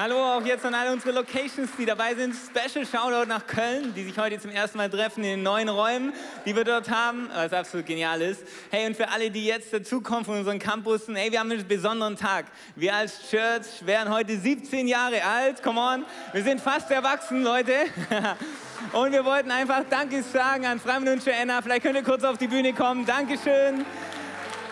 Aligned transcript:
Hallo 0.00 0.14
auch 0.14 0.44
jetzt 0.44 0.64
an 0.64 0.74
alle 0.74 0.92
unsere 0.92 1.10
Locations, 1.12 1.68
die 1.76 1.84
dabei 1.84 2.14
sind. 2.14 2.32
Special 2.32 2.86
Shoutout 2.86 3.28
nach 3.28 3.44
Köln, 3.48 3.92
die 3.96 4.04
sich 4.04 4.16
heute 4.16 4.38
zum 4.38 4.52
ersten 4.52 4.78
Mal 4.78 4.88
treffen 4.88 5.24
in 5.24 5.30
den 5.30 5.42
neuen 5.42 5.68
Räumen, 5.68 6.12
die 6.46 6.54
wir 6.54 6.62
dort 6.62 6.88
haben, 6.88 7.28
was 7.34 7.52
absolut 7.52 7.84
genial 7.84 8.22
ist. 8.22 8.44
Hey, 8.70 8.86
und 8.86 8.96
für 8.96 9.08
alle, 9.08 9.28
die 9.28 9.44
jetzt 9.44 9.72
dazukommen 9.72 10.24
von 10.24 10.38
unseren 10.38 10.60
Campussen, 10.60 11.16
hey, 11.16 11.32
wir 11.32 11.40
haben 11.40 11.50
einen 11.50 11.66
besonderen 11.66 12.14
Tag. 12.14 12.46
Wir 12.76 12.94
als 12.94 13.28
Church 13.28 13.84
werden 13.84 14.14
heute 14.14 14.38
17 14.38 14.86
Jahre 14.86 15.24
alt, 15.24 15.64
come 15.64 15.80
on. 15.80 16.04
Wir 16.32 16.44
sind 16.44 16.60
fast 16.60 16.92
erwachsen, 16.92 17.42
Leute. 17.42 17.72
Und 18.92 19.10
wir 19.10 19.24
wollten 19.24 19.50
einfach 19.50 19.82
Danke 19.90 20.22
sagen 20.22 20.64
an 20.64 20.78
Freimund 20.78 21.08
und 21.08 21.26
Joanna. 21.26 21.60
Vielleicht 21.60 21.82
könnt 21.82 21.96
ihr 21.96 22.04
kurz 22.04 22.22
auf 22.22 22.38
die 22.38 22.46
Bühne 22.46 22.72
kommen. 22.72 23.04
Dankeschön. 23.04 23.84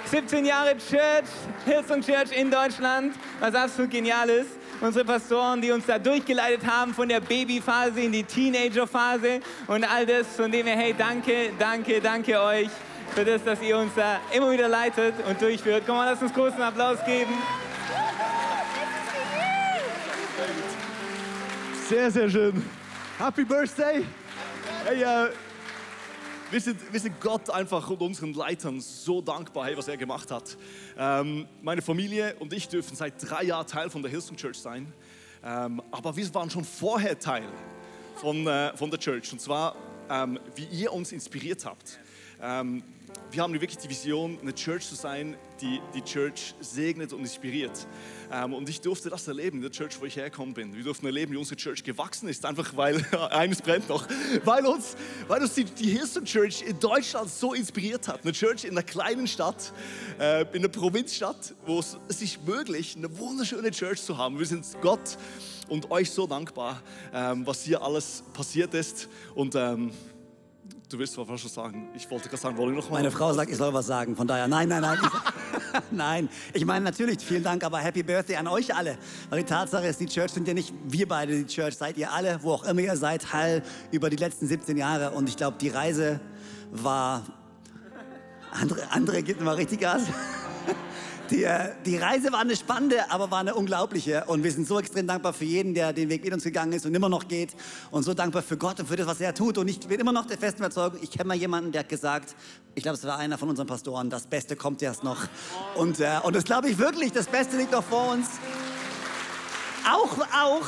17 0.08 0.44
Jahre 0.44 0.76
Church, 0.78 1.26
Hillsong 1.64 2.00
Church 2.00 2.30
in 2.30 2.48
Deutschland, 2.48 3.16
was 3.40 3.56
absolut 3.56 3.90
genial 3.90 4.30
ist 4.30 4.50
unsere 4.80 5.04
Pastoren, 5.04 5.60
die 5.60 5.70
uns 5.70 5.86
da 5.86 5.98
durchgeleitet 5.98 6.66
haben 6.66 6.94
von 6.94 7.08
der 7.08 7.20
Babyphase 7.20 8.00
in 8.00 8.12
die 8.12 8.24
Teenagerphase 8.24 9.40
und 9.66 9.84
all 9.84 10.06
das, 10.06 10.26
von 10.36 10.50
dem 10.50 10.66
her, 10.66 10.76
hey, 10.76 10.94
danke, 10.96 11.50
danke, 11.58 12.00
danke 12.00 12.40
euch 12.40 12.68
für 13.14 13.24
das, 13.24 13.42
dass 13.44 13.62
ihr 13.62 13.76
uns 13.78 13.92
da 13.94 14.20
immer 14.32 14.50
wieder 14.50 14.68
leitet 14.68 15.14
und 15.28 15.40
durchführt. 15.40 15.84
Komm 15.86 15.96
mal, 15.96 16.10
lass 16.10 16.22
uns 16.22 16.32
großen 16.32 16.60
Applaus 16.60 16.98
geben. 17.04 17.32
Sehr, 21.88 22.10
sehr 22.10 22.28
schön. 22.28 22.64
Happy 23.18 23.44
Birthday! 23.44 24.04
Hey, 24.84 25.02
äh, 25.02 25.30
wir 26.50 26.60
sind, 26.60 26.92
wir 26.92 27.00
sind 27.00 27.20
Gott 27.20 27.50
einfach 27.50 27.88
und 27.90 28.00
unseren 28.00 28.32
Leitern 28.32 28.80
so 28.80 29.20
dankbar, 29.20 29.66
hey, 29.66 29.76
was 29.76 29.88
er 29.88 29.96
gemacht 29.96 30.30
hat. 30.30 30.56
Ähm, 30.96 31.46
meine 31.62 31.82
Familie 31.82 32.36
und 32.38 32.52
ich 32.52 32.68
dürfen 32.68 32.96
seit 32.96 33.14
drei 33.18 33.44
Jahren 33.44 33.66
Teil 33.66 33.90
von 33.90 34.02
der 34.02 34.10
Hillsong 34.10 34.36
Church 34.36 34.58
sein. 34.58 34.92
Ähm, 35.44 35.82
aber 35.90 36.16
wir 36.16 36.34
waren 36.34 36.48
schon 36.48 36.64
vorher 36.64 37.18
Teil 37.18 37.48
von, 38.16 38.46
äh, 38.46 38.76
von 38.76 38.90
der 38.90 39.00
Church. 39.00 39.32
Und 39.32 39.40
zwar, 39.40 39.74
ähm, 40.08 40.38
wie 40.54 40.64
ihr 40.66 40.92
uns 40.92 41.12
inspiriert 41.12 41.64
habt. 41.64 41.98
Wir 43.30 43.42
haben 43.42 43.52
wirklich 43.52 43.78
die 43.78 43.88
Vision, 43.88 44.38
eine 44.40 44.54
Church 44.54 44.86
zu 44.86 44.94
sein, 44.94 45.36
die 45.60 45.80
die 45.94 46.02
Church 46.02 46.54
segnet 46.60 47.12
und 47.12 47.20
inspiriert. 47.20 47.86
Ähm, 48.32 48.52
und 48.54 48.68
ich 48.68 48.80
durfte 48.80 49.10
das 49.10 49.26
erleben 49.28 49.58
in 49.58 49.62
der 49.62 49.70
Church, 49.70 50.00
wo 50.00 50.04
ich 50.06 50.16
hergekommen 50.16 50.54
bin. 50.54 50.74
Wir 50.74 50.84
durften 50.84 51.06
erleben, 51.06 51.32
wie 51.32 51.36
unsere 51.36 51.56
Church 51.56 51.82
gewachsen 51.82 52.28
ist, 52.28 52.44
einfach 52.44 52.76
weil, 52.76 53.04
eines 53.30 53.62
brennt 53.62 53.88
noch, 53.88 54.06
weil 54.44 54.64
uns, 54.66 54.96
weil 55.28 55.42
uns 55.42 55.54
die, 55.54 55.64
die 55.64 55.90
Hillsong 55.90 56.24
Church 56.24 56.62
in 56.62 56.78
Deutschland 56.78 57.30
so 57.30 57.54
inspiriert 57.54 58.08
hat. 58.08 58.22
Eine 58.22 58.32
Church 58.32 58.64
in 58.64 58.70
einer 58.70 58.82
kleinen 58.82 59.26
Stadt, 59.26 59.72
äh, 60.18 60.42
in 60.52 60.58
einer 60.58 60.68
Provinzstadt, 60.68 61.54
wo 61.66 61.80
es 61.80 61.96
sich 62.08 62.40
möglich, 62.42 62.96
eine 62.96 63.18
wunderschöne 63.18 63.70
Church 63.70 64.02
zu 64.02 64.16
haben. 64.16 64.38
Wir 64.38 64.46
sind 64.46 64.64
Gott 64.80 65.18
und 65.68 65.90
euch 65.90 66.10
so 66.10 66.26
dankbar, 66.26 66.82
ähm, 67.12 67.46
was 67.46 67.62
hier 67.62 67.82
alles 67.82 68.22
passiert 68.32 68.74
ist. 68.74 69.08
Und 69.34 69.54
ähm, 69.54 69.90
Du 70.88 70.96
willst 71.00 71.18
was 71.18 71.40
schon 71.40 71.50
sagen. 71.50 71.88
Ich 71.96 72.08
wollte 72.08 72.28
gerade 72.28 72.40
sagen, 72.40 72.56
wollte 72.56 72.78
ich 72.78 72.84
noch 72.84 72.90
mal. 72.90 72.98
Meine 72.98 73.10
Frau 73.10 73.32
sagt, 73.32 73.50
ich 73.50 73.56
soll 73.56 73.74
was 73.74 73.86
sagen. 73.86 74.14
Von 74.14 74.28
daher, 74.28 74.46
nein, 74.46 74.68
nein, 74.68 74.82
nein. 74.82 74.98
nein. 75.90 76.28
Ich 76.52 76.64
meine 76.64 76.84
natürlich, 76.84 77.18
vielen 77.18 77.42
Dank, 77.42 77.64
aber 77.64 77.78
Happy 77.78 78.04
Birthday 78.04 78.36
an 78.36 78.46
euch 78.46 78.72
alle. 78.72 78.96
Weil 79.28 79.40
die 79.40 79.46
Tatsache 79.46 79.88
ist, 79.88 79.98
die 79.98 80.06
Church 80.06 80.30
sind 80.30 80.46
ja 80.46 80.54
nicht 80.54 80.72
wir 80.86 81.08
beide, 81.08 81.42
die 81.42 81.46
Church 81.46 81.76
seid 81.76 81.96
ihr 81.96 82.12
alle, 82.12 82.40
wo 82.40 82.52
auch 82.52 82.64
immer 82.64 82.82
ihr 82.82 82.96
seid, 82.96 83.32
Hall 83.32 83.64
über 83.90 84.10
die 84.10 84.16
letzten 84.16 84.46
17 84.46 84.76
Jahre. 84.76 85.10
Und 85.10 85.28
ich 85.28 85.36
glaube, 85.36 85.56
die 85.60 85.70
Reise 85.70 86.20
war. 86.70 87.24
Andere, 88.52 88.90
andere 88.92 89.22
gibt 89.24 89.40
mal 89.40 89.56
richtig 89.56 89.80
Gas. 89.80 90.02
Die, 91.30 91.42
äh, 91.42 91.70
die, 91.84 91.96
Reise 91.96 92.30
war 92.30 92.40
eine 92.40 92.54
spannende, 92.54 93.10
aber 93.10 93.30
war 93.30 93.40
eine 93.40 93.54
unglaubliche. 93.54 94.24
Und 94.26 94.44
wir 94.44 94.52
sind 94.52 94.66
so 94.66 94.78
extrem 94.78 95.06
dankbar 95.06 95.32
für 95.32 95.44
jeden, 95.44 95.74
der 95.74 95.92
den 95.92 96.08
Weg 96.08 96.22
mit 96.22 96.32
uns 96.32 96.44
gegangen 96.44 96.72
ist 96.72 96.86
und 96.86 96.94
immer 96.94 97.08
noch 97.08 97.26
geht. 97.26 97.56
Und 97.90 98.04
so 98.04 98.14
dankbar 98.14 98.42
für 98.42 98.56
Gott 98.56 98.78
und 98.78 98.86
für 98.86 98.96
das, 98.96 99.06
was 99.06 99.20
er 99.20 99.34
tut. 99.34 99.58
Und 99.58 99.68
ich 99.68 99.80
bin 99.80 99.98
immer 99.98 100.12
noch 100.12 100.26
der 100.26 100.38
festen 100.38 100.60
Überzeugung, 100.60 101.00
ich 101.02 101.10
kenne 101.10 101.24
mal 101.24 101.36
jemanden, 101.36 101.72
der 101.72 101.80
hat 101.80 101.88
gesagt, 101.88 102.36
ich 102.74 102.82
glaube, 102.82 102.96
es 102.96 103.04
war 103.04 103.18
einer 103.18 103.38
von 103.38 103.48
unseren 103.48 103.66
Pastoren, 103.66 104.08
das 104.08 104.26
Beste 104.26 104.54
kommt 104.54 104.82
erst 104.82 105.02
noch. 105.02 105.26
Und, 105.74 105.98
äh, 105.98 106.18
und 106.22 106.36
das 106.36 106.44
glaube 106.44 106.68
ich 106.68 106.78
wirklich, 106.78 107.12
das 107.12 107.26
Beste 107.26 107.56
liegt 107.56 107.72
noch 107.72 107.84
vor 107.84 108.12
uns. 108.12 108.28
Auch, 109.90 110.18
auch, 110.18 110.66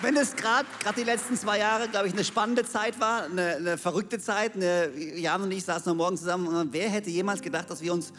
wenn 0.00 0.16
es 0.16 0.34
gerade 0.36 0.66
die 0.96 1.04
letzten 1.04 1.36
zwei 1.36 1.58
Jahre, 1.58 1.88
glaube 1.88 2.06
ich, 2.06 2.12
eine 2.12 2.24
spannende 2.24 2.64
Zeit 2.64 2.98
war, 2.98 3.24
eine, 3.24 3.56
eine 3.56 3.78
verrückte 3.78 4.18
Zeit. 4.18 4.54
Eine, 4.54 4.90
Jan 4.96 5.42
und 5.42 5.52
ich 5.52 5.64
saßen 5.64 5.90
am 5.90 5.98
Morgen 5.98 6.16
zusammen. 6.16 6.68
Wer 6.70 6.88
hätte 6.88 7.10
jemals 7.10 7.40
gedacht, 7.40 7.70
dass 7.70 7.82
wir 7.82 7.92
uns 7.92 8.12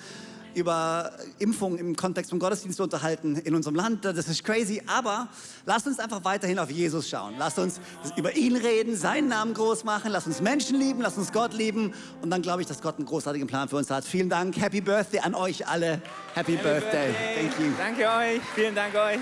über 0.56 1.12
Impfung 1.40 1.78
im 1.78 1.96
Kontext 1.96 2.30
von 2.30 2.40
Gottesdienst 2.40 2.80
unterhalten 2.80 3.36
in 3.38 3.56
unserem 3.56 3.76
Land. 3.76 4.06
Das 4.06 4.28
ist 4.28 4.44
crazy, 4.44 4.82
aber 4.88 5.28
lasst 5.66 5.88
uns 5.88 6.00
einfach 6.00 6.24
weiterhin 6.24 6.60
auf 6.60 6.70
Jesus 6.70 7.10
schauen. 7.10 7.36
Lasst 7.38 7.60
uns 7.60 7.80
über 8.16 8.36
ihn 8.36 8.56
reden, 8.56 8.96
seinen 8.96 9.28
Namen 9.28 9.54
groß 9.54 9.84
machen, 9.84 10.12
lasst 10.12 10.28
uns 10.28 10.42
Menschen 10.42 10.80
lieben, 10.80 11.02
lasst 11.02 11.18
uns 11.18 11.32
Gott 11.32 11.54
lieben 11.54 11.94
und 12.22 12.30
dann 12.30 12.42
glaube 12.42 12.62
ich, 12.62 12.68
dass 12.68 12.82
Gott 12.82 12.98
einen 12.98 13.06
großartigen 13.06 13.48
Plan 13.48 13.70
für 13.70 13.78
uns 13.78 13.90
hat. 13.90 14.06
Vielen 14.06 14.30
Dank, 14.30 14.58
Happy 14.58 14.82
Birthday 14.82 15.20
an 15.20 15.36
euch 15.36 15.68
alle. 15.68 16.02
Happy, 16.34 16.54
Happy 16.54 16.64
Birthday. 16.64 17.08
Birthday. 17.08 17.36
Thank 17.36 17.60
you. 17.60 17.74
Danke 17.78 18.10
euch, 18.10 18.42
vielen 18.56 18.76
Dank 18.76 18.96
euch. 18.96 19.20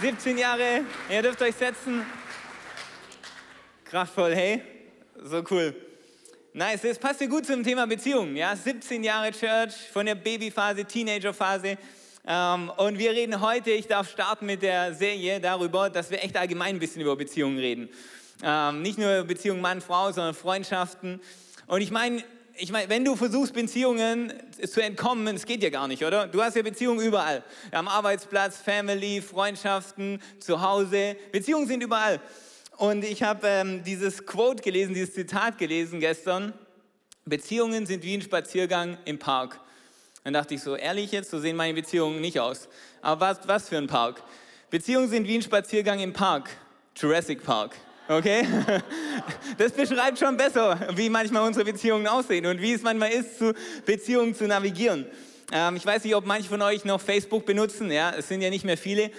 17 0.00 0.38
Jahre, 0.38 0.82
ihr 1.10 1.22
dürft 1.22 1.42
euch 1.42 1.54
setzen. 1.54 2.04
Kraftvoll, 3.84 4.34
hey, 4.34 4.62
so 5.24 5.42
cool. 5.50 5.74
Nice, 6.60 6.82
das 6.82 6.98
passt 6.98 7.22
ja 7.22 7.26
gut 7.26 7.46
zum 7.46 7.64
Thema 7.64 7.86
Beziehungen. 7.86 8.36
Ja? 8.36 8.54
17 8.54 9.02
Jahre 9.02 9.32
Church, 9.32 9.72
von 9.90 10.04
der 10.04 10.14
Babyphase, 10.14 10.84
Teenagerphase. 10.84 11.78
Ähm, 12.26 12.70
und 12.76 12.98
wir 12.98 13.12
reden 13.12 13.40
heute, 13.40 13.70
ich 13.70 13.86
darf 13.86 14.10
starten 14.10 14.44
mit 14.44 14.60
der 14.60 14.92
Serie 14.92 15.40
darüber, 15.40 15.88
dass 15.88 16.10
wir 16.10 16.22
echt 16.22 16.36
allgemein 16.36 16.76
ein 16.76 16.78
bisschen 16.78 17.00
über 17.00 17.16
Beziehungen 17.16 17.56
reden. 17.56 17.88
Ähm, 18.42 18.82
nicht 18.82 18.98
nur 18.98 19.22
Beziehungen 19.22 19.62
Mann-Frau, 19.62 20.12
sondern 20.12 20.34
Freundschaften. 20.34 21.22
Und 21.66 21.80
ich 21.80 21.90
meine, 21.90 22.22
ich 22.58 22.70
meine, 22.70 22.90
wenn 22.90 23.06
du 23.06 23.16
versuchst, 23.16 23.54
Beziehungen 23.54 24.30
zu 24.62 24.82
entkommen, 24.82 25.34
es 25.34 25.46
geht 25.46 25.62
ja 25.62 25.70
gar 25.70 25.88
nicht, 25.88 26.04
oder? 26.04 26.26
Du 26.26 26.42
hast 26.42 26.56
ja 26.56 26.62
Beziehungen 26.62 27.00
überall. 27.00 27.42
Am 27.72 27.88
Arbeitsplatz, 27.88 28.58
Family, 28.58 29.22
Freundschaften, 29.22 30.20
zu 30.40 30.60
Hause. 30.60 31.16
Beziehungen 31.32 31.66
sind 31.66 31.82
überall. 31.82 32.20
Und 32.80 33.04
ich 33.04 33.22
habe 33.22 33.46
ähm, 33.46 33.84
dieses 33.84 34.24
Quote 34.24 34.62
gelesen, 34.62 34.94
dieses 34.94 35.12
Zitat 35.12 35.58
gelesen 35.58 36.00
gestern. 36.00 36.54
Beziehungen 37.26 37.84
sind 37.84 38.02
wie 38.02 38.14
ein 38.14 38.22
Spaziergang 38.22 38.96
im 39.04 39.18
Park. 39.18 39.60
Dann 40.24 40.32
dachte 40.32 40.54
ich 40.54 40.62
so, 40.62 40.76
ehrlich 40.76 41.12
jetzt, 41.12 41.30
so 41.30 41.38
sehen 41.38 41.56
meine 41.56 41.74
Beziehungen 41.74 42.22
nicht 42.22 42.40
aus. 42.40 42.70
Aber 43.02 43.20
was, 43.20 43.46
was 43.46 43.68
für 43.68 43.76
ein 43.76 43.86
Park? 43.86 44.22
Beziehungen 44.70 45.10
sind 45.10 45.28
wie 45.28 45.34
ein 45.34 45.42
Spaziergang 45.42 46.00
im 46.00 46.14
Park. 46.14 46.48
Jurassic 46.96 47.44
Park. 47.44 47.76
Okay? 48.08 48.46
Das 49.58 49.72
beschreibt 49.72 50.18
schon 50.18 50.38
besser, 50.38 50.88
wie 50.94 51.10
manchmal 51.10 51.46
unsere 51.46 51.66
Beziehungen 51.66 52.06
aussehen 52.06 52.46
und 52.46 52.62
wie 52.62 52.72
es 52.72 52.80
manchmal 52.80 53.10
ist, 53.10 53.36
zu 53.36 53.52
Beziehungen 53.84 54.34
zu 54.34 54.46
navigieren. 54.46 55.04
Ähm, 55.52 55.76
ich 55.76 55.84
weiß 55.84 56.04
nicht, 56.04 56.14
ob 56.14 56.24
manche 56.24 56.48
von 56.48 56.62
euch 56.62 56.86
noch 56.86 57.00
Facebook 57.02 57.44
benutzen. 57.44 57.90
Ja, 57.92 58.14
es 58.16 58.28
sind 58.28 58.40
ja 58.40 58.48
nicht 58.48 58.64
mehr 58.64 58.78
viele 58.78 59.10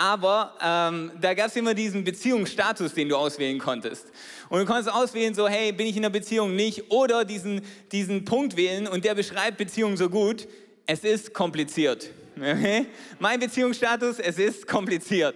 aber 0.00 0.54
ähm, 0.62 1.12
da 1.20 1.34
gab 1.34 1.48
es 1.48 1.56
immer 1.56 1.74
diesen 1.74 2.04
Beziehungsstatus, 2.04 2.94
den 2.94 3.10
du 3.10 3.16
auswählen 3.16 3.58
konntest. 3.58 4.06
Und 4.48 4.60
du 4.60 4.64
konntest 4.64 4.90
auswählen, 4.90 5.34
so, 5.34 5.46
hey, 5.46 5.72
bin 5.72 5.86
ich 5.86 5.94
in 5.94 6.02
einer 6.02 6.10
Beziehung 6.10 6.56
nicht? 6.56 6.90
Oder 6.90 7.26
diesen, 7.26 7.60
diesen 7.92 8.24
Punkt 8.24 8.56
wählen 8.56 8.88
und 8.88 9.04
der 9.04 9.14
beschreibt 9.14 9.58
Beziehung 9.58 9.98
so 9.98 10.08
gut, 10.08 10.48
es 10.86 11.00
ist 11.00 11.34
kompliziert. 11.34 12.08
Okay? 12.38 12.86
Mein 13.18 13.40
Beziehungsstatus, 13.40 14.18
es 14.20 14.38
ist 14.38 14.66
kompliziert. 14.66 15.34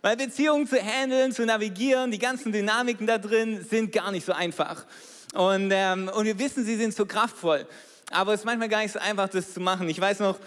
Weil 0.00 0.16
Beziehungen 0.16 0.66
zu 0.66 0.80
handeln, 0.82 1.30
zu 1.32 1.44
navigieren, 1.44 2.10
die 2.10 2.18
ganzen 2.18 2.50
Dynamiken 2.50 3.06
da 3.06 3.18
drin 3.18 3.62
sind 3.68 3.92
gar 3.92 4.10
nicht 4.10 4.24
so 4.24 4.32
einfach. 4.32 4.86
Und, 5.34 5.70
ähm, 5.70 6.10
und 6.14 6.24
wir 6.24 6.38
wissen, 6.38 6.64
sie 6.64 6.76
sind 6.76 6.94
so 6.94 7.04
kraftvoll. 7.04 7.66
Aber 8.10 8.32
es 8.32 8.40
ist 8.40 8.46
manchmal 8.46 8.70
gar 8.70 8.80
nicht 8.80 8.92
so 8.92 9.00
einfach, 9.00 9.28
das 9.28 9.52
zu 9.52 9.60
machen. 9.60 9.86
Ich 9.90 10.00
weiß 10.00 10.20
noch, 10.20 10.38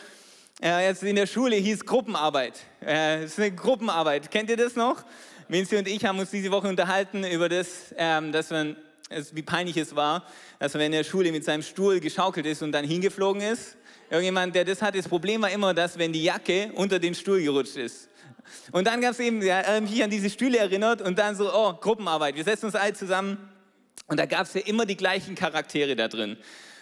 äh, 0.62 0.86
jetzt 0.86 1.02
in 1.04 1.16
der 1.16 1.26
Schule 1.26 1.56
hieß 1.56 1.86
Gruppenarbeit. 1.86 2.60
Äh, 2.82 3.22
das 3.22 3.32
ist 3.32 3.40
eine 3.40 3.52
Gruppenarbeit. 3.52 4.30
Kennt 4.30 4.50
ihr 4.50 4.58
das 4.58 4.76
noch? 4.76 5.04
Vinci 5.48 5.76
und 5.76 5.88
ich 5.88 6.06
haben 6.06 6.20
uns 6.20 6.30
diese 6.30 6.52
Woche 6.52 6.68
unterhalten 6.68 7.24
über 7.24 7.50
das, 7.50 7.94
ähm, 7.98 8.32
dass 8.32 8.52
man, 8.52 8.76
wie 9.34 9.42
peinlich 9.42 9.76
es 9.78 9.96
war, 9.96 10.26
dass 10.60 10.74
man 10.74 10.84
in 10.84 10.92
der 10.92 11.04
Schule 11.04 11.32
mit 11.32 11.44
seinem 11.44 11.64
Stuhl 11.64 12.00
geschaukelt 12.00 12.46
ist 12.46 12.62
und 12.62 12.72
dann 12.72 12.86
hingeflogen 12.86 13.42
ist. 13.42 13.76
Irgendjemand, 14.10 14.54
der 14.54 14.64
das 14.64 14.82
hat, 14.82 14.96
das 14.96 15.08
Problem 15.08 15.42
war 15.42 15.50
immer, 15.50 15.74
dass 15.74 15.98
wenn 15.98 16.14
die 16.14 16.24
Jacke 16.24 16.72
unter 16.76 17.00
den 17.00 17.16
Stuhl 17.16 17.42
gerutscht 17.42 17.78
ist. 17.78 18.10
Und 18.72 18.86
dann 18.86 19.02
gab 19.02 19.12
es 19.12 19.20
eben, 19.20 19.42
ja, 19.42 19.80
mich 19.82 20.04
an 20.04 20.10
diese 20.10 20.30
Stühle 20.30 20.60
erinnert 20.60 21.02
und 21.02 21.18
dann 21.18 21.36
so, 21.36 21.52
oh, 21.52 21.74
Gruppenarbeit, 21.74 22.36
wir 22.36 22.44
setzen 22.44 22.68
uns 22.68 22.76
alle 22.76 22.94
zusammen. 22.94 23.38
Und 24.08 24.20
da 24.20 24.26
gab 24.26 24.46
es 24.46 24.54
ja 24.54 24.62
immer 24.62 24.86
die 24.86 24.98
gleichen 24.98 25.36
Charaktere 25.36 25.96
da 25.96 26.08
drin. 26.08 26.38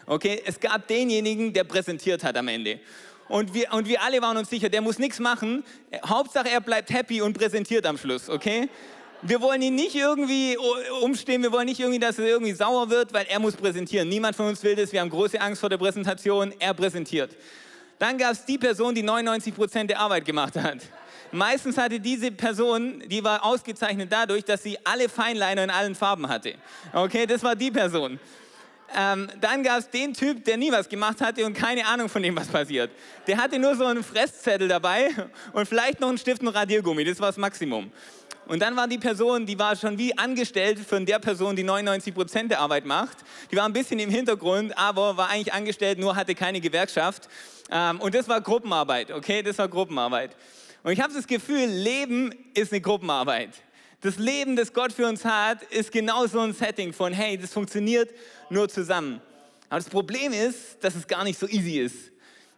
Okay, 0.05 0.41
es 0.43 0.59
gab 0.59 0.87
denjenigen, 0.87 1.53
der 1.53 1.63
präsentiert 1.63 2.23
hat 2.23 2.35
am 2.35 2.47
Ende. 2.47 2.79
Und 3.29 3.53
wir, 3.53 3.71
und 3.73 3.87
wir 3.87 4.01
alle 4.01 4.21
waren 4.21 4.37
uns 4.37 4.49
sicher, 4.49 4.69
der 4.69 4.81
muss 4.81 4.99
nichts 4.99 5.19
machen. 5.19 5.63
Hauptsache, 6.05 6.49
er 6.49 6.61
bleibt 6.61 6.89
happy 6.89 7.21
und 7.21 7.37
präsentiert 7.37 7.85
am 7.85 7.97
Schluss, 7.97 8.27
okay? 8.29 8.69
Wir 9.21 9.39
wollen 9.41 9.61
ihn 9.61 9.75
nicht 9.75 9.95
irgendwie 9.95 10.57
umstehen, 11.01 11.43
wir 11.43 11.51
wollen 11.51 11.65
nicht 11.65 11.79
irgendwie, 11.79 11.99
dass 11.99 12.17
er 12.17 12.25
irgendwie 12.25 12.53
sauer 12.53 12.89
wird, 12.89 13.13
weil 13.13 13.25
er 13.29 13.39
muss 13.39 13.55
präsentieren. 13.55 14.09
Niemand 14.09 14.35
von 14.35 14.47
uns 14.47 14.63
will 14.63 14.75
das, 14.75 14.91
wir 14.91 15.01
haben 15.01 15.09
große 15.09 15.39
Angst 15.39 15.59
vor 15.59 15.69
der 15.69 15.77
Präsentation, 15.77 16.53
er 16.57 16.73
präsentiert. 16.73 17.35
Dann 17.99 18.17
gab 18.17 18.31
es 18.31 18.45
die 18.45 18.57
Person, 18.57 18.95
die 18.95 19.03
99 19.03 19.53
Prozent 19.53 19.89
der 19.89 19.99
Arbeit 19.99 20.25
gemacht 20.25 20.55
hat. 20.55 20.77
Meistens 21.31 21.77
hatte 21.77 21.99
diese 21.99 22.31
Person, 22.31 23.03
die 23.07 23.23
war 23.23 23.45
ausgezeichnet 23.45 24.11
dadurch, 24.11 24.43
dass 24.45 24.63
sie 24.63 24.77
alle 24.85 25.09
Feinliner 25.09 25.65
in 25.65 25.69
allen 25.69 25.93
Farben 25.93 26.27
hatte. 26.27 26.55
Okay, 26.93 27.27
das 27.27 27.43
war 27.43 27.55
die 27.55 27.69
Person. 27.69 28.19
Ähm, 28.97 29.29
dann 29.39 29.63
gab 29.63 29.79
es 29.79 29.89
den 29.89 30.13
Typ, 30.13 30.43
der 30.45 30.57
nie 30.57 30.71
was 30.71 30.89
gemacht 30.89 31.21
hatte 31.21 31.45
und 31.45 31.53
keine 31.53 31.85
Ahnung 31.85 32.09
von 32.09 32.23
dem, 32.23 32.35
was 32.35 32.47
passiert. 32.47 32.91
Der 33.27 33.37
hatte 33.37 33.59
nur 33.59 33.75
so 33.75 33.85
einen 33.85 34.03
Fresszettel 34.03 34.67
dabei 34.67 35.09
und 35.53 35.67
vielleicht 35.67 35.99
noch 35.99 36.09
einen 36.09 36.17
Stift 36.17 36.41
und 36.41 36.49
Radiergummi. 36.49 37.03
Das 37.03 37.19
war 37.19 37.27
das 37.27 37.37
Maximum. 37.37 37.91
Und 38.47 38.63
dann 38.63 38.75
war 38.75 38.87
die 38.87 38.97
Person, 38.97 39.45
die 39.45 39.59
war 39.59 39.75
schon 39.75 39.99
wie 39.99 40.17
angestellt 40.17 40.79
von 40.79 41.05
der 41.05 41.19
Person, 41.19 41.55
die 41.55 41.61
99 41.61 42.15
Prozent 42.15 42.49
der 42.49 42.59
Arbeit 42.59 42.83
macht. 42.83 43.17
Die 43.51 43.55
war 43.55 43.65
ein 43.65 43.73
bisschen 43.73 43.99
im 43.99 44.09
Hintergrund, 44.09 44.75
aber 44.75 45.17
war 45.17 45.29
eigentlich 45.29 45.53
angestellt, 45.53 45.99
nur 45.99 46.15
hatte 46.15 46.33
keine 46.33 46.59
Gewerkschaft. 46.59 47.29
Ähm, 47.69 48.01
und 48.01 48.15
das 48.15 48.27
war 48.27 48.41
Gruppenarbeit, 48.41 49.11
okay? 49.11 49.43
Das 49.43 49.59
war 49.59 49.67
Gruppenarbeit. 49.67 50.35
Und 50.81 50.93
ich 50.93 50.99
habe 50.99 51.13
das 51.13 51.27
Gefühl, 51.27 51.65
Leben 51.65 52.33
ist 52.55 52.71
eine 52.71 52.81
Gruppenarbeit. 52.81 53.51
Das 54.01 54.17
Leben, 54.17 54.55
das 54.55 54.71
Gott 54.71 54.93
für 54.93 55.05
uns 55.05 55.25
hat, 55.25 55.61
ist 55.63 55.91
genau 55.91 56.25
so 56.25 56.39
ein 56.39 56.53
Setting 56.53 56.93
von, 56.93 57.11
hey, 57.11 57.37
das 57.37 57.51
funktioniert 57.51 58.09
nur 58.49 58.69
zusammen. 58.69 59.19
Aber 59.67 59.79
das 59.79 59.89
Problem 59.89 60.31
ist, 60.31 60.81
dass 60.81 60.95
es 60.95 61.05
gar 61.05 61.25
nicht 61.25 61.37
so 61.37 61.47
easy 61.47 61.79
ist. 61.79 62.11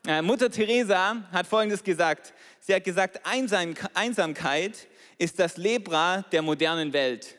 Äh, 0.05 0.21
Mutter 0.21 0.51
Teresa 0.51 1.17
hat 1.31 1.47
Folgendes 1.47 1.83
gesagt. 1.83 2.33
Sie 2.59 2.75
hat 2.75 2.83
gesagt, 2.83 3.21
Einsam 3.25 3.73
Einsamkeit 3.95 4.88
ist 5.17 5.39
das 5.39 5.57
Lepra 5.57 6.23
der 6.31 6.43
modernen 6.43 6.93
Welt. 6.93 7.35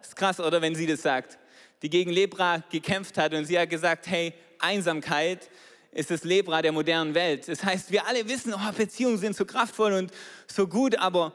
Ist 0.00 0.14
krass, 0.14 0.38
oder, 0.38 0.62
wenn 0.62 0.76
sie 0.76 0.86
das 0.86 1.02
sagt. 1.02 1.36
Die 1.82 1.90
gegen 1.90 2.12
Lepra 2.12 2.62
gekämpft 2.70 3.18
hat 3.18 3.34
und 3.34 3.44
sie 3.44 3.58
hat 3.58 3.70
gesagt, 3.70 4.06
hey, 4.06 4.34
Einsamkeit 4.60 5.50
ist 5.90 6.12
das 6.12 6.22
Lepra 6.22 6.62
der 6.62 6.70
modernen 6.70 7.14
Welt. 7.14 7.48
Das 7.48 7.64
heißt, 7.64 7.90
wir 7.90 8.06
alle 8.06 8.28
wissen, 8.28 8.54
oh, 8.54 8.72
Beziehungen 8.76 9.18
sind 9.18 9.34
so 9.34 9.44
kraftvoll 9.44 9.94
und 9.94 10.12
so 10.46 10.68
gut, 10.68 10.96
aber 10.96 11.34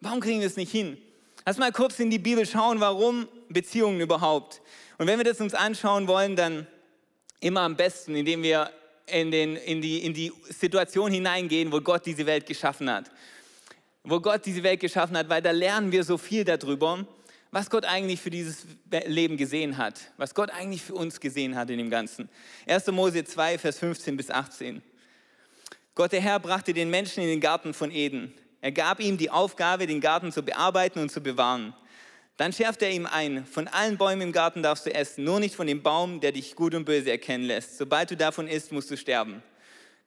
warum 0.00 0.20
kriegen 0.20 0.40
wir 0.40 0.46
es 0.46 0.56
nicht 0.56 0.70
hin? 0.70 0.98
Lass 1.48 1.58
mal 1.58 1.70
kurz 1.70 2.00
in 2.00 2.10
die 2.10 2.18
Bibel 2.18 2.44
schauen, 2.44 2.80
warum 2.80 3.28
Beziehungen 3.48 4.00
überhaupt. 4.00 4.60
Und 4.98 5.06
wenn 5.06 5.16
wir 5.16 5.24
das 5.24 5.40
uns 5.40 5.54
anschauen 5.54 6.08
wollen, 6.08 6.34
dann 6.34 6.66
immer 7.38 7.60
am 7.60 7.76
besten, 7.76 8.16
indem 8.16 8.42
wir 8.42 8.72
in, 9.06 9.30
den, 9.30 9.54
in, 9.54 9.80
die, 9.80 9.98
in 9.98 10.12
die 10.12 10.32
Situation 10.48 11.12
hineingehen, 11.12 11.70
wo 11.70 11.80
Gott 11.80 12.04
diese 12.04 12.26
Welt 12.26 12.46
geschaffen 12.46 12.90
hat. 12.90 13.12
Wo 14.02 14.18
Gott 14.18 14.44
diese 14.44 14.64
Welt 14.64 14.80
geschaffen 14.80 15.16
hat, 15.16 15.28
weil 15.28 15.40
da 15.40 15.52
lernen 15.52 15.92
wir 15.92 16.02
so 16.02 16.18
viel 16.18 16.42
darüber, 16.42 17.06
was 17.52 17.70
Gott 17.70 17.84
eigentlich 17.84 18.20
für 18.20 18.30
dieses 18.30 18.66
Leben 19.06 19.36
gesehen 19.36 19.76
hat, 19.76 20.00
was 20.16 20.34
Gott 20.34 20.50
eigentlich 20.50 20.82
für 20.82 20.94
uns 20.94 21.20
gesehen 21.20 21.54
hat 21.54 21.70
in 21.70 21.78
dem 21.78 21.90
Ganzen. 21.90 22.28
1. 22.66 22.88
Mose 22.88 23.22
2, 23.22 23.58
Vers 23.58 23.78
15 23.78 24.16
bis 24.16 24.30
18. 24.30 24.82
Gott 25.94 26.10
der 26.10 26.20
Herr 26.20 26.40
brachte 26.40 26.74
den 26.74 26.90
Menschen 26.90 27.22
in 27.22 27.28
den 27.28 27.40
Garten 27.40 27.72
von 27.72 27.92
Eden. 27.92 28.34
Er 28.66 28.72
gab 28.72 28.98
ihm 28.98 29.16
die 29.16 29.30
Aufgabe, 29.30 29.86
den 29.86 30.00
Garten 30.00 30.32
zu 30.32 30.42
bearbeiten 30.42 30.98
und 30.98 31.12
zu 31.12 31.20
bewahren. 31.20 31.72
Dann 32.36 32.52
schärfte 32.52 32.86
er 32.86 32.90
ihm 32.90 33.06
ein, 33.06 33.46
von 33.46 33.68
allen 33.68 33.96
Bäumen 33.96 34.22
im 34.22 34.32
Garten 34.32 34.60
darfst 34.60 34.86
du 34.86 34.92
essen, 34.92 35.22
nur 35.22 35.38
nicht 35.38 35.54
von 35.54 35.68
dem 35.68 35.84
Baum, 35.84 36.18
der 36.18 36.32
dich 36.32 36.56
gut 36.56 36.74
und 36.74 36.84
böse 36.84 37.12
erkennen 37.12 37.44
lässt. 37.44 37.78
Sobald 37.78 38.10
du 38.10 38.16
davon 38.16 38.48
isst, 38.48 38.72
musst 38.72 38.90
du 38.90 38.96
sterben. 38.96 39.40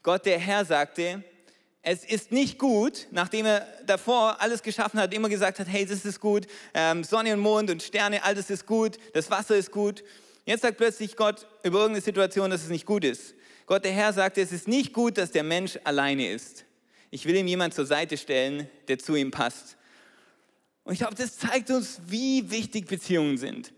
Gott 0.03 0.25
der 0.25 0.39
Herr 0.39 0.65
sagte, 0.65 1.23
es 1.83 2.03
ist 2.03 2.33
nicht 2.33 2.57
gut, 2.59 3.07
nachdem 3.11 3.45
er 3.45 3.65
davor 3.85 4.41
alles 4.41 4.61
geschaffen 4.61 4.99
hat, 4.99 5.13
immer 5.13 5.29
gesagt 5.29 5.59
hat, 5.59 5.67
hey, 5.69 5.85
das 5.85 6.03
ist 6.03 6.19
gut, 6.19 6.45
ähm, 6.73 7.05
Sonne 7.05 7.33
und 7.35 7.39
Mond 7.39 7.71
und 7.71 7.81
Sterne, 7.81 8.21
alles 8.25 8.49
ist 8.49 8.65
gut, 8.65 8.97
das 9.13 9.31
Wasser 9.31 9.55
ist 9.55 9.71
gut. 9.71 10.03
Jetzt 10.43 10.63
sagt 10.63 10.75
plötzlich 10.75 11.15
Gott 11.15 11.47
über 11.63 11.77
irgendeine 11.77 12.03
Situation, 12.03 12.49
dass 12.49 12.63
es 12.63 12.69
nicht 12.69 12.85
gut 12.85 13.05
ist. 13.05 13.35
Gott 13.67 13.85
der 13.85 13.93
Herr 13.93 14.11
sagte, 14.11 14.41
es 14.41 14.51
ist 14.51 14.67
nicht 14.67 14.91
gut, 14.91 15.17
dass 15.17 15.31
der 15.31 15.43
Mensch 15.43 15.79
alleine 15.85 16.29
ist. 16.29 16.65
Ich 17.11 17.25
will 17.25 17.35
ihm 17.35 17.47
jemand 17.47 17.73
zur 17.73 17.85
Seite 17.85 18.17
stellen, 18.17 18.69
der 18.87 18.99
zu 18.99 19.15
ihm 19.15 19.31
passt. 19.31 19.77
Und 20.83 20.93
ich 20.93 20.99
glaube, 20.99 21.15
das 21.15 21.37
zeigt 21.37 21.69
uns, 21.71 21.99
wie 22.07 22.49
wichtig 22.49 22.87
Beziehungen 22.87 23.37
sind. 23.37 23.73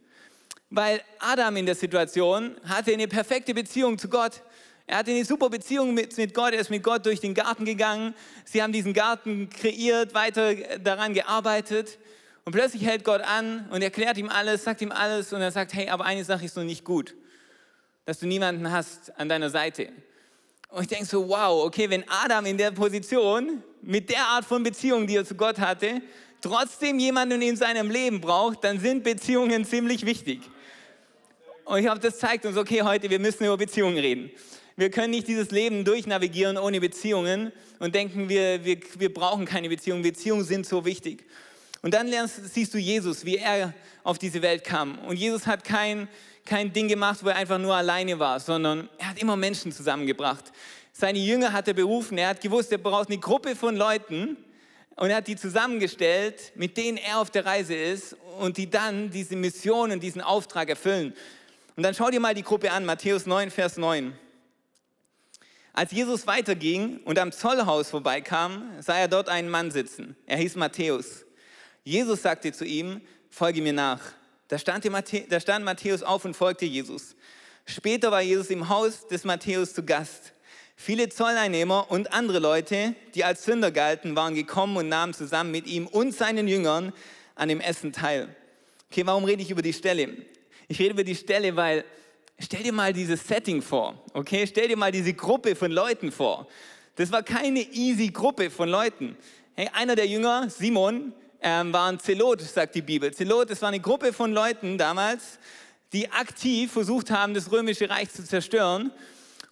Weil 0.69 1.01
Adam 1.19 1.55
in 1.57 1.65
der 1.65 1.75
Situation 1.75 2.55
hatte 2.63 2.93
eine 2.93 3.07
perfekte 3.07 3.53
Beziehung 3.53 3.97
zu 3.97 4.07
Gott. 4.09 4.41
Er 4.87 4.97
hatte 4.97 5.11
eine 5.11 5.25
super 5.25 5.49
Beziehung 5.49 5.93
mit, 5.93 6.17
mit 6.17 6.33
Gott, 6.33 6.53
er 6.53 6.59
ist 6.59 6.69
mit 6.69 6.83
Gott 6.83 7.05
durch 7.05 7.19
den 7.19 7.33
Garten 7.33 7.65
gegangen. 7.65 8.13
Sie 8.45 8.61
haben 8.61 8.73
diesen 8.73 8.93
Garten 8.93 9.49
kreiert, 9.49 10.13
weiter 10.13 10.55
daran 10.79 11.13
gearbeitet. 11.13 11.97
Und 12.43 12.53
plötzlich 12.53 12.85
hält 12.85 13.03
Gott 13.03 13.21
an 13.21 13.69
und 13.69 13.81
erklärt 13.81 14.17
ihm 14.17 14.29
alles, 14.29 14.63
sagt 14.63 14.81
ihm 14.81 14.91
alles 14.91 15.31
und 15.31 15.41
er 15.41 15.51
sagt, 15.51 15.73
hey, 15.73 15.89
aber 15.89 16.05
eine 16.05 16.25
Sache 16.25 16.45
ist 16.45 16.57
noch 16.57 16.63
nicht 16.63 16.83
gut, 16.83 17.15
dass 18.05 18.19
du 18.19 18.27
niemanden 18.27 18.71
hast 18.71 19.17
an 19.19 19.29
deiner 19.29 19.49
Seite. 19.49 19.89
Und 20.71 20.83
ich 20.83 20.87
denke 20.87 21.05
so, 21.05 21.27
wow, 21.27 21.65
okay, 21.65 21.89
wenn 21.89 22.05
Adam 22.07 22.45
in 22.45 22.57
der 22.57 22.71
Position, 22.71 23.61
mit 23.81 24.09
der 24.09 24.25
Art 24.25 24.45
von 24.45 24.63
Beziehung, 24.63 25.05
die 25.05 25.17
er 25.17 25.25
zu 25.25 25.35
Gott 25.35 25.59
hatte, 25.59 26.01
trotzdem 26.39 26.97
jemanden 26.97 27.41
in 27.41 27.57
seinem 27.57 27.91
Leben 27.91 28.21
braucht, 28.21 28.63
dann 28.63 28.79
sind 28.79 29.03
Beziehungen 29.03 29.65
ziemlich 29.65 30.05
wichtig. 30.05 30.39
Und 31.65 31.79
ich 31.79 31.83
glaube, 31.83 31.99
das 31.99 32.19
zeigt 32.19 32.45
uns, 32.45 32.55
okay, 32.55 32.83
heute, 32.83 33.09
wir 33.09 33.19
müssen 33.19 33.43
über 33.45 33.57
Beziehungen 33.57 33.97
reden. 33.97 34.31
Wir 34.77 34.89
können 34.89 35.11
nicht 35.11 35.27
dieses 35.27 35.51
Leben 35.51 35.83
durchnavigieren 35.83 36.57
ohne 36.57 36.79
Beziehungen 36.79 37.51
und 37.79 37.93
denken, 37.93 38.29
wir, 38.29 38.63
wir, 38.63 38.77
wir 38.97 39.13
brauchen 39.13 39.45
keine 39.45 39.67
Beziehungen. 39.67 40.01
Beziehungen 40.03 40.45
sind 40.45 40.65
so 40.65 40.85
wichtig. 40.85 41.25
Und 41.81 41.93
dann 41.93 42.07
lernst, 42.07 42.53
siehst 42.53 42.73
du 42.73 42.77
Jesus, 42.77 43.25
wie 43.25 43.37
er 43.37 43.73
auf 44.03 44.17
diese 44.19 44.41
Welt 44.41 44.63
kam. 44.63 44.99
Und 44.99 45.17
Jesus 45.17 45.47
hat 45.47 45.65
kein, 45.65 46.07
kein 46.45 46.73
Ding 46.73 46.87
gemacht, 46.87 47.23
wo 47.23 47.29
er 47.29 47.35
einfach 47.35 47.57
nur 47.57 47.75
alleine 47.75 48.19
war, 48.19 48.39
sondern 48.39 48.89
er 48.97 49.09
hat 49.09 49.21
immer 49.21 49.35
Menschen 49.35 49.71
zusammengebracht. 49.71 50.51
Seine 50.93 51.19
Jünger 51.19 51.53
hat 51.53 51.67
er 51.67 51.73
berufen, 51.73 52.17
er 52.17 52.29
hat 52.29 52.41
gewusst, 52.41 52.71
er 52.71 52.77
braucht 52.77 53.09
eine 53.09 53.17
Gruppe 53.17 53.55
von 53.55 53.75
Leuten 53.75 54.37
und 54.95 55.09
er 55.09 55.17
hat 55.17 55.27
die 55.27 55.35
zusammengestellt, 55.35 56.51
mit 56.55 56.77
denen 56.77 56.97
er 56.97 57.19
auf 57.19 57.31
der 57.31 57.45
Reise 57.45 57.75
ist 57.75 58.15
und 58.39 58.57
die 58.57 58.69
dann 58.69 59.09
diese 59.09 59.35
Mission 59.35 59.91
und 59.91 60.01
diesen 60.01 60.21
Auftrag 60.21 60.69
erfüllen. 60.69 61.13
Und 61.75 61.83
dann 61.83 61.95
schau 61.95 62.09
dir 62.09 62.19
mal 62.19 62.33
die 62.33 62.43
Gruppe 62.43 62.71
an, 62.71 62.85
Matthäus 62.85 63.25
9, 63.25 63.49
Vers 63.49 63.77
9. 63.77 64.13
Als 65.73 65.91
Jesus 65.91 66.27
weiterging 66.27 66.99
und 67.05 67.17
am 67.17 67.31
Zollhaus 67.31 67.89
vorbeikam, 67.89 68.71
sah 68.79 68.97
er 68.97 69.07
dort 69.07 69.29
einen 69.29 69.49
Mann 69.49 69.71
sitzen. 69.71 70.17
Er 70.25 70.37
hieß 70.37 70.55
Matthäus. 70.55 71.25
Jesus 71.83 72.21
sagte 72.21 72.51
zu 72.51 72.65
ihm, 72.65 73.01
folge 73.29 73.61
mir 73.61 73.73
nach. 73.73 74.01
Da 74.51 74.57
stand, 74.57 74.85
da 75.29 75.39
stand 75.39 75.63
Matthäus 75.63 76.03
auf 76.03 76.25
und 76.25 76.35
folgte 76.35 76.65
Jesus. 76.65 77.15
Später 77.65 78.11
war 78.11 78.21
Jesus 78.21 78.49
im 78.49 78.67
Haus 78.67 79.07
des 79.07 79.23
Matthäus 79.23 79.73
zu 79.73 79.83
Gast. 79.85 80.33
Viele 80.75 81.07
Zolleinnehmer 81.07 81.89
und 81.89 82.11
andere 82.11 82.39
Leute, 82.39 82.93
die 83.15 83.23
als 83.23 83.45
Sünder 83.45 83.71
galten, 83.71 84.13
waren 84.17 84.35
gekommen 84.35 84.75
und 84.75 84.89
nahmen 84.89 85.13
zusammen 85.13 85.51
mit 85.51 85.67
ihm 85.67 85.87
und 85.87 86.13
seinen 86.13 86.49
Jüngern 86.49 86.91
an 87.35 87.47
dem 87.47 87.61
Essen 87.61 87.93
teil. 87.93 88.35
Okay, 88.91 89.05
warum 89.05 89.23
rede 89.23 89.41
ich 89.41 89.51
über 89.51 89.61
die 89.61 89.71
Stelle? 89.71 90.17
Ich 90.67 90.79
rede 90.79 90.89
über 90.89 91.05
die 91.05 91.15
Stelle, 91.15 91.55
weil 91.55 91.85
stell 92.37 92.63
dir 92.63 92.73
mal 92.73 92.91
dieses 92.91 93.25
Setting 93.25 93.61
vor, 93.61 94.03
okay? 94.13 94.45
Stell 94.45 94.67
dir 94.67 94.75
mal 94.75 94.91
diese 94.91 95.13
Gruppe 95.13 95.55
von 95.55 95.71
Leuten 95.71 96.11
vor. 96.11 96.45
Das 96.95 97.09
war 97.13 97.23
keine 97.23 97.61
easy 97.71 98.09
Gruppe 98.09 98.49
von 98.49 98.67
Leuten. 98.67 99.15
Hey, 99.53 99.69
einer 99.71 99.95
der 99.95 100.07
Jünger, 100.07 100.49
Simon, 100.49 101.13
ähm, 101.41 101.73
waren 101.73 101.99
Zelot, 101.99 102.41
sagt 102.41 102.75
die 102.75 102.81
Bibel. 102.81 103.13
Zelot, 103.13 103.49
das 103.49 103.61
war 103.61 103.69
eine 103.69 103.79
Gruppe 103.79 104.13
von 104.13 104.31
Leuten 104.31 104.77
damals, 104.77 105.39
die 105.91 106.11
aktiv 106.11 106.71
versucht 106.71 107.11
haben, 107.11 107.33
das 107.33 107.51
römische 107.51 107.89
Reich 107.89 108.11
zu 108.11 108.23
zerstören 108.23 108.91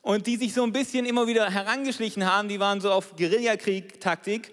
und 0.02 0.28
die 0.28 0.38
sich 0.38 0.54
so 0.54 0.64
ein 0.64 0.72
bisschen 0.72 1.06
immer 1.06 1.28
wieder 1.28 1.50
herangeschlichen 1.50 2.26
haben. 2.26 2.48
Die 2.48 2.60
waren 2.60 2.80
so 2.80 2.92
auf 2.92 3.16
Guerillakrieg-Taktik 3.16 4.52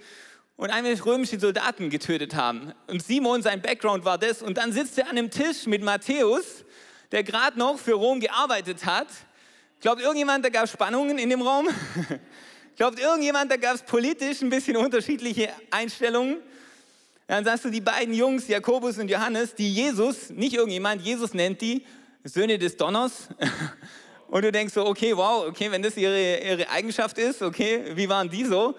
und 0.57 0.71
einige 0.71 1.05
römische 1.05 1.39
Soldaten 1.39 1.91
getötet 1.91 2.35
haben. 2.35 2.73
Und 2.87 3.03
Simon, 3.03 3.43
sein 3.43 3.61
Background 3.61 4.05
war 4.05 4.19
das. 4.19 4.43
Und 4.43 4.57
dann 4.57 4.73
sitzt 4.73 4.99
er 4.99 5.05
an 5.05 5.19
einem 5.19 5.31
Tisch 5.31 5.67
mit 5.67 5.83
Matthäus, 5.83 6.65
der 7.13 7.23
gerade 7.23 7.59
noch 7.59 7.79
für 7.79 7.93
Rom 7.93 8.21
gearbeitet 8.21 8.87
hat. 8.87 9.09
Glaubt 9.81 10.01
irgendjemand, 10.01 10.45
da 10.45 10.49
gab 10.49 10.65
es 10.65 10.73
Spannungen 10.73 11.19
in 11.19 11.29
dem 11.29 11.43
Raum? 11.43 11.69
Glaubt 12.77 12.99
irgendjemand, 12.99 13.53
da 13.53 13.57
gab 13.57 13.75
es 13.75 13.83
politisch 13.83 14.41
ein 14.41 14.49
bisschen 14.49 14.77
unterschiedliche 14.77 15.51
Einstellungen? 15.71 16.39
Dann 17.27 17.45
sagst 17.45 17.65
du, 17.65 17.71
die 17.71 17.81
beiden 17.81 18.15
Jungs, 18.15 18.47
Jakobus 18.47 18.99
und 18.99 19.09
Johannes, 19.09 19.55
die 19.55 19.73
Jesus, 19.73 20.31
nicht 20.31 20.55
irgendjemand, 20.55 21.03
Jesus 21.03 21.35
nennt 21.35 21.61
die 21.61 21.85
Söhne 22.23 22.59
des 22.59 22.77
Donners. 22.77 23.29
Und 24.29 24.43
du 24.43 24.51
denkst 24.51 24.75
so, 24.75 24.85
okay, 24.85 25.17
wow, 25.17 25.47
okay, 25.47 25.71
wenn 25.71 25.83
das 25.83 25.97
ihre, 25.97 26.39
ihre 26.41 26.69
Eigenschaft 26.69 27.17
ist, 27.17 27.43
okay, 27.43 27.93
wie 27.95 28.09
waren 28.09 28.29
die 28.29 28.45
so? 28.45 28.75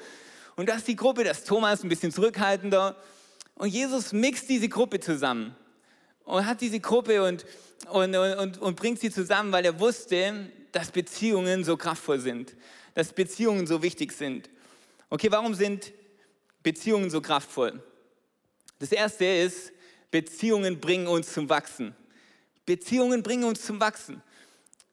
Und 0.57 0.67
das 0.67 0.79
ist 0.79 0.87
die 0.89 0.95
Gruppe, 0.95 1.23
das 1.23 1.45
Thomas 1.45 1.83
ein 1.83 1.89
bisschen 1.89 2.11
zurückhaltender. 2.11 2.97
Und 3.55 3.69
Jesus 3.69 4.11
mixt 4.11 4.49
diese 4.49 4.67
Gruppe 4.67 4.99
zusammen 4.99 5.55
und 6.25 6.45
hat 6.45 6.61
diese 6.61 6.79
Gruppe 6.79 7.23
und, 7.23 7.45
und, 7.89 8.15
und, 8.15 8.57
und 8.57 8.75
bringt 8.75 8.99
sie 8.99 9.09
zusammen, 9.09 9.51
weil 9.51 9.65
er 9.65 9.79
wusste, 9.79 10.51
dass 10.73 10.91
Beziehungen 10.91 11.63
so 11.63 11.77
kraftvoll 11.77 12.19
sind, 12.19 12.55
dass 12.93 13.13
Beziehungen 13.13 13.65
so 13.67 13.81
wichtig 13.81 14.11
sind. 14.11 14.49
Okay, 15.09 15.31
warum 15.31 15.53
sind 15.53 15.93
Beziehungen 16.61 17.09
so 17.09 17.21
kraftvoll? 17.21 17.81
Das 18.79 18.91
erste 18.91 19.25
ist, 19.25 19.71
Beziehungen 20.11 20.79
bringen 20.79 21.07
uns 21.07 21.33
zum 21.33 21.49
Wachsen. 21.49 21.95
Beziehungen 22.65 23.23
bringen 23.23 23.43
uns 23.43 23.65
zum 23.65 23.79
Wachsen. 23.79 24.21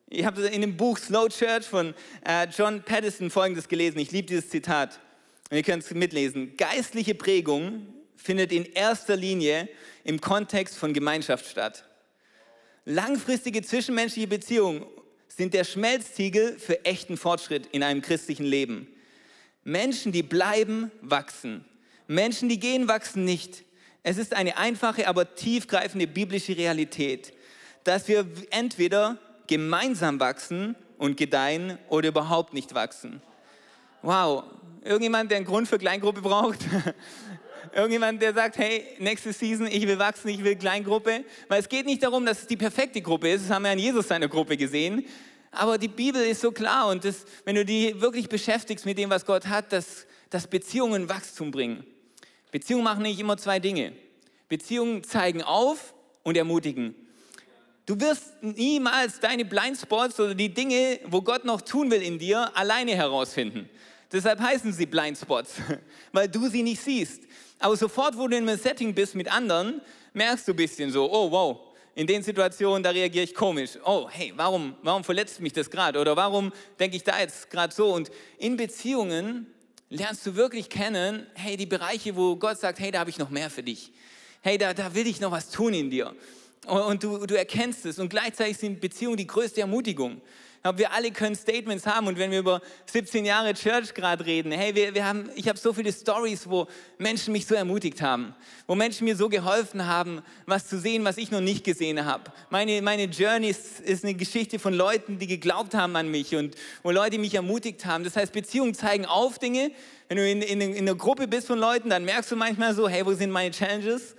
Ich 0.08 0.24
habe 0.24 0.46
in 0.46 0.60
dem 0.60 0.76
Buch 0.76 0.96
Slow 0.98 1.28
Church 1.28 1.64
von 1.66 1.94
äh, 2.24 2.46
John 2.46 2.82
Patterson 2.82 3.30
folgendes 3.30 3.68
gelesen. 3.68 3.98
Ich 3.98 4.12
liebe 4.12 4.28
dieses 4.28 4.48
Zitat. 4.48 5.00
Und 5.50 5.56
ihr 5.56 5.62
könnt 5.62 5.82
es 5.82 5.90
mitlesen. 5.92 6.56
Geistliche 6.56 7.14
Prägung 7.14 7.86
findet 8.16 8.52
in 8.52 8.64
erster 8.64 9.16
Linie 9.16 9.68
im 10.04 10.20
Kontext 10.20 10.76
von 10.76 10.94
Gemeinschaft 10.94 11.46
statt. 11.46 11.84
Langfristige 12.84 13.62
zwischenmenschliche 13.62 14.28
Beziehungen 14.28 14.84
sind 15.28 15.52
der 15.52 15.64
Schmelztiegel 15.64 16.58
für 16.58 16.84
echten 16.84 17.16
Fortschritt 17.16 17.66
in 17.72 17.82
einem 17.82 18.02
christlichen 18.02 18.44
Leben. 18.44 18.88
Menschen, 19.64 20.12
die 20.12 20.22
bleiben, 20.22 20.90
wachsen. 21.00 21.64
Menschen, 22.06 22.48
die 22.48 22.60
gehen, 22.60 22.86
wachsen 22.86 23.24
nicht. 23.24 23.63
Es 24.06 24.18
ist 24.18 24.34
eine 24.34 24.58
einfache, 24.58 25.08
aber 25.08 25.34
tiefgreifende 25.34 26.06
biblische 26.06 26.54
Realität, 26.56 27.32
dass 27.84 28.06
wir 28.06 28.26
entweder 28.50 29.16
gemeinsam 29.46 30.20
wachsen 30.20 30.76
und 30.98 31.16
gedeihen 31.16 31.78
oder 31.88 32.08
überhaupt 32.08 32.52
nicht 32.52 32.74
wachsen. 32.74 33.22
Wow, 34.02 34.44
irgendjemand, 34.84 35.30
der 35.30 35.38
einen 35.38 35.46
Grund 35.46 35.68
für 35.68 35.78
Kleingruppe 35.78 36.20
braucht? 36.20 36.60
Irgendjemand, 37.72 38.20
der 38.20 38.34
sagt, 38.34 38.58
hey, 38.58 38.84
nächste 38.98 39.32
Season, 39.32 39.66
ich 39.66 39.86
will 39.86 39.98
wachsen, 39.98 40.28
ich 40.28 40.44
will 40.44 40.54
Kleingruppe. 40.54 41.24
Weil 41.48 41.60
es 41.60 41.68
geht 41.70 41.86
nicht 41.86 42.02
darum, 42.02 42.26
dass 42.26 42.42
es 42.42 42.46
die 42.46 42.58
perfekte 42.58 43.00
Gruppe 43.00 43.30
ist. 43.30 43.44
Das 43.44 43.50
haben 43.50 43.62
wir 43.62 43.70
an 43.70 43.78
Jesus 43.78 44.06
seiner 44.06 44.28
Gruppe 44.28 44.58
gesehen. 44.58 45.06
Aber 45.50 45.78
die 45.78 45.88
Bibel 45.88 46.22
ist 46.22 46.42
so 46.42 46.52
klar 46.52 46.88
und 46.88 47.06
das, 47.06 47.24
wenn 47.46 47.56
du 47.56 47.64
die 47.64 47.98
wirklich 48.02 48.28
beschäftigst 48.28 48.84
mit 48.84 48.98
dem, 48.98 49.08
was 49.08 49.24
Gott 49.24 49.46
hat, 49.46 49.72
dass, 49.72 50.06
dass 50.28 50.46
Beziehungen 50.46 51.08
Wachstum 51.08 51.50
bringen. 51.50 51.86
Beziehungen 52.54 52.84
machen 52.84 53.02
nicht 53.02 53.18
immer 53.18 53.36
zwei 53.36 53.58
Dinge. 53.58 53.94
Beziehungen 54.48 55.02
zeigen 55.02 55.42
auf 55.42 55.92
und 56.22 56.36
ermutigen. 56.36 56.94
Du 57.84 57.98
wirst 57.98 58.40
niemals 58.42 59.18
deine 59.18 59.44
Blindspots 59.44 60.20
oder 60.20 60.36
die 60.36 60.54
Dinge, 60.54 61.00
wo 61.06 61.20
Gott 61.20 61.44
noch 61.44 61.62
tun 61.62 61.90
will 61.90 62.00
in 62.00 62.16
dir, 62.16 62.56
alleine 62.56 62.94
herausfinden. 62.94 63.68
Deshalb 64.12 64.38
heißen 64.38 64.72
sie 64.72 64.86
Blindspots, 64.86 65.54
weil 66.12 66.28
du 66.28 66.46
sie 66.46 66.62
nicht 66.62 66.80
siehst. 66.80 67.24
Aber 67.58 67.76
sofort, 67.76 68.16
wo 68.16 68.28
du 68.28 68.36
in 68.36 68.48
einem 68.48 68.56
Setting 68.56 68.94
bist 68.94 69.16
mit 69.16 69.32
anderen, 69.32 69.80
merkst 70.12 70.46
du 70.46 70.52
ein 70.52 70.56
bisschen 70.56 70.92
so, 70.92 71.12
oh 71.12 71.32
wow, 71.32 71.58
in 71.96 72.06
den 72.06 72.22
Situationen, 72.22 72.84
da 72.84 72.90
reagiere 72.90 73.24
ich 73.24 73.34
komisch. 73.34 73.70
Oh, 73.84 74.08
hey, 74.08 74.32
warum, 74.36 74.76
warum 74.82 75.02
verletzt 75.02 75.40
mich 75.40 75.54
das 75.54 75.68
gerade? 75.68 75.98
Oder 75.98 76.14
warum 76.14 76.52
denke 76.78 76.96
ich 76.96 77.02
da 77.02 77.18
jetzt 77.18 77.50
gerade 77.50 77.74
so? 77.74 77.92
Und 77.92 78.12
in 78.38 78.56
Beziehungen 78.56 79.52
lernst 79.88 80.24
du 80.26 80.34
wirklich 80.34 80.68
kennen, 80.68 81.26
hey, 81.34 81.56
die 81.56 81.66
Bereiche, 81.66 82.16
wo 82.16 82.36
Gott 82.36 82.58
sagt, 82.58 82.78
hey, 82.78 82.90
da 82.90 83.00
habe 83.00 83.10
ich 83.10 83.18
noch 83.18 83.30
mehr 83.30 83.50
für 83.50 83.62
dich. 83.62 83.92
Hey, 84.42 84.58
da, 84.58 84.74
da 84.74 84.94
will 84.94 85.06
ich 85.06 85.20
noch 85.20 85.30
was 85.30 85.50
tun 85.50 85.74
in 85.74 85.90
dir. 85.90 86.14
Und, 86.66 87.02
du, 87.02 87.26
du 87.26 87.36
erkennst 87.36 87.84
es. 87.86 87.98
Und 87.98 88.08
gleichzeitig 88.08 88.56
sind 88.56 88.80
Beziehungen 88.80 89.16
die 89.16 89.26
größte 89.26 89.60
Ermutigung. 89.60 90.20
Aber 90.66 90.78
wir 90.78 90.92
alle 90.92 91.10
können 91.10 91.36
Statements 91.36 91.86
haben 91.86 92.06
und 92.06 92.18
wenn 92.18 92.30
wir 92.30 92.38
über 92.38 92.62
17 92.90 93.26
Jahre 93.26 93.52
Church 93.52 93.92
gerade 93.92 94.24
reden, 94.24 94.50
hey, 94.50 94.74
wir, 94.74 94.94
wir 94.94 95.04
haben, 95.04 95.28
ich 95.34 95.46
habe 95.46 95.58
so 95.58 95.74
viele 95.74 95.92
Stories, 95.92 96.48
wo 96.48 96.66
Menschen 96.96 97.32
mich 97.32 97.44
so 97.44 97.54
ermutigt 97.54 98.00
haben, 98.00 98.34
wo 98.66 98.74
Menschen 98.74 99.04
mir 99.04 99.14
so 99.14 99.28
geholfen 99.28 99.86
haben, 99.86 100.22
was 100.46 100.66
zu 100.66 100.78
sehen, 100.78 101.04
was 101.04 101.18
ich 101.18 101.30
noch 101.30 101.42
nicht 101.42 101.64
gesehen 101.64 102.06
habe. 102.06 102.32
Meine, 102.48 102.80
meine 102.80 103.04
Journey 103.04 103.50
ist, 103.50 103.80
ist 103.80 104.04
eine 104.04 104.14
Geschichte 104.14 104.58
von 104.58 104.72
Leuten, 104.72 105.18
die 105.18 105.26
geglaubt 105.26 105.74
haben 105.74 105.96
an 105.96 106.10
mich 106.10 106.34
und 106.34 106.54
wo 106.82 106.90
Leute 106.90 107.18
mich 107.18 107.34
ermutigt 107.34 107.84
haben. 107.84 108.02
Das 108.02 108.16
heißt, 108.16 108.32
Beziehungen 108.32 108.72
zeigen 108.72 109.04
auf 109.04 109.38
Dinge. 109.38 109.70
Wenn 110.08 110.16
du 110.16 110.26
in, 110.26 110.40
in, 110.40 110.62
in 110.62 110.88
einer 110.88 110.96
Gruppe 110.96 111.28
bist 111.28 111.46
von 111.46 111.58
Leuten, 111.58 111.90
dann 111.90 112.06
merkst 112.06 112.30
du 112.30 112.36
manchmal 112.36 112.74
so, 112.74 112.88
hey, 112.88 113.04
wo 113.04 113.12
sind 113.12 113.30
meine 113.30 113.50
Challenges? 113.50 114.16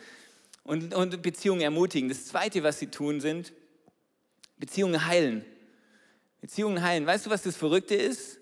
Und, 0.66 0.94
und 0.94 1.22
Beziehungen 1.22 1.62
ermutigen. 1.62 2.10
Das 2.10 2.26
Zweite, 2.26 2.62
was 2.64 2.80
sie 2.80 2.88
tun, 2.88 3.22
sind 3.22 3.54
Beziehungen 4.58 5.06
heilen. 5.06 5.46
Beziehungen 6.42 6.82
heilen. 6.82 7.06
Weißt 7.06 7.28
du, 7.28 7.30
was 7.30 7.44
das 7.44 7.56
Verrückte 7.56 7.96
ist? 7.96 8.40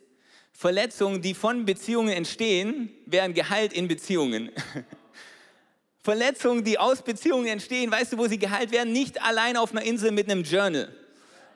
Verletzungen, 0.52 1.22
die 1.22 1.34
von 1.34 1.66
Beziehungen 1.66 2.14
entstehen, 2.14 2.90
werden 3.06 3.34
geheilt 3.34 3.74
in 3.74 3.88
Beziehungen. 3.88 4.52
Verletzungen, 6.02 6.64
die 6.64 6.78
aus 6.80 7.02
Beziehungen 7.02 7.48
entstehen, 7.48 7.92
weißt 7.92 8.14
du, 8.14 8.18
wo 8.18 8.28
sie 8.28 8.40
geheilt 8.40 8.72
werden? 8.72 8.94
Nicht 8.94 9.22
allein 9.22 9.58
auf 9.58 9.72
einer 9.72 9.84
Insel 9.84 10.12
mit 10.12 10.30
einem 10.30 10.44
Journal. 10.44 10.94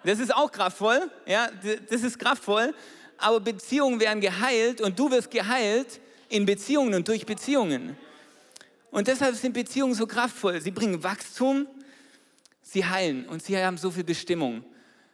Das 0.03 0.19
ist 0.19 0.33
auch 0.33 0.51
kraftvoll, 0.51 1.11
ja, 1.25 1.49
das 1.89 2.01
ist 2.01 2.17
kraftvoll, 2.17 2.73
aber 3.17 3.39
Beziehungen 3.39 3.99
werden 3.99 4.21
geheilt 4.21 4.79
und 4.79 4.97
du 4.97 5.11
wirst 5.11 5.31
geheilt 5.31 5.99
in 6.29 6.45
Beziehungen 6.45 6.93
und 6.93 7.07
durch 7.07 7.25
Beziehungen. 7.25 7.97
Und 8.91 9.07
deshalb 9.07 9.35
sind 9.35 9.53
Beziehungen 9.53 9.93
so 9.93 10.07
kraftvoll. 10.07 10.61
Sie 10.61 10.71
bringen 10.71 11.03
Wachstum, 11.03 11.67
sie 12.61 12.85
heilen 12.85 13.25
und 13.27 13.43
sie 13.43 13.57
haben 13.57 13.77
so 13.77 13.91
viel 13.91 14.03
Bestimmung. 14.03 14.63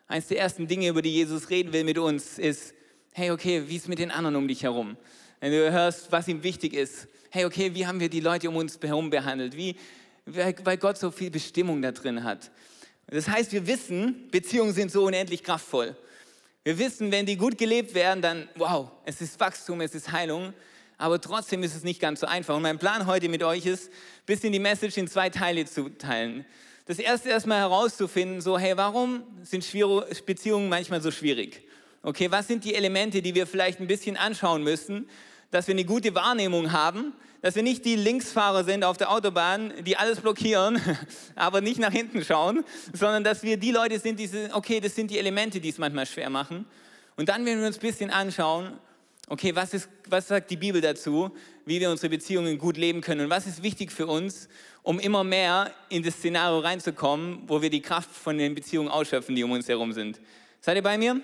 Eines 0.08 0.28
der 0.28 0.40
ersten 0.40 0.68
Dinge, 0.68 0.90
über 0.90 1.02
die 1.02 1.14
Jesus 1.14 1.50
reden 1.50 1.74
will 1.74 1.84
mit 1.84 1.98
uns, 1.98 2.38
ist, 2.38 2.74
hey, 3.14 3.32
okay, 3.32 3.64
wie 3.68 3.76
ist 3.76 3.88
mit 3.88 4.00
den 4.00 4.12
anderen 4.12 4.36
um 4.36 4.48
dich 4.48 4.64
herum? 4.64 4.98
Wenn 5.40 5.52
du 5.52 5.72
hörst, 5.72 6.12
was 6.12 6.28
ihm 6.28 6.44
wichtig 6.44 6.74
ist, 6.74 7.08
hey, 7.30 7.46
okay, 7.46 7.74
wie 7.74 7.88
haben 7.88 8.00
wir 8.00 8.10
die 8.10 8.20
Leute 8.20 8.50
um 8.50 8.56
uns 8.56 8.80
herum 8.82 9.10
behandelt? 9.10 9.58
Wie, 9.58 9.76
weil 10.26 10.78
Gott 10.78 10.98
so 10.98 11.12
viel 11.12 11.32
Bestimmung 11.32 11.82
da 11.82 11.92
drin 11.92 12.24
hat. 12.24 12.52
Das 13.08 13.28
heißt, 13.28 13.52
wir 13.52 13.68
wissen, 13.68 14.30
Beziehungen 14.32 14.74
sind 14.74 14.92
so 14.92 15.06
unendlich 15.06 15.44
kraftvoll. 15.44 15.96
Wir 16.64 16.78
wissen, 16.78 17.12
wenn 17.12 17.26
die 17.26 17.36
gut 17.36 17.58
gelebt 17.58 17.94
werden, 17.94 18.22
dann, 18.22 18.48
wow, 18.56 18.90
es 19.06 19.20
ist 19.20 19.40
Wachstum, 19.40 19.82
es 19.82 19.94
ist 19.94 20.12
Heilung. 20.12 20.54
Aber 20.98 21.20
trotzdem 21.20 21.64
ist 21.64 21.76
es 21.76 21.84
nicht 21.84 22.00
ganz 22.00 22.20
so 22.20 22.28
einfach. 22.28 22.56
Und 22.56 22.62
mein 22.62 22.78
Plan 22.78 23.06
heute 23.06 23.30
mit 23.30 23.44
euch 23.44 23.66
ist, 23.66 23.90
ein 23.90 24.26
bisschen 24.26 24.52
die 24.52 24.60
Message 24.60 24.98
in 24.98 25.08
zwei 25.08 25.30
Teile 25.30 25.66
zu 25.66 25.90
teilen. 25.90 26.46
Das 26.86 27.00
erste 27.00 27.30
erstmal 27.30 27.60
herauszufinden, 27.60 28.42
so, 28.42 28.58
hey, 28.58 28.76
warum 28.76 29.24
sind 29.44 29.66
Beziehungen 30.26 30.70
manchmal 30.70 31.02
so 31.02 31.12
schwierig? 31.12 31.64
Okay, 32.02 32.30
was 32.30 32.48
sind 32.48 32.66
die 32.66 32.76
Elemente, 32.76 33.22
die 33.22 33.34
wir 33.34 33.48
vielleicht 33.48 33.80
ein 33.80 33.88
bisschen 33.88 34.18
anschauen 34.18 34.64
müssen, 34.64 35.08
dass 35.52 35.68
wir 35.68 35.76
eine 35.76 35.86
gute 35.86 36.14
Wahrnehmung 36.16 36.74
haben, 36.74 37.14
dass 37.42 37.56
wir 37.56 37.64
nicht 37.64 37.86
die 37.86 37.96
Linksfahrer 37.96 38.64
sind 38.64 38.84
auf 38.84 38.98
der 38.98 39.12
Autobahn, 39.12 39.72
die 39.86 39.96
alles 39.96 40.20
blockieren, 40.20 40.82
aber 41.36 41.62
nicht 41.62 41.80
nach 41.80 41.92
hinten 41.92 42.24
schauen, 42.24 42.64
sondern 42.92 43.24
dass 43.24 43.44
wir 43.44 43.58
die 43.58 43.72
Leute 43.72 44.00
sind, 44.00 44.20
die 44.20 44.28
sind, 44.28 44.54
okay, 44.54 44.80
das 44.80 44.96
sind 44.96 45.12
die 45.12 45.20
Elemente, 45.20 45.60
die 45.60 45.70
es 45.70 45.78
manchmal 45.78 46.06
schwer 46.06 46.30
machen. 46.30 46.66
Und 47.16 47.30
dann, 47.30 47.46
wenn 47.46 47.60
wir 47.60 47.68
uns 47.68 47.78
ein 47.78 47.82
bisschen 47.82 48.10
anschauen, 48.10 48.78
okay, 49.28 49.56
was, 49.56 49.74
ist, 49.74 49.90
was 50.10 50.28
sagt 50.28 50.52
die 50.52 50.58
Bibel 50.58 50.82
dazu, 50.82 51.32
wie 51.66 51.80
wir 51.80 51.90
unsere 51.90 52.10
Beziehungen 52.10 52.58
gut 52.58 52.78
leben 52.78 53.02
können 53.02 53.22
und 53.22 53.30
was 53.30 53.48
ist 53.48 53.64
wichtig 53.64 53.92
für 53.92 54.08
uns, 54.08 54.50
um 54.84 55.00
immer 55.00 55.24
mehr 55.24 55.72
in 55.90 56.04
das 56.04 56.16
Szenario 56.16 56.60
reinzukommen, 56.60 57.44
wo 57.48 57.62
wir 57.62 57.70
die 57.70 57.82
Kraft 57.82 58.12
von 58.12 58.38
den 58.38 58.54
Beziehungen 58.54 58.90
ausschöpfen, 58.90 59.36
die 59.36 59.44
um 59.44 59.52
uns 59.52 59.68
herum 59.68 59.94
sind. 59.94 60.20
Seid 60.62 60.76
ihr 60.76 60.84
bei 60.84 60.98
mir? 60.98 61.22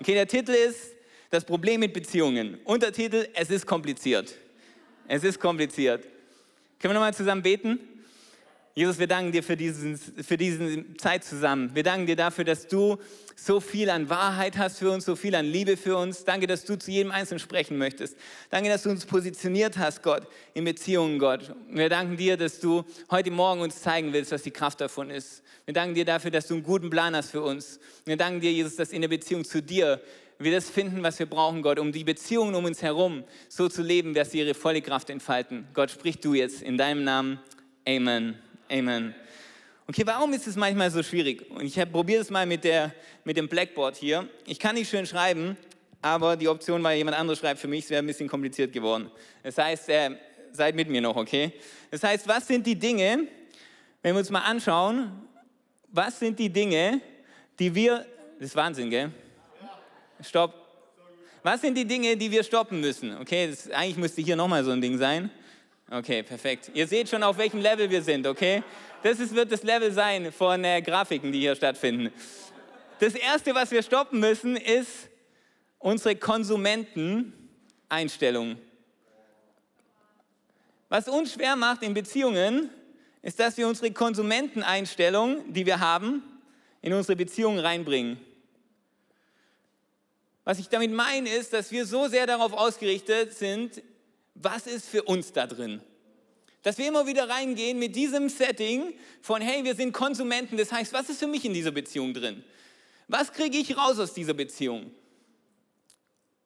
Okay, 0.00 0.14
der 0.14 0.26
Titel 0.26 0.52
ist 0.52 0.92
Das 1.30 1.44
Problem 1.44 1.80
mit 1.80 1.92
Beziehungen. 1.92 2.58
Untertitel, 2.64 3.28
es 3.34 3.50
ist 3.50 3.66
kompliziert. 3.66 4.34
Es 5.08 5.24
ist 5.24 5.40
kompliziert. 5.40 6.04
Können 6.78 6.92
wir 6.92 6.94
nochmal 6.94 7.14
zusammen 7.14 7.42
beten? 7.42 7.80
Jesus, 8.74 8.98
wir 8.98 9.06
danken 9.06 9.32
dir 9.32 9.42
für, 9.42 9.56
diesen, 9.56 9.96
für 9.96 10.36
diese 10.36 10.84
Zeit 10.98 11.24
zusammen. 11.24 11.70
Wir 11.74 11.82
danken 11.82 12.06
dir 12.06 12.16
dafür, 12.16 12.44
dass 12.44 12.68
du 12.68 12.98
so 13.38 13.60
viel 13.60 13.90
an 13.90 14.08
Wahrheit 14.08 14.56
hast 14.56 14.78
für 14.78 14.90
uns, 14.90 15.04
so 15.04 15.14
viel 15.14 15.34
an 15.34 15.44
Liebe 15.44 15.76
für 15.76 15.96
uns. 15.98 16.24
Danke, 16.24 16.46
dass 16.46 16.64
du 16.64 16.76
zu 16.76 16.90
jedem 16.90 17.12
Einzelnen 17.12 17.38
sprechen 17.38 17.76
möchtest. 17.76 18.16
Danke, 18.50 18.70
dass 18.70 18.82
du 18.82 18.90
uns 18.90 19.04
positioniert 19.04 19.76
hast, 19.76 20.02
Gott, 20.02 20.26
in 20.54 20.64
Beziehungen, 20.64 21.18
Gott. 21.18 21.54
Wir 21.68 21.90
danken 21.90 22.16
dir, 22.16 22.38
dass 22.38 22.60
du 22.60 22.82
heute 23.10 23.30
Morgen 23.30 23.60
uns 23.60 23.82
zeigen 23.82 24.14
willst, 24.14 24.32
was 24.32 24.42
die 24.42 24.50
Kraft 24.50 24.80
davon 24.80 25.10
ist. 25.10 25.42
Wir 25.66 25.74
danken 25.74 25.94
dir 25.94 26.06
dafür, 26.06 26.30
dass 26.30 26.46
du 26.46 26.54
einen 26.54 26.62
guten 26.62 26.88
Plan 26.88 27.14
hast 27.14 27.30
für 27.30 27.42
uns. 27.42 27.78
Wir 28.06 28.16
danken 28.16 28.40
dir, 28.40 28.52
Jesus, 28.52 28.76
dass 28.76 28.90
in 28.90 29.02
der 29.02 29.08
Beziehung 29.08 29.44
zu 29.44 29.60
dir 29.60 30.00
wir 30.38 30.52
das 30.52 30.70
finden, 30.70 31.02
was 31.02 31.18
wir 31.18 31.26
brauchen, 31.26 31.62
Gott, 31.62 31.78
um 31.78 31.92
die 31.92 32.04
Beziehungen 32.04 32.54
um 32.54 32.64
uns 32.64 32.82
herum 32.82 33.24
so 33.48 33.68
zu 33.68 33.82
leben, 33.82 34.14
dass 34.14 34.30
sie 34.30 34.38
ihre 34.38 34.54
volle 34.54 34.80
Kraft 34.80 35.10
entfalten. 35.10 35.66
Gott, 35.74 35.90
sprich 35.90 36.20
du 36.20 36.34
jetzt 36.34 36.62
in 36.62 36.78
deinem 36.78 37.04
Namen. 37.04 37.38
Amen. 37.86 38.38
Amen. 38.70 39.14
Okay, 39.88 40.02
warum 40.04 40.32
ist 40.32 40.48
es 40.48 40.56
manchmal 40.56 40.90
so 40.90 41.00
schwierig? 41.00 41.48
Und 41.48 41.64
ich 41.64 41.76
probiere 41.92 42.20
es 42.20 42.28
mal 42.28 42.44
mit, 42.44 42.64
der, 42.64 42.92
mit 43.22 43.36
dem 43.36 43.46
Blackboard 43.46 43.94
hier. 43.94 44.28
Ich 44.44 44.58
kann 44.58 44.74
nicht 44.74 44.90
schön 44.90 45.06
schreiben, 45.06 45.56
aber 46.02 46.36
die 46.36 46.48
Option 46.48 46.82
war, 46.82 46.92
jemand 46.92 47.16
anderes 47.16 47.38
schreibt 47.38 47.60
für 47.60 47.68
mich, 47.68 47.88
wäre 47.88 48.02
ein 48.02 48.06
bisschen 48.06 48.28
kompliziert 48.28 48.72
geworden. 48.72 49.12
Das 49.44 49.56
heißt, 49.58 49.88
äh, 49.90 50.16
seid 50.50 50.74
mit 50.74 50.88
mir 50.88 51.00
noch, 51.00 51.14
okay? 51.14 51.52
Das 51.92 52.02
heißt, 52.02 52.26
was 52.26 52.48
sind 52.48 52.66
die 52.66 52.74
Dinge, 52.74 53.28
wenn 54.02 54.14
wir 54.14 54.18
uns 54.18 54.30
mal 54.30 54.40
anschauen, 54.40 55.12
was 55.92 56.18
sind 56.18 56.36
die 56.36 56.50
Dinge, 56.50 57.00
die 57.56 57.72
wir, 57.72 58.04
das 58.40 58.48
ist 58.48 58.56
Wahnsinn, 58.56 58.90
gell? 58.90 59.12
Stopp. 60.20 60.52
Was 61.44 61.60
sind 61.60 61.78
die 61.78 61.84
Dinge, 61.84 62.16
die 62.16 62.28
wir 62.28 62.42
stoppen 62.42 62.80
müssen? 62.80 63.16
Okay, 63.18 63.50
das, 63.50 63.70
eigentlich 63.70 63.98
müsste 63.98 64.20
hier 64.20 64.34
nochmal 64.34 64.64
so 64.64 64.72
ein 64.72 64.80
Ding 64.80 64.98
sein. 64.98 65.30
Okay, 65.88 66.24
perfekt. 66.24 66.72
Ihr 66.74 66.88
seht 66.88 67.08
schon, 67.08 67.22
auf 67.22 67.38
welchem 67.38 67.60
Level 67.60 67.88
wir 67.88 68.02
sind, 68.02 68.26
okay? 68.26 68.64
Das 69.06 69.18
ist, 69.20 69.34
wird 69.36 69.52
das 69.52 69.62
Level 69.62 69.92
sein 69.92 70.32
von 70.32 70.64
äh, 70.64 70.82
Grafiken, 70.82 71.30
die 71.30 71.38
hier 71.38 71.54
stattfinden. 71.54 72.12
Das 72.98 73.14
Erste, 73.14 73.54
was 73.54 73.70
wir 73.70 73.84
stoppen 73.84 74.18
müssen, 74.18 74.56
ist 74.56 75.08
unsere 75.78 76.16
Konsumenteneinstellung. 76.16 78.58
Was 80.88 81.06
uns 81.06 81.34
schwer 81.34 81.54
macht 81.54 81.84
in 81.84 81.94
Beziehungen, 81.94 82.68
ist, 83.22 83.38
dass 83.38 83.56
wir 83.56 83.68
unsere 83.68 83.92
Konsumenteneinstellung, 83.92 85.52
die 85.52 85.66
wir 85.66 85.78
haben, 85.78 86.24
in 86.82 86.92
unsere 86.92 87.14
Beziehungen 87.14 87.60
reinbringen. 87.60 88.20
Was 90.42 90.58
ich 90.58 90.68
damit 90.68 90.90
meine, 90.90 91.30
ist, 91.30 91.52
dass 91.52 91.70
wir 91.70 91.86
so 91.86 92.08
sehr 92.08 92.26
darauf 92.26 92.52
ausgerichtet 92.52 93.34
sind, 93.34 93.84
was 94.34 94.66
ist 94.66 94.88
für 94.88 95.04
uns 95.04 95.32
da 95.32 95.46
drin. 95.46 95.80
Dass 96.66 96.78
wir 96.78 96.88
immer 96.88 97.06
wieder 97.06 97.28
reingehen 97.28 97.78
mit 97.78 97.94
diesem 97.94 98.28
Setting 98.28 98.92
von, 99.22 99.40
hey, 99.40 99.62
wir 99.62 99.76
sind 99.76 99.92
Konsumenten, 99.92 100.56
das 100.56 100.72
heißt, 100.72 100.92
was 100.92 101.08
ist 101.08 101.20
für 101.20 101.28
mich 101.28 101.44
in 101.44 101.54
dieser 101.54 101.70
Beziehung 101.70 102.12
drin? 102.12 102.42
Was 103.06 103.32
kriege 103.32 103.56
ich 103.56 103.76
raus 103.76 104.00
aus 104.00 104.14
dieser 104.14 104.34
Beziehung? 104.34 104.90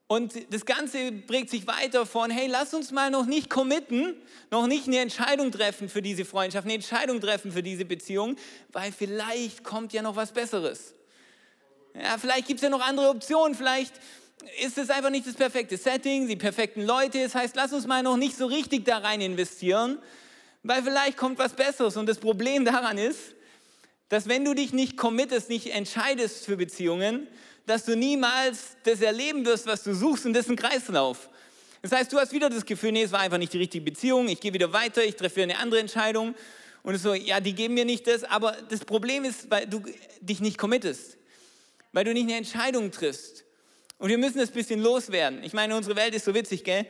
Und 0.09 0.35
das 0.53 0.67
Ganze 0.67 1.11
prägt 1.11 1.49
sich 1.49 1.67
weiter 1.67 2.05
von, 2.05 2.31
hey, 2.31 2.49
lass 2.49 2.75
uns 2.75 2.91
mal 2.91 3.11
noch 3.11 3.25
nicht 3.25 3.49
committen, 3.49 4.15
noch 4.51 4.67
nicht 4.67 4.89
eine 4.89 4.99
Entscheidung 4.99 5.53
treffen 5.53 5.89
für 5.89 6.03
diese 6.03 6.27
Freundschaft, 6.27 6.67
eine 6.67 6.75
Entscheidung 6.75 7.19
treffen 7.23 7.51
für 7.51 7.63
diese 7.63 7.87
Beziehung, 7.87 8.37
weil 8.73 8.93
vielleicht 8.93 9.65
kommt 9.65 9.95
ja 9.95 10.03
noch 10.03 10.17
was 10.17 10.33
Besseres. 10.33 10.93
Ja, 11.95 12.19
vielleicht 12.19 12.47
gibt 12.47 12.59
es 12.59 12.63
ja 12.63 12.69
noch 12.69 12.87
andere 12.87 13.09
Optionen, 13.09 13.55
vielleicht 13.55 13.95
ist 14.63 14.79
es 14.79 14.91
einfach 14.91 15.11
nicht 15.11 15.27
das 15.27 15.35
perfekte 15.35 15.77
Setting, 15.77 16.29
die 16.29 16.37
perfekten 16.37 16.85
Leute. 16.85 17.23
Das 17.23 17.35
heißt, 17.35 17.57
lass 17.57 17.73
uns 17.73 17.87
mal 17.87 18.03
noch 18.03 18.17
nicht 18.17 18.37
so 18.37 18.47
richtig 18.47 18.85
da 18.85 18.99
rein 18.99 19.21
investieren, 19.21 19.99
weil 20.63 20.83
vielleicht 20.83 21.17
kommt 21.17 21.39
was 21.39 21.53
Besseres. 21.53 21.97
Und 21.97 22.07
das 22.07 22.19
Problem 22.19 22.65
daran 22.65 22.99
ist, 22.99 23.35
dass 24.09 24.29
wenn 24.29 24.45
du 24.45 24.55
dich 24.55 24.73
nicht 24.73 24.97
committest, 24.97 25.49
nicht 25.49 25.69
entscheidest 25.69 26.47
für 26.47 26.57
Beziehungen, 26.57 27.29
dass 27.67 27.85
du 27.85 27.97
niemals 27.97 28.77
das 28.83 29.01
erleben 29.01 29.45
wirst, 29.45 29.67
was 29.67 29.83
du 29.85 29.95
suchst, 29.95 30.27
und 30.27 30.33
das 30.33 30.47
ist 30.47 30.51
ein 30.51 30.57
Kreislauf. 30.57 31.29
Das 31.83 31.93
heißt, 31.93 32.13
du 32.13 32.19
hast 32.19 32.33
wieder 32.33 32.51
das 32.51 32.67
Gefühl, 32.67 32.93
nee, 32.93 33.03
es 33.03 33.13
war 33.13 33.21
einfach 33.21 33.39
nicht 33.39 33.53
die 33.53 33.59
richtige 33.59 33.85
Beziehung, 33.85 34.29
ich 34.29 34.41
gehe 34.41 34.53
wieder 34.53 34.73
weiter, 34.73 35.05
ich 35.05 35.17
treffe 35.17 35.43
eine 35.43 35.59
andere 35.59 35.81
Entscheidung. 35.81 36.35
Und 36.83 36.97
so, 36.97 37.15
ja, 37.15 37.41
die 37.41 37.55
geben 37.55 37.75
mir 37.75 37.85
nicht 37.85 38.07
das, 38.07 38.25
aber 38.25 38.57
das 38.69 38.85
Problem 38.85 39.25
ist, 39.25 39.51
weil 39.51 39.67
du 39.67 39.83
dich 40.21 40.41
nicht 40.41 40.59
committest 40.59 41.19
weil 41.93 42.05
du 42.05 42.13
nicht 42.13 42.25
eine 42.25 42.37
Entscheidung 42.37 42.91
triffst. 42.91 43.45
Und 44.01 44.09
wir 44.09 44.17
müssen 44.17 44.39
das 44.39 44.51
bisschen 44.51 44.83
loswerden. 44.83 45.45
Ich 45.45 45.53
meine, 45.53 45.77
unsere 45.77 45.95
Welt 45.95 46.15
ist 46.15 46.25
so 46.25 46.35
witzig, 46.35 46.65
gell? 46.65 46.87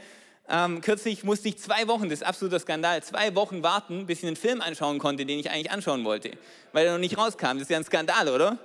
Ähm, 0.48 0.80
kürzlich 0.80 1.24
musste 1.24 1.48
ich 1.48 1.58
zwei 1.58 1.88
Wochen, 1.88 2.08
das 2.08 2.20
ist 2.20 2.26
absoluter 2.26 2.60
Skandal, 2.60 3.02
zwei 3.02 3.34
Wochen 3.34 3.64
warten, 3.64 4.06
bis 4.06 4.20
ich 4.20 4.26
einen 4.26 4.36
Film 4.36 4.60
anschauen 4.60 5.00
konnte, 5.00 5.26
den 5.26 5.40
ich 5.40 5.50
eigentlich 5.50 5.72
anschauen 5.72 6.04
wollte, 6.04 6.30
weil 6.72 6.86
er 6.86 6.92
noch 6.92 7.00
nicht 7.00 7.18
rauskam. 7.18 7.54
Das 7.54 7.62
ist 7.62 7.70
ja 7.70 7.78
ein 7.78 7.84
Skandal, 7.84 8.28
oder? 8.28 8.58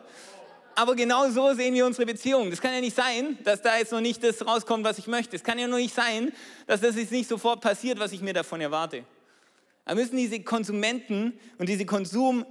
Aber 0.76 0.96
genau 0.96 1.28
so 1.30 1.54
sehen 1.54 1.74
wir 1.74 1.88
unsere 1.88 2.06
Beziehung. 2.06 2.52
Das 2.52 2.62
kann 2.62 2.72
ja 2.72 2.82
nicht 2.82 2.96
sein, 2.96 3.38
dass 3.44 3.64
da 3.64 3.80
jetzt 3.80 3.92
noch 3.92 4.02
nicht 4.02 4.24
das 4.24 4.46
rauskommt, 4.46 4.84
was 4.84 5.00
ich 5.00 5.08
möchte. 5.08 5.36
Es 5.36 5.44
kann 5.44 5.58
ja 5.58 5.68
nur 5.68 5.80
nicht 5.80 5.96
sein, 5.96 6.32
dass 6.68 6.82
das 6.82 6.98
jetzt 6.98 7.12
nicht 7.12 7.28
sofort 7.28 7.62
passiert, 7.62 7.98
was 7.98 8.12
ich 8.12 8.22
mir 8.22 8.34
davon 8.34 8.62
erwarte. 8.62 9.06
Wir 9.88 9.96
müssen 9.96 10.18
diese 10.18 10.40
Konsumenten 10.42 11.40
und 11.58 11.68
diese 11.68 11.86
Konsum 11.86 12.46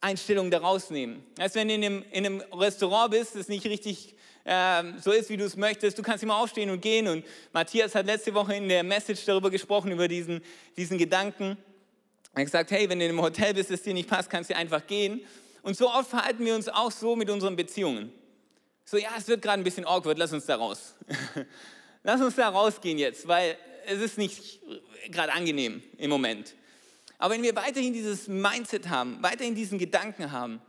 Einstellung 0.00 0.50
da 0.50 0.58
rausnehmen. 0.58 1.24
Als 1.38 1.54
wenn 1.54 1.68
du 1.68 1.74
in 1.74 1.84
einem, 1.84 2.04
in 2.12 2.26
einem 2.26 2.40
Restaurant 2.52 3.12
bist, 3.12 3.36
das 3.36 3.48
nicht 3.48 3.64
richtig 3.66 4.16
äh, 4.44 4.82
so 5.00 5.12
ist, 5.12 5.30
wie 5.30 5.36
du 5.36 5.44
es 5.44 5.56
möchtest, 5.56 5.98
du 5.98 6.02
kannst 6.02 6.22
immer 6.22 6.36
aufstehen 6.36 6.70
und 6.70 6.80
gehen. 6.80 7.08
Und 7.08 7.24
Matthias 7.52 7.94
hat 7.94 8.06
letzte 8.06 8.34
Woche 8.34 8.54
in 8.54 8.68
der 8.68 8.82
Message 8.82 9.24
darüber 9.24 9.50
gesprochen, 9.50 9.92
über 9.92 10.08
diesen, 10.08 10.40
diesen 10.76 10.98
Gedanken. 10.98 11.56
Er 12.34 12.40
hat 12.40 12.46
gesagt, 12.46 12.70
hey, 12.70 12.88
wenn 12.88 12.98
du 12.98 13.04
einem 13.04 13.20
Hotel 13.20 13.54
bist, 13.54 13.70
das 13.70 13.82
dir 13.82 13.94
nicht 13.94 14.08
passt, 14.08 14.30
kannst 14.30 14.50
du 14.50 14.56
einfach 14.56 14.86
gehen. 14.86 15.20
Und 15.62 15.76
so 15.76 15.88
oft 15.90 16.10
verhalten 16.10 16.44
wir 16.44 16.54
uns 16.54 16.68
auch 16.68 16.90
so 16.90 17.14
mit 17.14 17.30
unseren 17.30 17.56
Beziehungen. 17.56 18.12
So, 18.84 18.96
ja, 18.96 19.10
es 19.16 19.28
wird 19.28 19.42
gerade 19.42 19.60
ein 19.60 19.64
bisschen 19.64 19.86
awkward, 19.86 20.18
lass 20.18 20.32
uns 20.32 20.46
da 20.46 20.56
raus. 20.56 20.94
lass 22.02 22.20
uns 22.20 22.34
da 22.34 22.48
rausgehen 22.48 22.98
jetzt, 22.98 23.28
weil 23.28 23.56
es 23.86 24.00
ist 24.00 24.18
nicht 24.18 24.60
gerade 25.10 25.32
angenehm 25.32 25.82
im 25.98 26.10
Moment. 26.10 26.54
Aber 27.18 27.34
wenn 27.34 27.42
wir 27.42 27.54
weiterhin 27.54 27.92
dieses 27.92 28.26
Mindset 28.26 28.88
haben, 28.88 29.22
weiterhin 29.22 29.54
diesen 29.54 29.78
Gedanken 29.78 30.32
haben, 30.32 30.60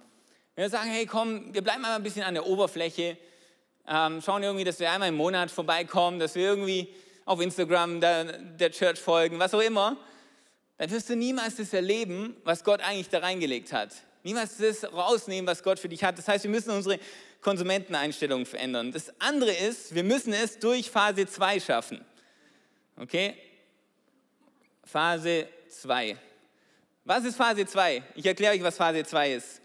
wenn 0.56 0.66
wir 0.66 0.70
sagen, 0.70 0.92
hey 0.92 1.08
komm, 1.08 1.54
wir 1.54 1.64
bleiben 1.64 1.82
mal 1.82 1.96
ein 1.96 2.04
bisschen 2.04 2.24
an 2.24 2.36
der 2.36 2.46
Oberfläche, 2.46 3.18
ähm, 3.88 4.22
schauen 4.22 4.44
irgendwie, 4.44 4.64
dass 4.64 4.80
wir 4.80 4.92
einmal 4.92 5.10
im 5.10 5.16
Monat 5.16 5.52
vorbeikommen, 5.52 6.20
dass 6.20 6.36
wir 6.36 6.44
irgendwie 6.44 6.94
auf 7.26 7.40
Instagram 7.42 8.02
der, 8.02 8.38
der 8.40 8.72
Church 8.72 9.00
folgen, 9.00 9.40
was 9.40 9.54
auch 9.54 9.62
immer, 9.62 9.98
dann 10.78 10.90
wirst 10.90 11.10
du 11.10 11.16
niemals 11.16 11.56
das 11.56 11.74
erleben, 11.74 12.36
was 12.44 12.64
Gott 12.64 12.82
eigentlich 12.82 13.10
da 13.10 13.20
reingelegt 13.20 13.72
hat. 13.72 13.94
Niemals 14.24 14.58
das 14.58 14.84
rausnehmen, 14.92 15.48
was 15.48 15.64
Gott 15.64 15.80
für 15.80 15.90
dich 15.90 16.04
hat. 16.04 16.18
Das 16.18 16.28
heißt, 16.28 16.44
wir 16.46 16.52
müssen 16.52 16.72
unsere 16.72 17.00
Konsumenteneinstellung 17.42 18.46
verändern. 18.46 18.92
Das 18.92 19.14
andere 19.20 19.52
ist, 19.52 19.94
wir 19.94 20.04
müssen 20.04 20.34
es 20.34 20.60
durch 20.60 20.90
Phase 20.90 21.28
2 21.28 21.60
schaffen. 21.60 22.04
Okay? 22.98 23.36
Phase 24.84 25.48
2. 25.70 26.18
Was 27.06 27.26
ist 27.26 27.36
Phase 27.36 27.66
2? 27.66 28.02
Ich 28.16 28.26
erkläre 28.26 28.54
euch, 28.54 28.64
was 28.64 28.78
Phase 28.78 29.04
2 29.04 29.34
ist. 29.34 29.62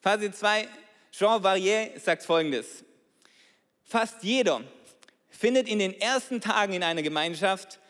Phase 0.00 0.32
2, 0.32 0.66
Jean 1.12 1.42
Varier 1.42 1.90
sagt 2.00 2.24
folgendes. 2.24 2.84
Fast 3.84 4.22
jeder 4.22 4.62
findet 5.28 5.68
in 5.68 5.78
den 5.78 5.98
ersten 6.00 6.40
Tagen 6.40 6.72
in 6.72 6.82
einer 6.82 7.02
Gemeinschaft, 7.02 7.80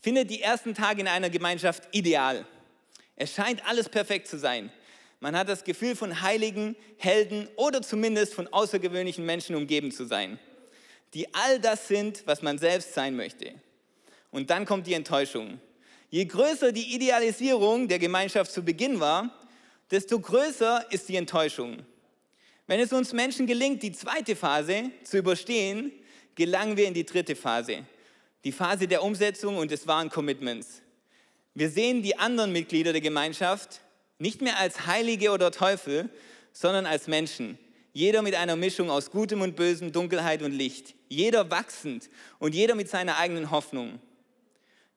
findet 0.00 0.30
die 0.30 0.42
ersten 0.42 0.74
Tage 0.74 1.00
in 1.00 1.08
einer 1.08 1.30
Gemeinschaft 1.30 1.88
ideal. 1.92 2.46
Es 3.16 3.34
scheint 3.34 3.66
alles 3.66 3.88
perfekt 3.88 4.28
zu 4.28 4.38
sein. 4.38 4.70
Man 5.20 5.36
hat 5.36 5.48
das 5.48 5.64
Gefühl, 5.64 5.96
von 5.96 6.20
Heiligen, 6.20 6.76
Helden 6.98 7.48
oder 7.56 7.80
zumindest 7.82 8.34
von 8.34 8.46
außergewöhnlichen 8.48 9.24
Menschen 9.24 9.56
umgeben 9.56 9.90
zu 9.90 10.04
sein, 10.04 10.38
die 11.14 11.32
all 11.32 11.60
das 11.60 11.88
sind, 11.88 12.26
was 12.26 12.42
man 12.42 12.58
selbst 12.58 12.92
sein 12.92 13.16
möchte. 13.16 13.54
Und 14.30 14.50
dann 14.50 14.66
kommt 14.66 14.86
die 14.86 14.94
Enttäuschung. 14.94 15.60
Je 16.10 16.24
größer 16.26 16.72
die 16.72 16.94
Idealisierung 16.94 17.88
der 17.88 17.98
Gemeinschaft 17.98 18.52
zu 18.52 18.62
Beginn 18.62 19.00
war, 19.00 19.30
desto 19.90 20.18
größer 20.18 20.86
ist 20.90 21.08
die 21.08 21.16
Enttäuschung. 21.16 21.84
Wenn 22.66 22.80
es 22.80 22.92
uns 22.92 23.12
Menschen 23.12 23.46
gelingt, 23.46 23.82
die 23.82 23.92
zweite 23.92 24.34
Phase 24.34 24.90
zu 25.02 25.18
überstehen, 25.18 25.92
gelangen 26.34 26.76
wir 26.76 26.86
in 26.86 26.94
die 26.94 27.04
dritte 27.04 27.36
Phase, 27.36 27.84
die 28.44 28.52
Phase 28.52 28.88
der 28.88 29.02
Umsetzung 29.02 29.58
und 29.58 29.70
des 29.70 29.86
wahren 29.86 30.08
Commitments. 30.08 30.80
Wir 31.54 31.68
sehen 31.68 32.02
die 32.02 32.18
anderen 32.18 32.52
Mitglieder 32.52 32.92
der 32.92 33.02
Gemeinschaft 33.02 33.80
nicht 34.18 34.40
mehr 34.40 34.58
als 34.58 34.86
Heilige 34.86 35.30
oder 35.30 35.50
Teufel, 35.50 36.08
sondern 36.52 36.86
als 36.86 37.06
Menschen. 37.06 37.58
Jeder 37.92 38.22
mit 38.22 38.34
einer 38.34 38.56
Mischung 38.56 38.90
aus 38.90 39.10
Gutem 39.10 39.42
und 39.42 39.56
Bösem, 39.56 39.92
Dunkelheit 39.92 40.42
und 40.42 40.52
Licht. 40.52 40.94
Jeder 41.08 41.50
wachsend 41.50 42.08
und 42.38 42.54
jeder 42.54 42.74
mit 42.74 42.88
seiner 42.88 43.18
eigenen 43.18 43.50
Hoffnung. 43.50 44.00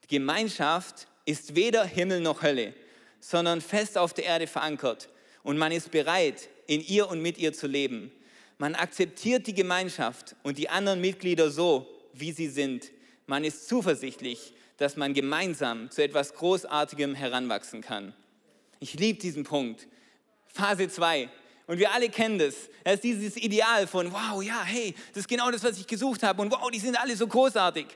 Gemeinschaft 0.07 1.07
ist 1.25 1.55
weder 1.55 1.83
Himmel 1.83 2.21
noch 2.21 2.41
Hölle, 2.41 2.73
sondern 3.19 3.59
fest 3.59 3.97
auf 3.97 4.13
der 4.13 4.23
Erde 4.23 4.47
verankert 4.47 5.09
und 5.43 5.57
man 5.57 5.73
ist 5.73 5.91
bereit, 5.91 6.47
in 6.67 6.81
ihr 6.81 7.09
und 7.09 7.21
mit 7.21 7.37
ihr 7.37 7.53
zu 7.53 7.67
leben. 7.67 8.11
Man 8.57 8.75
akzeptiert 8.75 9.47
die 9.47 9.53
Gemeinschaft 9.53 10.35
und 10.43 10.57
die 10.57 10.69
anderen 10.69 11.01
Mitglieder 11.01 11.49
so, 11.49 11.87
wie 12.13 12.31
sie 12.31 12.47
sind. 12.47 12.91
Man 13.25 13.43
ist 13.43 13.67
zuversichtlich, 13.67 14.53
dass 14.77 14.95
man 14.95 15.13
gemeinsam 15.13 15.89
zu 15.89 16.03
etwas 16.03 16.33
Großartigem 16.33 17.15
heranwachsen 17.15 17.81
kann. 17.81 18.13
Ich 18.79 18.93
liebe 18.93 19.19
diesen 19.19 19.43
Punkt. 19.43 19.87
Phase 20.47 20.87
2. 20.87 21.29
Und 21.67 21.79
wir 21.79 21.91
alle 21.91 22.09
kennen 22.09 22.39
das. 22.39 22.55
Das 22.83 22.95
ist 22.95 23.03
dieses 23.03 23.37
Ideal 23.37 23.87
von, 23.87 24.11
wow, 24.11 24.41
ja, 24.41 24.63
hey, 24.63 24.93
das 25.09 25.21
ist 25.21 25.27
genau 25.27 25.51
das, 25.51 25.63
was 25.63 25.77
ich 25.77 25.85
gesucht 25.85 26.23
habe. 26.23 26.41
Und 26.41 26.51
wow, 26.51 26.69
die 26.71 26.79
sind 26.79 26.99
alle 26.99 27.15
so 27.15 27.27
großartig. 27.27 27.87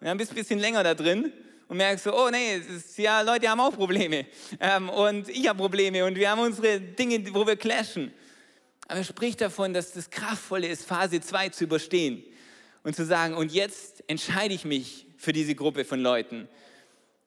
Wir 0.00 0.10
haben 0.10 0.20
ein 0.20 0.26
bisschen 0.26 0.58
länger 0.58 0.82
da 0.82 0.94
drin 0.94 1.32
und 1.72 1.78
merkst 1.78 2.04
so, 2.04 2.14
oh 2.14 2.28
nee, 2.28 2.56
ist, 2.56 2.98
ja, 2.98 3.22
Leute 3.22 3.48
haben 3.48 3.58
auch 3.58 3.72
Probleme 3.72 4.26
ähm, 4.60 4.90
und 4.90 5.30
ich 5.30 5.48
habe 5.48 5.58
Probleme 5.58 6.04
und 6.04 6.16
wir 6.16 6.28
haben 6.28 6.42
unsere 6.42 6.78
Dinge, 6.78 7.24
wo 7.32 7.46
wir 7.46 7.56
clashen. 7.56 8.12
Aber 8.88 8.98
er 8.98 9.04
spricht 9.04 9.40
davon, 9.40 9.72
dass 9.72 9.92
das 9.92 10.10
Kraftvolle 10.10 10.66
ist, 10.66 10.84
Phase 10.84 11.22
2 11.22 11.48
zu 11.48 11.64
überstehen 11.64 12.24
und 12.82 12.94
zu 12.94 13.06
sagen, 13.06 13.32
und 13.32 13.52
jetzt 13.52 14.04
entscheide 14.06 14.52
ich 14.52 14.66
mich 14.66 15.06
für 15.16 15.32
diese 15.32 15.54
Gruppe 15.54 15.86
von 15.86 16.00
Leuten. 16.00 16.46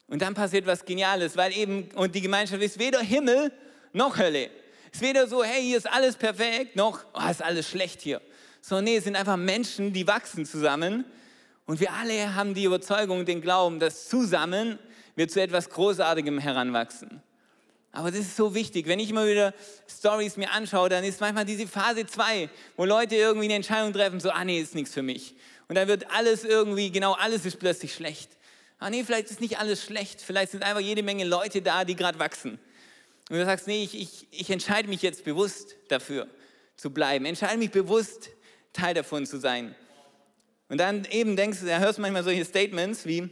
Und 0.09 0.21
dann 0.21 0.35
passiert 0.35 0.67
was 0.67 0.85
Geniales, 0.85 1.35
weil 1.35 1.51
eben, 1.57 1.89
und 1.95 2.13
die 2.13 2.21
Gemeinschaft 2.21 2.61
ist 2.61 2.77
weder 2.77 2.99
Himmel 2.99 3.51
noch 3.93 4.19
Hölle. 4.19 4.51
Es 4.91 5.01
ist 5.01 5.07
weder 5.07 5.25
so, 5.25 5.43
hey, 5.43 5.63
hier 5.63 5.77
ist 5.77 5.91
alles 5.91 6.17
perfekt, 6.17 6.75
noch, 6.75 7.03
oh, 7.15 7.31
ist 7.31 7.41
alles 7.41 7.67
schlecht 7.67 7.99
hier. 7.99 8.21
So, 8.61 8.79
nee, 8.79 8.97
es 8.97 9.05
sind 9.05 9.15
einfach 9.15 9.37
Menschen, 9.37 9.91
die 9.91 10.05
wachsen 10.05 10.45
zusammen 10.45 11.03
und 11.65 11.79
wir 11.79 11.93
alle 11.93 12.35
haben 12.35 12.53
die 12.53 12.65
Überzeugung, 12.65 13.25
den 13.25 13.41
Glauben, 13.41 13.79
dass 13.79 14.07
zusammen 14.07 14.77
wir 15.15 15.27
zu 15.27 15.41
etwas 15.41 15.69
Großartigem 15.69 16.37
heranwachsen. 16.39 17.21
Aber 17.91 18.11
das 18.11 18.21
ist 18.21 18.35
so 18.35 18.53
wichtig. 18.53 18.87
Wenn 18.87 18.99
ich 18.99 19.09
immer 19.09 19.25
wieder 19.25 19.53
Stories 19.87 20.35
mir 20.35 20.51
anschaue, 20.51 20.89
dann 20.89 21.03
ist 21.03 21.21
manchmal 21.21 21.45
diese 21.45 21.65
Phase 21.65 22.05
2, 22.05 22.49
wo 22.75 22.83
Leute 22.83 23.15
irgendwie 23.15 23.45
eine 23.45 23.55
Entscheidung 23.55 23.93
treffen, 23.93 24.19
so, 24.19 24.29
ah 24.31 24.43
nee, 24.43 24.59
ist 24.59 24.75
nichts 24.75 24.93
für 24.93 25.01
mich. 25.01 25.33
Und 25.69 25.75
dann 25.75 25.87
wird 25.87 26.11
alles 26.11 26.43
irgendwie, 26.43 26.91
genau 26.91 27.13
alles 27.13 27.45
ist 27.45 27.57
plötzlich 27.57 27.95
schlecht. 27.95 28.31
Ah 28.79 28.89
nee, 28.89 29.03
vielleicht 29.05 29.31
ist 29.31 29.39
nicht 29.39 29.59
alles 29.59 29.83
schlecht. 29.83 30.21
Vielleicht 30.21 30.51
sind 30.51 30.63
einfach 30.63 30.81
jede 30.81 31.03
Menge 31.03 31.23
Leute 31.23 31.61
da, 31.61 31.85
die 31.85 31.95
gerade 31.95 32.19
wachsen. 32.19 32.59
Und 33.29 33.37
du 33.37 33.45
sagst, 33.45 33.65
nee, 33.65 33.83
ich, 33.83 33.99
ich, 33.99 34.27
ich 34.29 34.49
entscheide 34.49 34.89
mich 34.89 35.01
jetzt 35.01 35.23
bewusst 35.23 35.75
dafür 35.87 36.27
zu 36.75 36.91
bleiben. 36.91 37.25
Entscheide 37.25 37.57
mich 37.57 37.71
bewusst, 37.71 38.29
Teil 38.73 38.93
davon 38.93 39.25
zu 39.25 39.39
sein. 39.39 39.73
Und 40.75 40.79
dann 40.79 41.05
eben 41.09 41.37
denkst 41.37 41.61
du, 41.61 41.67
da 41.67 41.79
hörst 41.79 41.99
du 41.99 42.01
manchmal 42.01 42.25
solche 42.25 42.43
Statements 42.43 43.05
wie, 43.05 43.29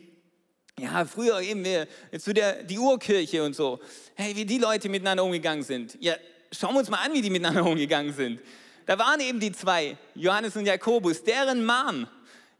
ja, 0.79 1.03
früher 1.03 1.41
eben 1.41 1.65
wir, 1.65 1.89
zu 2.17 2.33
der, 2.33 2.63
die 2.63 2.79
Urkirche 2.79 3.43
und 3.43 3.53
so. 3.53 3.81
Hey, 4.15 4.33
wie 4.33 4.45
die 4.45 4.59
Leute 4.59 4.87
miteinander 4.87 5.25
umgegangen 5.25 5.61
sind. 5.61 5.97
Ja, 5.99 6.13
schauen 6.53 6.73
wir 6.73 6.79
uns 6.79 6.89
mal 6.89 6.99
an, 6.99 7.11
wie 7.11 7.21
die 7.21 7.29
miteinander 7.29 7.65
umgegangen 7.69 8.13
sind. 8.13 8.39
Da 8.85 8.97
waren 8.97 9.19
eben 9.19 9.41
die 9.41 9.51
zwei, 9.51 9.97
Johannes 10.15 10.55
und 10.55 10.65
Jakobus, 10.65 11.21
deren 11.21 11.65
Mom 11.65 12.07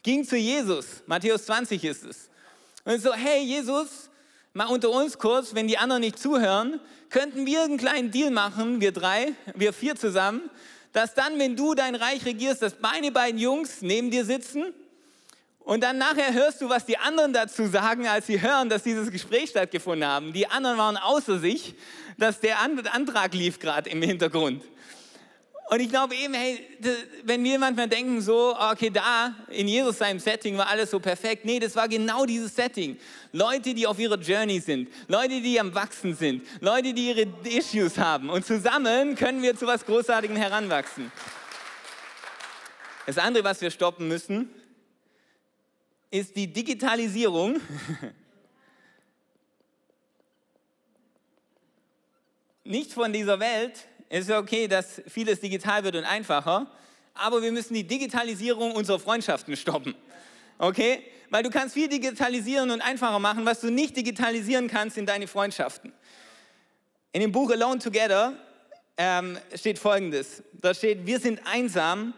ging 0.04 0.26
zu 0.26 0.36
Jesus. 0.36 1.02
Matthäus 1.06 1.46
20 1.46 1.82
ist 1.82 2.04
es. 2.04 2.30
Und 2.84 3.02
so, 3.02 3.14
hey 3.14 3.42
Jesus, 3.42 4.10
mal 4.52 4.66
unter 4.66 4.90
uns 4.90 5.18
kurz, 5.18 5.56
wenn 5.56 5.70
die 5.70 5.78
anderen 5.78 6.02
nicht 6.02 6.20
zuhören, 6.20 6.82
könnten 7.10 7.46
wir 7.46 7.64
einen 7.64 7.78
kleinen 7.78 8.12
Deal 8.12 8.32
machen, 8.32 8.82
wir 8.82 8.92
drei, 8.92 9.32
wir 9.56 9.72
vier 9.72 9.96
zusammen, 9.96 10.50
dass 10.94 11.14
dann, 11.14 11.38
wenn 11.40 11.56
du 11.56 11.74
dein 11.74 11.96
Reich 11.96 12.26
regierst, 12.26 12.62
dass 12.62 12.80
meine 12.80 13.12
beiden 13.12 13.40
Jungs 13.40 13.82
neben 13.82 14.12
dir 14.12 14.24
sitzen 14.24 14.74
und 15.60 15.82
dann 15.82 15.98
nachher 15.98 16.34
hörst 16.34 16.62
du, 16.62 16.70
was 16.70 16.86
die 16.86 16.98
anderen 16.98 17.34
dazu 17.34 17.68
sagen, 17.68 18.08
als 18.08 18.28
sie 18.28 18.42
hören, 18.42 18.70
dass 18.70 18.84
dieses 18.84 19.12
Gespräch 19.12 19.50
stattgefunden 19.50 20.08
haben. 20.08 20.34
Die 20.34 20.48
anderen 20.48 20.78
waren 20.78 20.98
außer 20.98 21.40
sich, 21.40 21.76
dass 22.18 22.40
der 22.40 22.60
Antrag 22.60 23.34
lief 23.34 23.60
gerade 23.60 23.90
im 23.90 24.02
Hintergrund. 24.02 24.64
Und 25.70 25.80
ich 25.80 25.90
glaube 25.90 26.14
eben, 26.16 26.34
hey, 26.34 26.60
wenn 27.24 27.44
wir 27.44 27.58
manchmal 27.58 27.88
denken 27.88 28.22
so, 28.22 28.56
okay, 28.60 28.90
da 28.90 29.34
in 29.48 29.68
Jesus 29.68 29.98
seinem 29.98 30.20
Setting 30.20 30.58
war 30.58 30.68
alles 30.68 30.92
so 30.92 31.00
perfekt. 31.00 31.46
Nee, 31.46 31.60
das 31.60 31.76
war 31.76 31.88
genau 31.88 32.26
dieses 32.26 32.54
Setting. 32.54 32.98
Leute, 33.32 33.74
die 33.74 33.88
auf 33.88 33.98
ihrer 33.98 34.20
Journey 34.20 34.60
sind, 34.60 34.90
Leute, 35.08 35.42
die 35.42 35.60
am 35.60 35.74
Wachsen 35.74 36.16
sind, 36.16 36.46
Leute, 36.60 36.94
die 36.94 37.10
ihre 37.10 37.28
Issues 37.50 37.98
haben. 37.98 38.30
Und 38.30 38.46
zusammen 38.46 39.16
können 39.16 39.42
wir 39.42 39.56
zu 39.56 39.66
was 39.66 39.86
Großartigem 39.86 40.36
heranwachsen. 40.36 41.12
Das 43.06 43.18
andere, 43.18 43.44
was 43.44 43.62
wir 43.62 43.72
stoppen 43.72 44.08
müssen, 44.08 44.50
ist 46.12 46.36
die 46.36 46.52
Digitalisierung. 46.52 47.60
Nicht 52.64 52.94
von 52.94 53.12
dieser 53.12 53.40
Welt. 53.40 53.88
Es 54.16 54.30
ist 54.30 54.32
okay, 54.32 54.68
dass 54.68 55.02
vieles 55.08 55.40
digital 55.40 55.84
wird 55.84 55.96
und 55.96 56.04
einfacher, 56.04 56.68
aber 57.16 57.42
wir 57.42 57.52
müssen 57.52 57.74
die 57.74 57.84
Digitalisierung 57.84 58.74
unserer 58.74 59.00
Freundschaften 59.00 59.56
stoppen. 59.58 59.96
Okay? 60.60 61.02
Weil 61.32 61.42
du 61.42 61.50
kannst 61.50 61.74
viel 61.74 61.88
digitalisieren 61.88 62.70
und 62.70 62.82
einfacher 62.82 63.18
machen, 63.18 63.44
was 63.44 63.62
du 63.62 63.72
nicht 63.72 63.98
digitalisieren 63.98 64.68
kannst 64.68 65.00
in 65.00 65.08
deine 65.08 65.26
Freundschaften. 65.26 65.92
In 67.12 67.22
dem 67.22 67.32
Buch 67.32 67.50
Alone 67.50 67.80
Together 67.80 68.34
ähm, 68.98 69.36
steht 69.56 69.80
Folgendes. 69.80 70.44
Da 70.62 70.76
steht, 70.76 71.08
wir 71.08 71.20
sind 71.20 71.42
einsam, 71.52 72.14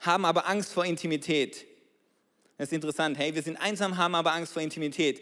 haben 0.00 0.24
aber 0.24 0.48
Angst 0.48 0.72
vor 0.72 0.86
Intimität. 0.86 1.66
Das 2.56 2.68
ist 2.68 2.72
interessant. 2.72 3.18
Hey, 3.18 3.34
wir 3.34 3.42
sind 3.42 3.58
einsam, 3.58 3.98
haben 3.98 4.14
aber 4.14 4.32
Angst 4.32 4.54
vor 4.54 4.62
Intimität. 4.62 5.20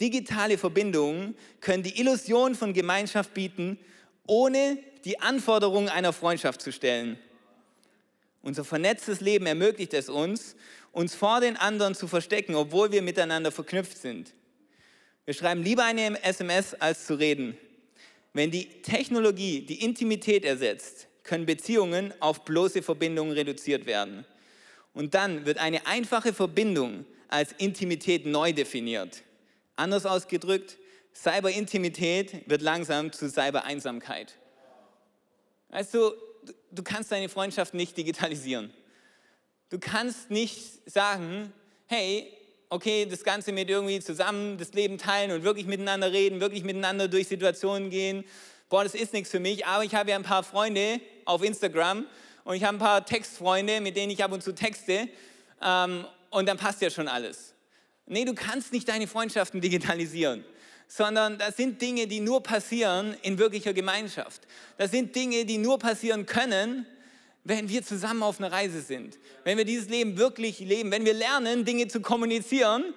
Digitale 0.00 0.58
Verbindungen 0.58 1.36
können 1.60 1.84
die 1.84 2.00
Illusion 2.00 2.56
von 2.56 2.72
Gemeinschaft 2.72 3.32
bieten, 3.32 3.78
ohne 4.26 4.78
die 5.04 5.20
Anforderungen 5.20 5.88
einer 5.88 6.12
Freundschaft 6.12 6.60
zu 6.62 6.72
stellen. 6.72 7.18
Unser 8.42 8.64
vernetztes 8.64 9.20
Leben 9.20 9.46
ermöglicht 9.46 9.94
es 9.94 10.08
uns, 10.08 10.56
uns 10.92 11.14
vor 11.14 11.40
den 11.40 11.56
anderen 11.56 11.94
zu 11.94 12.08
verstecken, 12.08 12.54
obwohl 12.54 12.92
wir 12.92 13.02
miteinander 13.02 13.50
verknüpft 13.50 13.98
sind. 13.98 14.32
Wir 15.24 15.34
schreiben 15.34 15.62
lieber 15.62 15.84
eine 15.84 16.22
SMS, 16.22 16.74
als 16.74 17.06
zu 17.06 17.14
reden. 17.14 17.56
Wenn 18.32 18.50
die 18.50 18.82
Technologie 18.82 19.62
die 19.62 19.82
Intimität 19.82 20.44
ersetzt, 20.44 21.08
können 21.24 21.46
Beziehungen 21.46 22.14
auf 22.20 22.44
bloße 22.44 22.82
Verbindungen 22.82 23.32
reduziert 23.32 23.86
werden. 23.86 24.24
Und 24.94 25.14
dann 25.14 25.44
wird 25.44 25.58
eine 25.58 25.86
einfache 25.86 26.32
Verbindung 26.32 27.04
als 27.28 27.52
Intimität 27.58 28.24
neu 28.24 28.52
definiert. 28.52 29.22
Anders 29.74 30.06
ausgedrückt, 30.06 30.78
Cyberintimität 31.22 32.48
wird 32.48 32.62
langsam 32.62 33.12
zu 33.12 33.28
Cybereinsamkeit. 33.28 34.34
Weißt 35.70 35.94
du, 35.94 36.12
du 36.70 36.82
kannst 36.82 37.10
deine 37.10 37.28
Freundschaft 37.28 37.74
nicht 37.74 37.96
digitalisieren. 37.96 38.72
Du 39.70 39.78
kannst 39.78 40.30
nicht 40.30 40.88
sagen, 40.88 41.52
hey, 41.86 42.32
okay, 42.68 43.06
das 43.06 43.24
Ganze 43.24 43.52
mit 43.52 43.68
irgendwie 43.68 44.00
zusammen 44.00 44.58
das 44.58 44.72
Leben 44.74 44.98
teilen 44.98 45.32
und 45.32 45.42
wirklich 45.42 45.66
miteinander 45.66 46.12
reden, 46.12 46.40
wirklich 46.40 46.64
miteinander 46.64 47.08
durch 47.08 47.28
Situationen 47.28 47.90
gehen. 47.90 48.24
Boah, 48.68 48.84
das 48.84 48.94
ist 48.94 49.12
nichts 49.12 49.30
für 49.30 49.40
mich, 49.40 49.66
aber 49.66 49.84
ich 49.84 49.94
habe 49.94 50.10
ja 50.10 50.16
ein 50.16 50.22
paar 50.22 50.42
Freunde 50.42 51.00
auf 51.24 51.42
Instagram 51.42 52.06
und 52.44 52.56
ich 52.56 52.64
habe 52.64 52.76
ein 52.76 52.80
paar 52.80 53.04
Textfreunde, 53.04 53.80
mit 53.80 53.96
denen 53.96 54.10
ich 54.10 54.22
ab 54.22 54.32
und 54.32 54.42
zu 54.42 54.54
texte 54.54 55.08
ähm, 55.62 56.04
und 56.30 56.46
dann 56.46 56.58
passt 56.58 56.82
ja 56.82 56.90
schon 56.90 57.08
alles. 57.08 57.54
Nee, 58.06 58.24
du 58.24 58.34
kannst 58.34 58.72
nicht 58.72 58.88
deine 58.88 59.08
Freundschaften 59.08 59.60
digitalisieren, 59.60 60.44
sondern 60.88 61.38
das 61.38 61.56
sind 61.56 61.80
Dinge, 61.82 62.06
die 62.06 62.20
nur 62.20 62.42
passieren 62.42 63.16
in 63.22 63.38
wirklicher 63.38 63.72
Gemeinschaft. 63.72 64.42
Das 64.78 64.90
sind 64.90 65.14
Dinge, 65.14 65.44
die 65.44 65.58
nur 65.58 65.78
passieren 65.78 66.26
können, 66.26 66.86
wenn 67.44 67.68
wir 67.68 67.84
zusammen 67.84 68.22
auf 68.22 68.38
einer 68.38 68.50
Reise 68.50 68.80
sind. 68.80 69.18
Wenn 69.44 69.56
wir 69.56 69.64
dieses 69.64 69.88
Leben 69.88 70.16
wirklich 70.16 70.58
leben, 70.60 70.90
wenn 70.90 71.04
wir 71.04 71.14
lernen, 71.14 71.64
Dinge 71.64 71.86
zu 71.88 72.00
kommunizieren, 72.00 72.94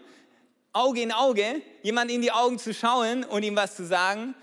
Auge 0.73 1.01
in 1.01 1.11
Auge, 1.11 1.61
jemand 1.81 2.11
in 2.11 2.21
die 2.21 2.31
Augen 2.31 2.59
zu 2.59 2.73
schauen 2.73 3.23
und 3.23 3.43
ihm 3.43 3.55
was 3.55 3.75
zu 3.75 3.85
sagen, 3.85 4.35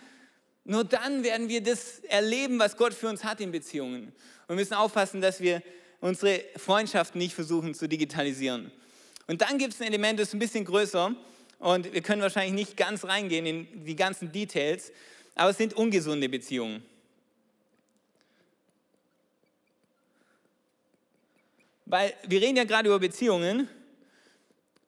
nur 0.64 0.84
dann 0.84 1.22
werden 1.22 1.48
wir 1.48 1.62
das 1.62 2.00
erleben, 2.08 2.58
was 2.58 2.76
Gott 2.76 2.92
für 2.92 3.08
uns 3.08 3.22
hat 3.22 3.40
in 3.40 3.52
Beziehungen. 3.52 4.12
Und 4.48 4.48
wir 4.48 4.56
müssen 4.56 4.74
aufpassen, 4.74 5.20
dass 5.20 5.40
wir 5.40 5.62
unsere 6.00 6.40
Freundschaften 6.56 7.18
nicht 7.18 7.34
versuchen 7.34 7.74
zu 7.74 7.88
digitalisieren. 7.88 8.72
Und 9.28 9.42
dann 9.42 9.58
gibt 9.58 9.74
es 9.74 9.80
ein 9.80 9.86
Element, 9.86 10.18
das 10.18 10.28
ist 10.28 10.34
ein 10.34 10.40
bisschen 10.40 10.64
größer 10.64 11.14
und 11.58 11.92
wir 11.92 12.02
können 12.02 12.22
wahrscheinlich 12.22 12.54
nicht 12.54 12.76
ganz 12.76 13.04
reingehen 13.04 13.46
in 13.46 13.84
die 13.84 13.96
ganzen 13.96 14.32
Details, 14.32 14.92
aber 15.34 15.50
es 15.50 15.58
sind 15.58 15.74
ungesunde 15.74 16.28
Beziehungen. 16.28 16.84
Weil 21.84 22.14
wir 22.26 22.40
reden 22.40 22.56
ja 22.56 22.64
gerade 22.64 22.88
über 22.88 22.98
Beziehungen 22.98 23.68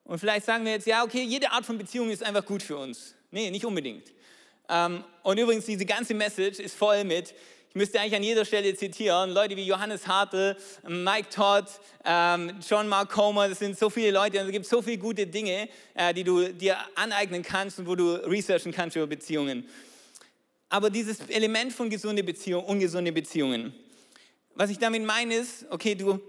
und 0.03 0.19
vielleicht 0.19 0.45
sagen 0.45 0.65
wir 0.65 0.73
jetzt, 0.73 0.87
ja, 0.87 1.03
okay, 1.03 1.23
jede 1.23 1.51
Art 1.51 1.65
von 1.65 1.77
Beziehung 1.77 2.09
ist 2.09 2.23
einfach 2.23 2.45
gut 2.45 2.63
für 2.63 2.77
uns. 2.77 3.15
Nee, 3.31 3.51
nicht 3.51 3.63
unbedingt. 3.63 4.11
Ähm, 4.67 5.03
und 5.23 5.37
übrigens, 5.37 5.65
diese 5.65 5.85
ganze 5.85 6.13
Message 6.13 6.59
ist 6.59 6.75
voll 6.75 7.03
mit, 7.03 7.33
ich 7.69 7.75
müsste 7.75 7.99
eigentlich 7.99 8.15
an 8.15 8.23
jeder 8.23 8.45
Stelle 8.45 8.73
zitieren, 8.75 9.29
Leute 9.29 9.55
wie 9.55 9.63
Johannes 9.63 10.07
Hartl, 10.07 10.57
Mike 10.87 11.29
Todd, 11.29 11.65
ähm, 12.03 12.53
John 12.67 12.87
Mark 12.87 13.11
Comer, 13.11 13.47
das 13.47 13.59
sind 13.59 13.77
so 13.77 13.91
viele 13.91 14.09
Leute 14.09 14.39
und 14.39 14.47
es 14.47 14.51
gibt 14.51 14.65
so 14.65 14.81
viele 14.81 14.97
gute 14.97 15.27
Dinge, 15.27 15.69
äh, 15.93 16.11
die 16.11 16.23
du 16.23 16.51
dir 16.51 16.77
aneignen 16.95 17.43
kannst 17.43 17.77
und 17.77 17.87
wo 17.87 17.95
du 17.95 18.15
researchen 18.27 18.71
kannst 18.71 18.95
über 18.95 19.05
Beziehungen. 19.05 19.69
Aber 20.67 20.89
dieses 20.89 21.19
Element 21.29 21.71
von 21.71 21.91
gesunde 21.91 22.23
Beziehungen, 22.23 22.65
ungesunde 22.65 23.11
Beziehungen, 23.11 23.71
was 24.55 24.71
ich 24.71 24.79
damit 24.79 25.05
meine 25.05 25.35
ist, 25.35 25.67
okay, 25.69 25.93
du, 25.93 26.19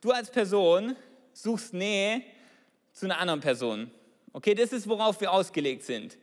du 0.00 0.10
als 0.10 0.32
Person 0.32 0.96
suchst 1.32 1.74
Nähe 1.74 2.22
zu 2.92 3.06
einer 3.06 3.18
anderen 3.18 3.40
Person. 3.40 3.88
Okay, 4.32 4.54
das 4.54 4.72
ist, 4.72 4.88
worauf 4.88 5.20
wir 5.20 5.30
ausgelegt 5.30 5.84
sind. 5.84 6.18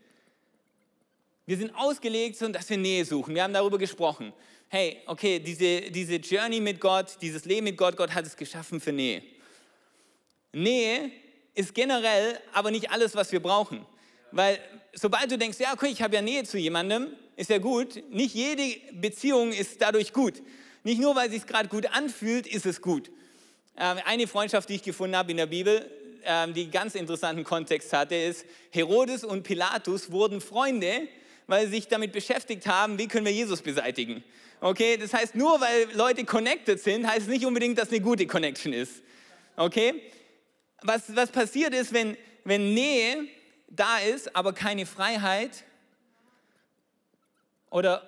Wir 1.47 1.55
sind 1.55 1.73
ausgelegt, 1.75 2.41
dass 2.41 2.69
wir 2.69 2.77
Nähe 2.77 3.05
suchen. 3.05 3.33
Wir 3.33 3.41
haben 3.41 3.53
darüber 3.53 3.77
gesprochen. 3.77 4.33
Hey, 4.67 4.97
okay, 5.05 5.39
diese, 5.39 5.89
diese 5.89 6.15
Journey 6.15 6.59
mit 6.59 6.81
Gott, 6.81 7.17
dieses 7.21 7.45
Leben 7.45 7.63
mit 7.63 7.77
Gott, 7.77 7.95
Gott 7.95 8.13
hat 8.13 8.25
es 8.25 8.35
geschaffen 8.35 8.81
für 8.81 8.91
Nähe. 8.91 9.23
Nähe 10.51 11.09
ist 11.55 11.73
generell 11.73 12.37
aber 12.51 12.69
nicht 12.69 12.91
alles, 12.91 13.15
was 13.15 13.31
wir 13.31 13.39
brauchen. 13.39 13.85
Weil 14.33 14.59
sobald 14.93 15.31
du 15.31 15.37
denkst, 15.37 15.57
ja, 15.61 15.71
okay, 15.71 15.87
ich 15.87 16.01
habe 16.01 16.15
ja 16.15 16.21
Nähe 16.21 16.43
zu 16.43 16.57
jemandem, 16.57 17.13
ist 17.37 17.49
ja 17.49 17.59
gut. 17.59 18.03
Nicht 18.09 18.35
jede 18.35 18.81
Beziehung 18.91 19.53
ist 19.53 19.81
dadurch 19.81 20.11
gut. 20.11 20.43
Nicht 20.83 20.99
nur, 20.99 21.15
weil 21.15 21.27
es 21.27 21.33
sich 21.33 21.47
gerade 21.47 21.69
gut 21.69 21.85
anfühlt, 21.93 22.45
ist 22.45 22.65
es 22.65 22.81
gut. 22.81 23.09
Ähm, 23.77 23.99
eine 24.03 24.27
Freundschaft, 24.27 24.67
die 24.67 24.75
ich 24.75 24.83
gefunden 24.83 25.15
habe 25.15 25.31
in 25.31 25.37
der 25.37 25.45
Bibel, 25.45 25.89
ähm, 26.25 26.53
die 26.53 26.69
ganz 26.69 26.93
interessanten 26.93 27.45
Kontext 27.45 27.93
hatte, 27.93 28.15
ist, 28.15 28.45
Herodes 28.71 29.23
und 29.23 29.43
Pilatus 29.43 30.11
wurden 30.11 30.41
Freunde, 30.41 31.07
weil 31.47 31.65
sie 31.65 31.75
sich 31.75 31.87
damit 31.87 32.11
beschäftigt 32.11 32.67
haben, 32.67 32.99
wie 32.99 33.07
können 33.07 33.25
wir 33.25 33.33
Jesus 33.33 33.61
beseitigen. 33.61 34.23
Okay, 34.59 34.97
das 34.97 35.13
heißt, 35.13 35.35
nur 35.35 35.59
weil 35.61 35.91
Leute 35.93 36.25
connected 36.25 36.79
sind, 36.79 37.07
heißt 37.07 37.21
es 37.21 37.27
nicht 37.27 37.45
unbedingt, 37.45 37.77
dass 37.77 37.89
eine 37.89 38.01
gute 38.01 38.27
Connection 38.27 38.73
ist. 38.73 39.01
Okay? 39.55 40.01
Was, 40.81 41.15
was 41.15 41.31
passiert 41.31 41.73
ist, 41.73 41.93
wenn, 41.93 42.17
wenn 42.43 42.73
Nähe 42.73 43.27
da 43.69 43.99
ist, 43.99 44.35
aber 44.35 44.53
keine 44.53 44.85
Freiheit 44.85 45.63
oder 47.69 48.07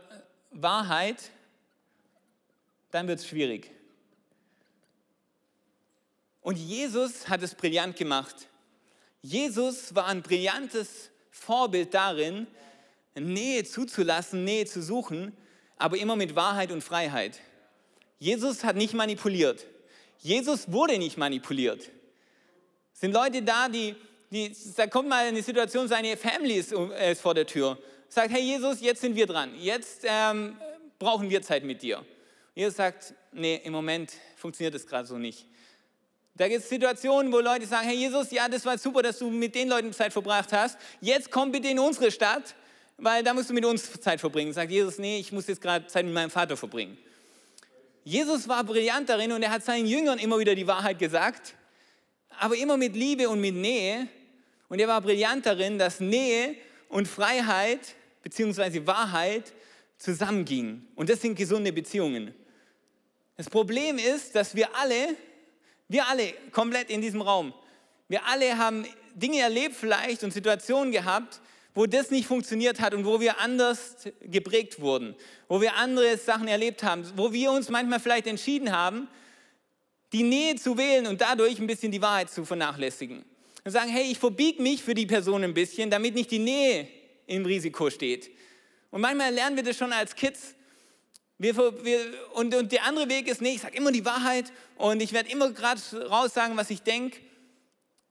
Wahrheit, 0.51 1.31
dann 2.91 3.07
wird 3.07 3.19
es 3.19 3.27
schwierig. 3.27 3.71
Und 6.41 6.55
Jesus 6.55 7.27
hat 7.29 7.43
es 7.43 7.53
brillant 7.53 7.95
gemacht. 7.95 8.47
Jesus 9.21 9.93
war 9.93 10.07
ein 10.07 10.21
brillantes 10.23 11.11
Vorbild 11.29 11.93
darin, 11.93 12.47
Nähe 13.15 13.63
zuzulassen, 13.63 14.43
Nähe 14.43 14.65
zu 14.65 14.81
suchen, 14.81 15.35
aber 15.77 15.97
immer 15.97 16.15
mit 16.15 16.35
Wahrheit 16.35 16.71
und 16.71 16.83
Freiheit. 16.83 17.39
Jesus 18.19 18.63
hat 18.63 18.75
nicht 18.75 18.93
manipuliert. 18.93 19.65
Jesus 20.19 20.71
wurde 20.71 20.97
nicht 20.97 21.17
manipuliert. 21.17 21.89
Es 22.93 22.99
sind 22.99 23.13
Leute 23.13 23.41
da, 23.41 23.69
die, 23.69 23.95
die, 24.29 24.53
da 24.75 24.87
kommt 24.87 25.07
mal 25.07 25.25
eine 25.25 25.41
Situation, 25.41 25.87
seine 25.87 26.17
Family 26.17 26.55
ist, 26.55 26.73
äh, 26.73 27.13
ist 27.13 27.21
vor 27.21 27.33
der 27.33 27.47
Tür. 27.47 27.77
Sagt, 28.09 28.31
hey 28.31 28.41
Jesus, 28.41 28.81
jetzt 28.81 29.01
sind 29.01 29.15
wir 29.15 29.25
dran. 29.25 29.55
Jetzt 29.57 30.01
ähm, 30.03 30.57
brauchen 30.97 31.29
wir 31.29 31.41
Zeit 31.41 31.63
mit 31.63 31.81
dir. 31.81 32.03
Jesus 32.55 32.75
sagt, 32.75 33.13
nee, 33.31 33.61
im 33.63 33.71
Moment 33.71 34.11
funktioniert 34.35 34.75
das 34.75 34.85
gerade 34.85 35.07
so 35.07 35.17
nicht. 35.17 35.45
Da 36.35 36.47
gibt 36.47 36.61
es 36.61 36.69
Situationen, 36.69 37.31
wo 37.31 37.39
Leute 37.39 37.65
sagen, 37.65 37.87
hey 37.87 37.97
Jesus, 37.97 38.31
ja, 38.31 38.47
das 38.49 38.65
war 38.65 38.77
super, 38.77 39.01
dass 39.01 39.19
du 39.19 39.29
mit 39.29 39.55
den 39.55 39.69
Leuten 39.69 39.93
Zeit 39.93 40.11
verbracht 40.11 40.51
hast. 40.51 40.77
Jetzt 40.99 41.31
komm 41.31 41.51
bitte 41.51 41.67
in 41.69 41.79
unsere 41.79 42.11
Stadt, 42.11 42.55
weil 43.01 43.23
da 43.23 43.33
musst 43.33 43.49
du 43.49 43.53
mit 43.53 43.65
uns 43.65 43.99
Zeit 43.99 44.19
verbringen. 44.19 44.53
Sagt 44.53 44.71
Jesus, 44.71 44.97
nee, 44.97 45.19
ich 45.19 45.31
muss 45.31 45.47
jetzt 45.47 45.61
gerade 45.61 45.87
Zeit 45.87 46.05
mit 46.05 46.13
meinem 46.13 46.29
Vater 46.29 46.57
verbringen. 46.57 46.97
Jesus 48.03 48.47
war 48.47 48.63
brillant 48.63 49.09
darin 49.09 49.31
und 49.31 49.43
er 49.43 49.51
hat 49.51 49.63
seinen 49.63 49.85
Jüngern 49.85 50.19
immer 50.19 50.39
wieder 50.39 50.55
die 50.55 50.67
Wahrheit 50.67 50.99
gesagt, 50.99 51.53
aber 52.39 52.55
immer 52.55 52.77
mit 52.77 52.95
Liebe 52.95 53.29
und 53.29 53.41
mit 53.41 53.55
Nähe. 53.55 54.07
Und 54.69 54.79
er 54.79 54.87
war 54.87 55.01
brillant 55.01 55.45
darin, 55.45 55.77
dass 55.77 55.99
Nähe 55.99 56.55
und 56.87 57.07
Freiheit 57.07 57.95
bzw. 58.23 58.85
Wahrheit 58.85 59.53
zusammengingen. 59.97 60.87
Und 60.95 61.09
das 61.09 61.21
sind 61.21 61.35
gesunde 61.35 61.73
Beziehungen. 61.73 62.33
Das 63.37 63.49
Problem 63.49 63.97
ist, 63.97 64.35
dass 64.35 64.55
wir 64.55 64.75
alle, 64.75 65.15
wir 65.87 66.07
alle 66.07 66.33
komplett 66.51 66.89
in 66.89 67.01
diesem 67.01 67.21
Raum, 67.21 67.53
wir 68.07 68.25
alle 68.25 68.57
haben 68.57 68.85
Dinge 69.13 69.39
erlebt 69.39 69.75
vielleicht 69.75 70.23
und 70.23 70.31
Situationen 70.31 70.91
gehabt, 70.91 71.41
wo 71.79 71.85
das 71.85 72.11
nicht 72.11 72.27
funktioniert 72.27 72.81
hat 72.81 72.93
und 72.93 73.05
wo 73.05 73.21
wir 73.21 73.39
anders 73.39 73.95
geprägt 74.19 74.81
wurden, 74.81 75.15
wo 75.47 75.61
wir 75.61 75.77
andere 75.77 76.17
Sachen 76.17 76.49
erlebt 76.49 76.83
haben, 76.83 77.09
wo 77.15 77.31
wir 77.31 77.53
uns 77.53 77.69
manchmal 77.69 78.01
vielleicht 78.01 78.27
entschieden 78.27 78.73
haben, 78.73 79.07
die 80.11 80.23
Nähe 80.23 80.57
zu 80.57 80.77
wählen 80.77 81.07
und 81.07 81.21
dadurch 81.21 81.57
ein 81.57 81.67
bisschen 81.67 81.89
die 81.89 82.01
Wahrheit 82.01 82.29
zu 82.29 82.43
vernachlässigen. 82.43 83.23
Und 83.63 83.71
sagen, 83.71 83.87
hey, 83.89 84.11
ich 84.11 84.19
verbiege 84.19 84.61
mich 84.61 84.83
für 84.83 84.93
die 84.93 85.05
Person 85.05 85.41
ein 85.41 85.53
bisschen, 85.53 85.89
damit 85.89 86.15
nicht 86.15 86.29
die 86.31 86.39
Nähe 86.39 86.85
im 87.27 87.45
Risiko 87.45 87.89
steht. 87.89 88.29
Und 88.91 88.99
manchmal 88.99 89.33
lernen 89.33 89.55
wir 89.55 89.63
das 89.63 89.77
schon 89.77 89.93
als 89.93 90.13
Kids. 90.13 90.55
Wir, 91.37 91.55
wir, 91.55 91.99
und, 92.33 92.53
und 92.55 92.73
der 92.73 92.83
andere 92.83 93.07
Weg 93.07 93.29
ist, 93.29 93.41
nee, 93.41 93.53
ich 93.53 93.61
sage 93.61 93.77
immer 93.77 93.93
die 93.93 94.03
Wahrheit 94.03 94.51
und 94.75 95.01
ich 95.01 95.13
werde 95.13 95.31
immer 95.31 95.49
gerade 95.53 95.79
raus 96.09 96.33
sagen, 96.33 96.57
was 96.57 96.71
ich 96.71 96.81
denke. 96.81 97.21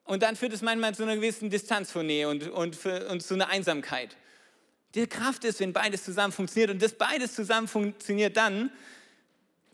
Und 0.08 0.22
dann 0.22 0.36
führt 0.36 0.54
es 0.54 0.62
manchmal 0.62 0.94
zu 0.94 1.02
einer 1.02 1.16
gewissen 1.16 1.50
Distanz 1.50 1.92
von 1.92 2.06
Nähe 2.06 2.30
und, 2.30 2.48
und, 2.48 2.74
für, 2.74 3.08
und 3.08 3.22
zu 3.22 3.34
einer 3.34 3.50
Einsamkeit. 3.50 4.16
Die 4.94 5.06
Kraft 5.06 5.44
ist, 5.44 5.60
wenn 5.60 5.74
beides 5.74 6.02
zusammen 6.02 6.32
funktioniert. 6.32 6.70
Und 6.70 6.80
das 6.80 6.94
beides 6.94 7.34
zusammen 7.34 7.68
funktioniert 7.68 8.34
dann, 8.38 8.72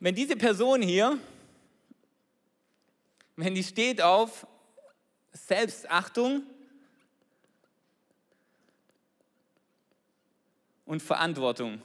wenn 0.01 0.13
diese 0.17 0.35
Person 0.35 0.83
hier, 0.83 1.17
wenn 3.37 3.55
die 3.55 3.63
steht 3.63 4.03
auf 4.03 4.45
Selbstachtung 5.33 6.43
und 10.85 11.01
Verantwortung. 11.01 11.81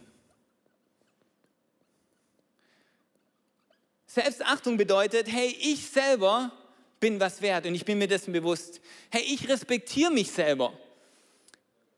Selbstachtung 4.08 4.76
bedeutet, 4.76 5.28
hey, 5.32 5.56
ich 5.62 5.88
selber 5.88 6.52
bin 7.00 7.20
was 7.20 7.42
wert 7.42 7.66
und 7.66 7.76
ich 7.76 7.86
bin 7.86 7.98
mir 7.98 8.08
dessen 8.08 8.34
bewusst. 8.34 8.82
Hey, 9.10 9.24
ich 9.24 9.48
respektiere 9.48 10.12
mich 10.12 10.32
selber. 10.32 10.74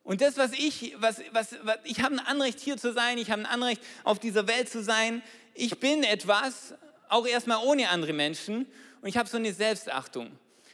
Und 0.03 0.21
das, 0.21 0.37
was 0.37 0.51
ich, 0.53 0.95
was, 0.97 1.21
was, 1.31 1.55
was 1.63 1.77
ich 1.83 2.01
habe 2.01 2.15
ein 2.15 2.19
Anrecht 2.19 2.59
hier 2.59 2.77
zu 2.77 2.91
sein, 2.93 3.17
ich 3.17 3.29
habe 3.29 3.41
ein 3.41 3.45
Anrecht 3.45 3.81
auf 4.03 4.19
dieser 4.19 4.47
Welt 4.47 4.69
zu 4.69 4.83
sein. 4.83 5.21
Ich 5.53 5.79
bin 5.79 6.03
etwas, 6.03 6.73
auch 7.07 7.27
erstmal 7.27 7.63
ohne 7.65 7.89
andere 7.89 8.13
Menschen 8.13 8.65
und 9.01 9.09
ich 9.09 9.17
habe 9.17 9.29
so 9.29 9.37
eine 9.37 9.53
Selbstachtung. 9.53 10.31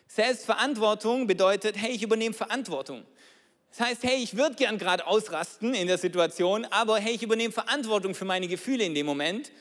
Selbstverantwortung 0.08 1.28
bedeutet, 1.28 1.76
hey, 1.78 1.92
ich 1.92 2.04
übernehme 2.04 2.34
Verantwortung. 2.34 3.04
Das 3.70 3.82
heißt, 3.88 4.04
hey, 4.04 4.24
ich 4.24 4.38
würde 4.38 4.56
gern 4.56 4.78
gerade 4.78 5.06
ausrasten 5.06 5.74
in 5.74 5.88
der 5.88 5.98
Situation, 5.98 6.66
aber 6.66 6.98
hey, 7.00 7.14
ich 7.14 7.24
übernehme 7.24 7.54
Verantwortung 7.54 8.16
für 8.16 8.26
meine 8.26 8.48
Gefühle 8.48 8.86
in 8.86 8.96
dem 8.96 9.06
Moment 9.06 9.52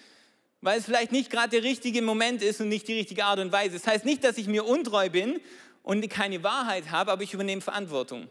weil 0.66 0.80
es 0.80 0.84
vielleicht 0.84 1.12
nicht 1.12 1.30
gerade 1.30 1.50
der 1.50 1.62
richtige 1.62 2.02
Moment 2.02 2.42
ist 2.42 2.60
und 2.60 2.68
nicht 2.68 2.88
die 2.88 2.94
richtige 2.94 3.24
Art 3.24 3.38
und 3.38 3.52
Weise. 3.52 3.78
Das 3.78 3.86
heißt 3.86 4.04
nicht, 4.04 4.24
dass 4.24 4.36
ich 4.36 4.48
mir 4.48 4.66
untreu 4.66 5.08
bin 5.08 5.40
und 5.84 6.10
keine 6.10 6.42
Wahrheit 6.42 6.90
habe, 6.90 7.12
aber 7.12 7.22
ich 7.22 7.32
übernehme 7.32 7.62
Verantwortung. 7.62 8.26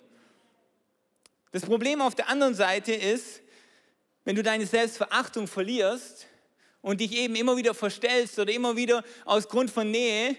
Das 1.53 1.61
Problem 1.61 2.01
auf 2.01 2.13
der 2.13 2.27
anderen 2.27 2.53
Seite 2.53 2.91
ist, 2.91 3.41
wenn 4.25 4.35
du 4.35 4.43
deine 4.43 4.65
Selbstverachtung 4.65 5.47
verlierst 5.47 6.27
und 6.81 6.99
dich 6.99 7.13
eben 7.13 7.35
immer 7.35 7.55
wieder 7.55 7.73
verstellst 7.73 8.37
oder 8.37 8.51
immer 8.51 8.75
wieder 8.75 9.05
aus 9.23 9.47
Grund 9.47 9.71
von 9.71 9.89
Nähe 9.89 10.35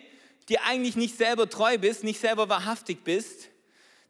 dir 0.50 0.58
eigentlich 0.66 0.96
nicht 0.96 1.16
selber 1.16 1.48
treu 1.48 1.78
bist, 1.78 2.04
nicht 2.04 2.20
selber 2.20 2.50
wahrhaftig 2.50 3.04
bist, 3.04 3.48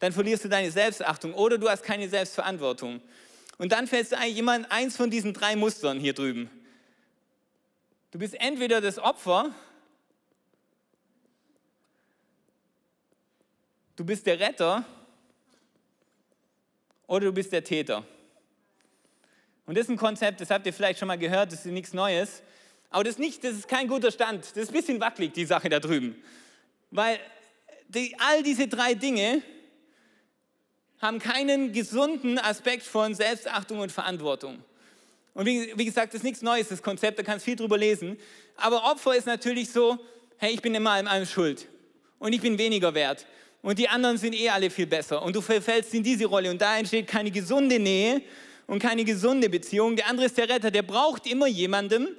dann 0.01 0.12
verlierst 0.12 0.44
du 0.44 0.49
deine 0.49 0.72
Selbstachtung 0.72 1.35
oder 1.35 1.57
du 1.57 1.68
hast 1.68 1.85
keine 1.85 2.09
Selbstverantwortung. 2.09 3.01
Und 3.59 3.70
dann 3.70 3.87
fällst 3.87 4.11
du 4.11 4.18
eigentlich 4.18 4.38
immer 4.38 4.57
in 4.57 4.64
eins 4.64 4.96
von 4.96 5.09
diesen 5.09 5.33
drei 5.33 5.55
Mustern 5.55 6.01
hier 6.01 6.14
drüben. 6.14 6.51
Du 8.16 8.20
bist 8.20 8.40
entweder 8.40 8.81
das 8.81 8.98
Opfer, 8.98 9.55
du 13.94 14.07
bist 14.07 14.26
der 14.26 14.40
Retter 14.40 14.87
oder 17.07 17.26
du 17.26 17.33
bist 17.33 17.52
der 17.52 17.62
Täter. 17.62 18.07
Und 19.66 19.76
das 19.76 19.85
ist 19.85 19.90
ein 19.90 19.98
Konzept, 19.98 20.40
das 20.40 20.48
habt 20.48 20.64
ihr 20.64 20.72
vielleicht 20.72 20.98
schon 20.98 21.09
mal 21.09 21.18
gehört, 21.18 21.52
das 21.52 21.66
ist 21.66 21.72
nichts 21.72 21.92
Neues. 21.92 22.42
Aber 22.88 23.05
das 23.05 23.16
ist, 23.16 23.18
nicht, 23.18 23.44
das 23.44 23.52
ist 23.52 23.68
kein 23.68 23.87
guter 23.87 24.11
Stand. 24.11 24.46
Das 24.46 24.57
ist 24.57 24.70
ein 24.70 24.72
bisschen 24.72 24.98
wackelig, 24.98 25.35
die 25.35 25.44
Sache 25.44 25.68
da 25.68 25.79
drüben. 25.79 26.16
Weil 26.90 27.20
die, 27.88 28.16
all 28.18 28.42
diese 28.42 28.66
drei 28.66 28.94
Dinge 28.94 29.42
haben 31.02 31.18
keinen 31.18 31.70
gesunden 31.74 32.38
Aspekt 32.38 32.85
von 32.85 33.14
Selbstachtung 33.14 33.81
und 33.81 33.92
Verantwortung. 33.92 34.64
Und 35.37 35.44
wie, 35.44 35.70
wie 35.77 35.85
gesagt, 35.85 36.14
das 36.14 36.20
ist 36.20 36.25
nichts 36.25 36.40
Neues, 36.40 36.68
das 36.68 36.83
Konzept, 36.83 37.18
da 37.18 37.22
kannst 37.22 37.44
viel 37.44 37.57
drüber 37.57 37.77
lesen. 37.77 38.16
Aber 38.57 38.90
Opfer 38.90 39.14
ist 39.14 39.27
natürlich 39.27 39.70
so, 39.70 39.99
hey, 40.38 40.55
ich 40.55 40.62
bin 40.62 40.75
immer 40.75 40.92
allem 40.92 41.27
schuld 41.27 41.68
und 42.18 42.33
ich 42.33 42.40
bin 42.40 42.57
weniger 42.57 42.94
wert. 42.94 43.27
Und 43.61 43.79
die 43.79 43.87
anderen 43.87 44.16
sind 44.16 44.35
eh 44.35 44.49
alle 44.49 44.70
viel 44.70 44.87
besser. 44.87 45.22
Und 45.22 45.37
du 45.37 45.42
verfällst 45.42 45.92
in 45.92 46.03
diese 46.03 46.25
Rolle 46.25 46.51
und 46.51 46.62
da 46.62 46.79
entsteht 46.79 47.07
keine 47.07 47.31
gesunde 47.31 47.79
Nähe 47.79 48.22
und 48.66 48.79
keine 48.79 49.05
gesunde 49.05 49.51
Beziehung. 49.51 49.94
Der 49.96 50.09
andere 50.09 50.25
ist 50.25 50.38
der 50.38 50.49
Retter, 50.49 50.70
der 50.70 50.83
braucht 50.83 51.27
immer 51.27 51.46
jemanden, 51.46 52.16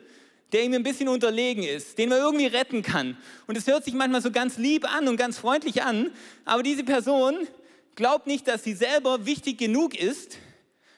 der 0.51 0.63
ihm 0.63 0.73
ein 0.73 0.83
bisschen 0.83 1.07
unterlegen 1.07 1.63
ist, 1.63 1.97
den 1.97 2.09
man 2.09 2.19
irgendwie 2.19 2.45
retten 2.45 2.83
kann. 2.83 3.17
Und 3.47 3.57
es 3.57 3.65
hört 3.65 3.83
sich 3.83 3.95
manchmal 3.95 4.21
so 4.21 4.29
ganz 4.29 4.59
lieb 4.59 4.85
an 4.93 5.07
und 5.07 5.17
ganz 5.17 5.39
freundlich 5.39 5.81
an, 5.81 6.11
aber 6.45 6.61
diese 6.61 6.83
Person 6.83 7.47
glaubt 7.95 8.27
nicht, 8.27 8.47
dass 8.47 8.63
sie 8.63 8.73
selber 8.73 9.25
wichtig 9.25 9.57
genug 9.57 9.99
ist, 9.99 10.37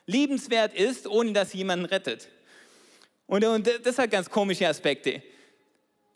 liebenswert 0.09 0.73
ist, 0.73 1.07
ohne 1.07 1.33
dass 1.33 1.53
jemanden 1.53 1.85
rettet. 1.85 2.27
Und, 3.27 3.45
und 3.45 3.69
das 3.83 3.97
hat 3.97 4.11
ganz 4.11 4.29
komische 4.29 4.67
Aspekte. 4.67 5.21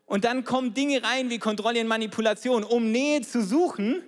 Und 0.06 0.26
dann 0.26 0.44
kommen 0.44 0.74
Dinge 0.74 1.04
rein 1.04 1.30
wie 1.30 1.38
Kontrolle 1.38 1.80
und 1.80 1.88
Manipulation, 1.88 2.64
um 2.64 2.92
Nähe 2.92 3.22
zu 3.22 3.44
suchen. 3.44 4.02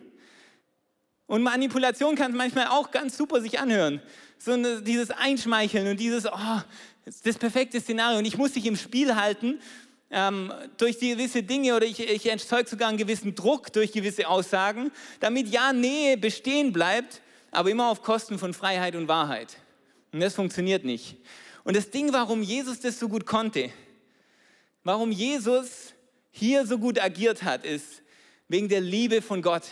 Und 1.28 1.44
Manipulation 1.44 2.16
kann 2.16 2.36
manchmal 2.36 2.68
auch 2.68 2.92
ganz 2.92 3.16
super 3.16 3.42
sich 3.42 3.60
anhören. 3.60 4.02
So 4.38 4.82
dieses 4.82 5.12
Einschmeicheln 5.12 5.88
und 5.88 6.00
dieses, 6.00 6.26
oh, 6.26 6.62
das 7.24 7.38
perfekte 7.38 7.80
Szenario. 7.80 8.18
Und 8.18 8.26
ich 8.26 8.38
muss 8.38 8.54
dich 8.54 8.66
im 8.66 8.76
Spiel 8.76 9.16
halten 9.16 9.60
ähm, 10.10 10.52
durch 10.78 11.00
gewisse 11.00 11.44
Dinge 11.44 11.76
oder 11.76 11.86
ich, 11.86 12.00
ich 12.00 12.26
erzeuge 12.26 12.70
sogar 12.70 12.90
einen 12.90 12.98
gewissen 12.98 13.36
Druck 13.36 13.72
durch 13.72 13.92
gewisse 13.92 14.28
Aussagen, 14.28 14.92
damit 15.20 15.48
ja 15.48 15.74
Nähe 15.74 16.18
bestehen 16.18 16.74
bleibt, 16.74 17.22
aber 17.52 17.70
immer 17.70 17.90
auf 17.90 18.02
Kosten 18.02 18.38
von 18.38 18.54
Freiheit 18.54 18.96
und 18.96 19.08
Wahrheit. 19.08 19.58
Und 20.16 20.22
das 20.22 20.34
funktioniert 20.34 20.86
nicht. 20.86 21.18
Und 21.66 21.76
das 21.76 21.90
Ding, 21.90 22.14
warum 22.14 22.42
Jesus 22.42 22.80
das 22.80 22.98
so 22.98 23.10
gut 23.10 23.26
konnte, 23.26 23.70
warum 24.86 25.12
Jesus 25.12 25.94
hier 26.32 26.66
so 26.66 26.78
gut 26.78 27.04
agiert 27.04 27.44
hat, 27.44 27.66
ist 27.66 28.02
wegen 28.48 28.70
der 28.70 28.80
Liebe 28.80 29.22
von 29.22 29.42
Gott. 29.42 29.64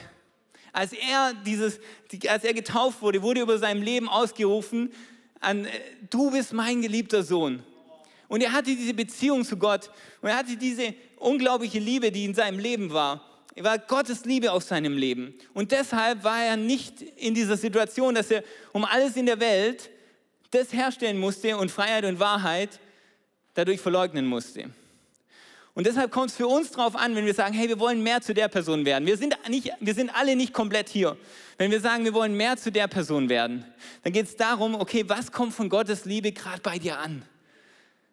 Als 0.73 0.91
er, 0.91 1.33
dieses, 1.45 1.79
als 2.27 2.43
er 2.43 2.53
getauft 2.53 3.01
wurde, 3.01 3.21
wurde 3.21 3.39
über 3.39 3.57
seinem 3.57 3.81
Leben 3.83 4.09
ausgerufen, 4.09 4.91
an, 5.39 5.63
äh, 5.63 5.69
du 6.09 6.29
bist 6.29 6.51
mein 6.51 6.81
geliebter 6.81 7.23
Sohn. 7.23 7.63
Und 8.27 8.43
er 8.43 8.51
hatte 8.51 8.75
diese 8.75 8.93
Beziehung 8.93 9.45
zu 9.45 9.55
Gott 9.55 9.91
und 10.21 10.27
er 10.27 10.35
hatte 10.35 10.57
diese 10.57 10.93
unglaubliche 11.15 11.79
Liebe, 11.79 12.11
die 12.11 12.25
in 12.25 12.33
seinem 12.33 12.59
Leben 12.59 12.91
war. 12.91 13.45
Er 13.55 13.63
war 13.63 13.79
Gottes 13.79 14.25
Liebe 14.25 14.51
auf 14.51 14.63
seinem 14.63 14.97
Leben. 14.97 15.35
Und 15.53 15.71
deshalb 15.71 16.25
war 16.25 16.43
er 16.43 16.57
nicht 16.57 17.01
in 17.01 17.33
dieser 17.33 17.55
Situation, 17.55 18.13
dass 18.13 18.29
er 18.29 18.43
um 18.73 18.83
alles 18.83 19.15
in 19.15 19.25
der 19.25 19.39
Welt 19.39 19.89
das 20.53 20.73
herstellen 20.73 21.17
musste 21.17 21.57
und 21.57 21.71
Freiheit 21.71 22.05
und 22.05 22.19
Wahrheit 22.19 22.79
dadurch 23.53 23.81
verleugnen 23.81 24.25
musste. 24.25 24.69
Und 25.75 25.87
deshalb 25.87 26.11
kommt 26.11 26.29
es 26.29 26.35
für 26.35 26.47
uns 26.47 26.71
darauf 26.71 26.95
an, 26.95 27.15
wenn 27.15 27.25
wir 27.25 27.33
sagen, 27.33 27.55
hey, 27.55 27.67
wir 27.67 27.79
wollen 27.79 28.03
mehr 28.03 28.21
zu 28.21 28.33
der 28.33 28.47
Person 28.47 28.85
werden. 28.85 29.07
Wir 29.07 29.17
sind, 29.17 29.35
nicht, 29.49 29.71
wir 29.79 29.93
sind 29.95 30.15
alle 30.15 30.35
nicht 30.35 30.53
komplett 30.53 30.87
hier. 30.87 31.17
Wenn 31.57 31.71
wir 31.71 31.81
sagen, 31.81 32.03
wir 32.03 32.13
wollen 32.13 32.37
mehr 32.37 32.57
zu 32.57 32.71
der 32.71 32.87
Person 32.87 33.27
werden, 33.27 33.65
dann 34.03 34.13
geht 34.13 34.27
es 34.27 34.35
darum, 34.35 34.75
okay, 34.75 35.03
was 35.07 35.31
kommt 35.31 35.53
von 35.53 35.69
Gottes 35.69 36.05
Liebe 36.05 36.31
gerade 36.31 36.61
bei 36.61 36.77
dir 36.77 36.99
an? 36.99 37.23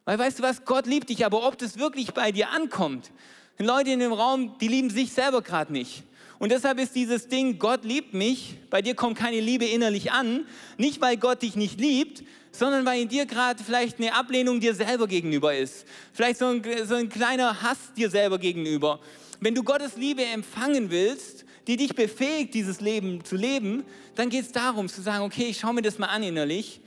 Weil 0.06 0.18
weißt 0.18 0.38
du 0.38 0.42
was, 0.42 0.64
Gott 0.64 0.86
liebt 0.86 1.10
dich, 1.10 1.26
aber 1.26 1.46
ob 1.46 1.58
das 1.58 1.78
wirklich 1.78 2.12
bei 2.14 2.32
dir 2.32 2.50
ankommt, 2.50 3.10
sind 3.58 3.66
Leute 3.66 3.90
in 3.90 4.00
dem 4.00 4.12
Raum, 4.12 4.56
die 4.58 4.68
lieben 4.68 4.88
sich 4.88 5.12
selber 5.12 5.42
gerade 5.42 5.70
nicht. 5.70 6.02
Und 6.40 6.50
deshalb 6.52 6.80
ist 6.80 6.96
dieses 6.96 7.28
Ding, 7.28 7.58
Gott 7.58 7.84
liebt 7.84 8.14
mich, 8.14 8.56
bei 8.70 8.80
dir 8.80 8.94
kommt 8.94 9.18
keine 9.18 9.40
Liebe 9.40 9.66
innerlich 9.66 10.10
an, 10.10 10.46
nicht 10.78 11.02
weil 11.02 11.18
Gott 11.18 11.42
dich 11.42 11.54
nicht 11.54 11.78
liebt, 11.78 12.24
sondern 12.50 12.86
weil 12.86 13.02
in 13.02 13.08
dir 13.10 13.26
gerade 13.26 13.62
vielleicht 13.62 13.98
eine 13.98 14.14
Ablehnung 14.14 14.58
dir 14.58 14.74
selber 14.74 15.06
gegenüber 15.06 15.54
ist. 15.54 15.84
Vielleicht 16.14 16.38
so 16.38 16.46
ein, 16.46 16.62
so 16.86 16.94
ein 16.94 17.10
kleiner 17.10 17.60
Hass 17.60 17.92
dir 17.94 18.08
selber 18.08 18.38
gegenüber. 18.38 19.00
Wenn 19.40 19.54
du 19.54 19.62
Gottes 19.62 19.96
Liebe 19.96 20.24
empfangen 20.24 20.90
willst, 20.90 21.44
die 21.66 21.76
dich 21.76 21.94
befähigt, 21.94 22.54
dieses 22.54 22.80
Leben 22.80 23.22
zu 23.22 23.36
leben, 23.36 23.84
dann 24.14 24.30
geht 24.30 24.46
es 24.46 24.52
darum 24.52 24.88
zu 24.88 25.02
sagen, 25.02 25.24
okay, 25.24 25.44
ich 25.50 25.60
schaue 25.60 25.74
mir 25.74 25.82
das 25.82 25.98
mal 25.98 26.06
an 26.06 26.22
innerlich 26.22 26.80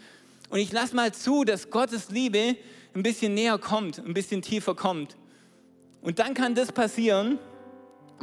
und 0.49 0.57
ich 0.57 0.71
lasse 0.71 0.95
mal 0.95 1.13
zu, 1.13 1.43
dass 1.43 1.69
Gottes 1.69 2.09
Liebe 2.09 2.57
ein 2.95 3.03
bisschen 3.03 3.35
näher 3.35 3.59
kommt, 3.59 3.99
ein 3.99 4.15
bisschen 4.15 4.41
tiefer 4.41 4.73
kommt. 4.73 5.15
Und 6.01 6.17
dann 6.17 6.33
kann 6.33 6.55
das 6.55 6.71
passieren, 6.71 7.37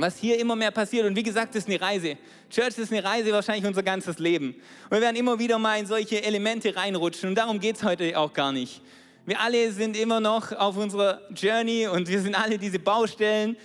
was 0.00 0.18
hier 0.18 0.38
immer 0.38 0.56
mehr 0.56 0.70
passiert. 0.70 1.06
Und 1.06 1.16
wie 1.16 1.22
gesagt, 1.22 1.54
das 1.54 1.64
ist 1.64 1.68
eine 1.68 1.80
Reise. 1.80 2.16
Church 2.50 2.78
ist 2.78 2.92
eine 2.92 3.04
Reise 3.04 3.32
wahrscheinlich 3.32 3.66
unser 3.66 3.82
ganzes 3.82 4.18
Leben. 4.18 4.54
Und 4.84 4.90
wir 4.90 5.00
werden 5.00 5.16
immer 5.16 5.38
wieder 5.38 5.58
mal 5.58 5.78
in 5.78 5.86
solche 5.86 6.22
Elemente 6.22 6.74
reinrutschen. 6.74 7.30
Und 7.30 7.34
darum 7.34 7.60
geht 7.60 7.76
es 7.76 7.82
heute 7.82 8.18
auch 8.18 8.32
gar 8.32 8.52
nicht. 8.52 8.82
Wir 9.26 9.40
alle 9.40 9.70
sind 9.72 9.96
immer 9.96 10.20
noch 10.20 10.52
auf 10.52 10.76
unserer 10.76 11.20
Journey 11.34 11.86
und 11.86 12.08
wir 12.08 12.20
sind 12.20 12.34
alle 12.34 12.58
diese 12.58 12.78
Baustellen. 12.78 13.56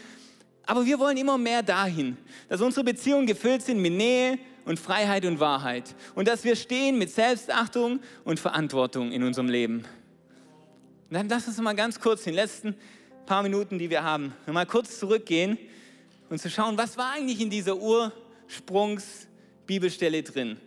Aber 0.66 0.86
wir 0.86 1.00
wollen 1.00 1.18
immer 1.18 1.38
mehr 1.38 1.64
dahin, 1.64 2.18
dass 2.50 2.62
unsere 2.62 2.84
Beziehungen 2.84 3.28
gefüllt 3.28 3.62
sind 3.62 3.80
mit 3.80 3.94
Nähe 3.94 4.38
und 4.66 4.80
Freiheit 4.80 5.26
und 5.26 5.40
Wahrheit. 5.40 5.96
Und 6.16 6.28
dass 6.28 6.44
wir 6.44 6.56
stehen 6.56 6.98
mit 6.98 7.12
Selbstachtung 7.12 8.00
und 8.24 8.40
Verantwortung 8.40 9.12
in 9.12 9.24
unserem 9.24 9.48
Leben. 9.48 9.86
Und 11.10 11.14
dann 11.14 11.30
lass 11.30 11.48
uns 11.48 11.60
mal 11.62 11.76
ganz 11.76 12.00
kurz 12.00 12.22
in 12.22 12.34
den 12.34 12.36
letzten 12.36 12.76
paar 13.26 13.44
Minuten, 13.44 13.80
die 13.80 13.90
wir 13.90 14.04
haben, 14.04 14.34
mal 14.48 14.66
kurz 14.66 15.00
zurückgehen 15.00 15.58
und 16.30 16.42
zu 16.42 16.50
schauen, 16.50 16.78
was 16.78 16.98
war 16.98 17.14
eigentlich 17.14 17.42
in 17.42 17.50
dieser 17.50 17.78
Ursprungs-Bibelstelle 17.78 20.24
drin. 20.24 20.58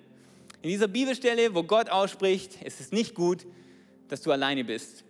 In 0.62 0.70
dieser 0.70 0.88
Bibelstelle, 0.88 1.54
wo 1.54 1.62
Gott 1.62 1.90
ausspricht, 1.90 2.58
es 2.64 2.80
ist 2.80 2.92
nicht 2.92 3.14
gut, 3.14 3.46
dass 4.08 4.22
du 4.22 4.32
alleine 4.32 4.64
bist. 4.64 5.04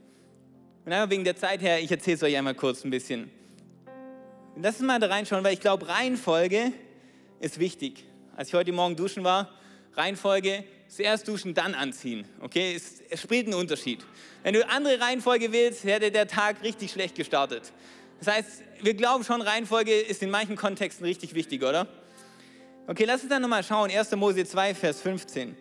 Und 0.85 0.93
einmal 0.93 1.11
wegen 1.11 1.25
der 1.25 1.37
Zeit 1.37 1.61
her, 1.61 1.81
ich 1.81 1.91
erzähle 1.91 2.17
es 2.17 2.23
euch 2.23 2.37
einmal 2.37 2.55
kurz 2.55 2.85
ein 2.85 2.91
bisschen. 2.91 3.31
Lass 4.57 4.77
uns 4.77 4.87
mal 4.87 4.99
da 4.99 5.07
reinschauen, 5.07 5.45
weil 5.45 5.55
ich 5.55 5.61
glaube, 5.61 5.89
Reihenfolge 5.89 6.73
ist 7.41 7.59
wichtig. 7.59 8.05
Als 8.37 8.49
ich 8.49 8.55
heute 8.55 8.73
Morgen 8.73 8.97
duschen 8.97 9.25
war, 9.25 9.51
Reihenfolge, 9.95 10.65
zuerst 10.89 11.29
duschen, 11.29 11.55
dann 11.55 11.75
anziehen. 11.75 12.27
Okay, 12.41 12.75
es, 12.75 13.03
es 13.09 13.21
spielt 13.23 13.47
einen 13.47 13.55
Unterschied. 13.55 14.05
Wenn 14.43 14.55
du 14.55 14.69
andere 14.69 15.01
Reihenfolge 15.01 15.53
willst, 15.53 15.85
hätte 15.85 16.11
der 16.11 16.27
Tag 16.27 16.63
richtig 16.63 16.91
schlecht 16.91 17.15
gestartet. 17.15 17.73
Das 18.19 18.35
heißt, 18.35 18.63
wir 18.83 18.95
glauben 18.95 19.23
schon, 19.25 19.43
Reihenfolge 19.43 19.95
ist 19.95 20.23
in 20.23 20.31
manchen 20.31 20.57
Kontexten 20.57 21.07
richtig 21.07 21.35
wichtig, 21.35 21.63
oder? 21.63 21.87
Okay, 22.87 23.05
lass 23.05 23.21
uns 23.21 23.29
dann 23.29 23.43
nochmal 23.43 23.63
schauen. 23.63 23.91
1. 23.91 24.11
Mose 24.17 24.45
2, 24.45 24.75
Vers 24.75 25.01
15. 25.03 25.57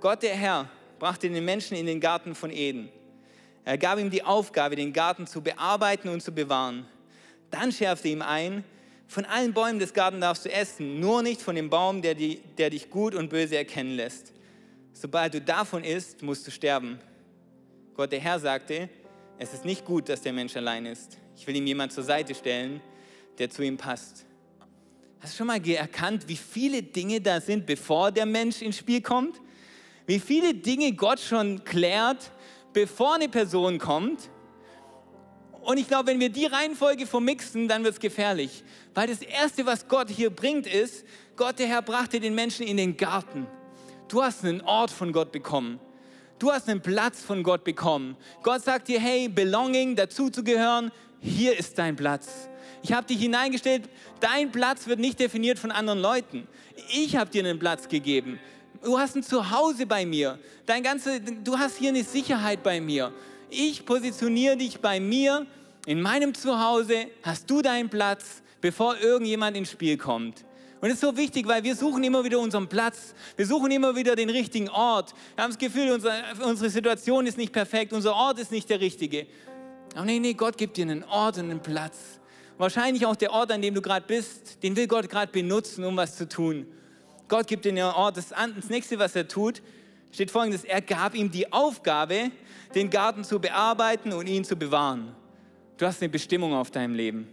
Gott, 0.00 0.22
der 0.22 0.36
Herr, 0.36 0.70
brachte 0.98 1.28
den 1.28 1.44
Menschen 1.44 1.76
in 1.76 1.86
den 1.86 2.00
Garten 2.00 2.34
von 2.34 2.50
Eden. 2.50 2.88
Er 3.64 3.76
gab 3.76 3.98
ihm 3.98 4.10
die 4.10 4.22
Aufgabe, 4.22 4.76
den 4.76 4.92
Garten 4.92 5.26
zu 5.26 5.42
bearbeiten 5.42 6.08
und 6.08 6.22
zu 6.22 6.32
bewahren. 6.32 6.86
Dann 7.50 7.72
schärfte 7.72 8.08
ihm 8.08 8.22
ein, 8.22 8.64
von 9.08 9.24
allen 9.24 9.54
Bäumen 9.54 9.78
des 9.78 9.94
Gartens 9.94 10.20
darfst 10.20 10.44
du 10.44 10.52
essen, 10.52 11.00
nur 11.00 11.22
nicht 11.22 11.40
von 11.40 11.56
dem 11.56 11.70
Baum, 11.70 12.02
der, 12.02 12.14
die, 12.14 12.42
der 12.58 12.68
dich 12.68 12.90
gut 12.90 13.14
und 13.14 13.30
böse 13.30 13.56
erkennen 13.56 13.96
lässt. 13.96 14.34
Sobald 14.92 15.32
du 15.32 15.40
davon 15.40 15.82
isst, 15.82 16.22
musst 16.22 16.46
du 16.46 16.50
sterben. 16.50 17.00
Gott 17.94 18.12
der 18.12 18.20
Herr 18.20 18.38
sagte, 18.38 18.90
es 19.38 19.54
ist 19.54 19.64
nicht 19.64 19.86
gut, 19.86 20.10
dass 20.10 20.20
der 20.20 20.34
Mensch 20.34 20.54
allein 20.56 20.84
ist. 20.84 21.16
Ich 21.36 21.46
will 21.46 21.56
ihm 21.56 21.66
jemand 21.66 21.92
zur 21.92 22.04
Seite 22.04 22.34
stellen, 22.34 22.82
der 23.38 23.48
zu 23.48 23.62
ihm 23.62 23.78
passt. 23.78 24.26
Hast 25.20 25.32
du 25.32 25.38
schon 25.38 25.46
mal 25.46 25.66
erkannt, 25.66 26.28
wie 26.28 26.36
viele 26.36 26.82
Dinge 26.82 27.20
da 27.22 27.40
sind, 27.40 27.64
bevor 27.64 28.12
der 28.12 28.26
Mensch 28.26 28.60
ins 28.60 28.76
Spiel 28.76 29.00
kommt? 29.00 29.40
Wie 30.06 30.20
viele 30.20 30.52
Dinge 30.52 30.92
Gott 30.92 31.18
schon 31.18 31.64
klärt, 31.64 32.30
bevor 32.74 33.14
eine 33.14 33.28
Person 33.28 33.78
kommt? 33.78 34.28
Und 35.62 35.78
ich 35.78 35.88
glaube, 35.88 36.08
wenn 36.08 36.20
wir 36.20 36.30
die 36.30 36.46
Reihenfolge 36.46 37.06
vermixen, 37.06 37.68
dann 37.68 37.84
wird 37.84 37.94
es 37.94 38.00
gefährlich. 38.00 38.62
Weil 38.94 39.08
das 39.08 39.20
Erste, 39.22 39.66
was 39.66 39.86
Gott 39.88 40.08
hier 40.08 40.30
bringt, 40.30 40.66
ist, 40.66 41.04
Gott, 41.36 41.58
der 41.58 41.66
Herr, 41.66 41.82
brachte 41.82 42.20
den 42.20 42.34
Menschen 42.34 42.66
in 42.66 42.76
den 42.76 42.96
Garten. 42.96 43.46
Du 44.08 44.22
hast 44.22 44.44
einen 44.44 44.62
Ort 44.62 44.90
von 44.90 45.12
Gott 45.12 45.32
bekommen. 45.32 45.78
Du 46.38 46.52
hast 46.52 46.68
einen 46.68 46.80
Platz 46.80 47.22
von 47.22 47.42
Gott 47.42 47.64
bekommen. 47.64 48.16
Gott 48.42 48.62
sagt 48.62 48.88
dir, 48.88 49.00
hey, 49.00 49.28
Belonging, 49.28 49.96
dazu 49.96 50.30
zu 50.30 50.44
gehören, 50.44 50.92
hier 51.20 51.58
ist 51.58 51.78
dein 51.78 51.96
Platz. 51.96 52.48
Ich 52.82 52.92
habe 52.92 53.06
dich 53.06 53.20
hineingestellt, 53.20 53.88
dein 54.20 54.52
Platz 54.52 54.86
wird 54.86 55.00
nicht 55.00 55.18
definiert 55.18 55.58
von 55.58 55.72
anderen 55.72 55.98
Leuten. 55.98 56.46
Ich 56.94 57.16
habe 57.16 57.30
dir 57.30 57.44
einen 57.44 57.58
Platz 57.58 57.88
gegeben. 57.88 58.38
Du 58.82 58.98
hast 58.98 59.16
ein 59.16 59.24
Zuhause 59.24 59.86
bei 59.86 60.06
mir. 60.06 60.38
Dein 60.64 60.84
ganze, 60.84 61.20
du 61.20 61.58
hast 61.58 61.76
hier 61.76 61.88
eine 61.88 62.04
Sicherheit 62.04 62.62
bei 62.62 62.80
mir. 62.80 63.12
Ich 63.50 63.86
positioniere 63.86 64.58
dich 64.58 64.80
bei 64.80 65.00
mir. 65.00 65.46
In 65.86 66.02
meinem 66.02 66.34
Zuhause 66.34 67.06
hast 67.22 67.48
du 67.48 67.62
deinen 67.62 67.88
Platz, 67.88 68.42
bevor 68.60 68.98
irgendjemand 68.98 69.56
ins 69.56 69.70
Spiel 69.70 69.96
kommt. 69.96 70.44
Und 70.80 70.88
es 70.88 70.96
ist 70.96 71.00
so 71.00 71.16
wichtig, 71.16 71.48
weil 71.48 71.64
wir 71.64 71.74
suchen 71.74 72.04
immer 72.04 72.22
wieder 72.24 72.38
unseren 72.38 72.68
Platz. 72.68 73.14
Wir 73.36 73.46
suchen 73.46 73.70
immer 73.70 73.96
wieder 73.96 74.14
den 74.14 74.28
richtigen 74.28 74.68
Ort. 74.68 75.14
Wir 75.34 75.44
haben 75.44 75.50
das 75.50 75.58
Gefühl, 75.58 75.90
unsere, 75.90 76.22
unsere 76.44 76.68
Situation 76.68 77.26
ist 77.26 77.38
nicht 77.38 77.52
perfekt, 77.52 77.94
unser 77.94 78.14
Ort 78.14 78.38
ist 78.38 78.52
nicht 78.52 78.68
der 78.68 78.80
richtige. 78.80 79.26
Aber 79.94 80.04
nee, 80.04 80.18
nee, 80.18 80.34
Gott 80.34 80.58
gibt 80.58 80.76
dir 80.76 80.82
einen 80.82 81.02
Ort 81.04 81.38
und 81.38 81.50
einen 81.50 81.60
Platz. 81.60 82.20
wahrscheinlich 82.58 83.06
auch 83.06 83.16
der 83.16 83.32
Ort, 83.32 83.50
an 83.50 83.62
dem 83.62 83.74
du 83.74 83.80
gerade 83.80 84.06
bist, 84.06 84.62
den 84.62 84.76
will 84.76 84.86
Gott 84.86 85.08
gerade 85.08 85.32
benutzen, 85.32 85.84
um 85.84 85.96
was 85.96 86.16
zu 86.16 86.28
tun. 86.28 86.66
Gott 87.28 87.46
gibt 87.46 87.64
dir 87.64 87.70
einen 87.70 87.82
Ort. 87.82 88.18
Das, 88.18 88.28
das 88.28 88.68
nächste, 88.68 88.98
was 88.98 89.16
er 89.16 89.26
tut, 89.26 89.62
steht 90.12 90.30
folgendes: 90.30 90.64
Er 90.64 90.80
gab 90.80 91.14
ihm 91.14 91.30
die 91.30 91.52
Aufgabe, 91.52 92.30
den 92.74 92.90
Garten 92.90 93.24
zu 93.24 93.38
bearbeiten 93.38 94.12
und 94.12 94.26
ihn 94.26 94.44
zu 94.44 94.56
bewahren. 94.56 95.14
Du 95.76 95.86
hast 95.86 96.02
eine 96.02 96.08
Bestimmung 96.08 96.54
auf 96.54 96.70
deinem 96.70 96.94
Leben. 96.94 97.28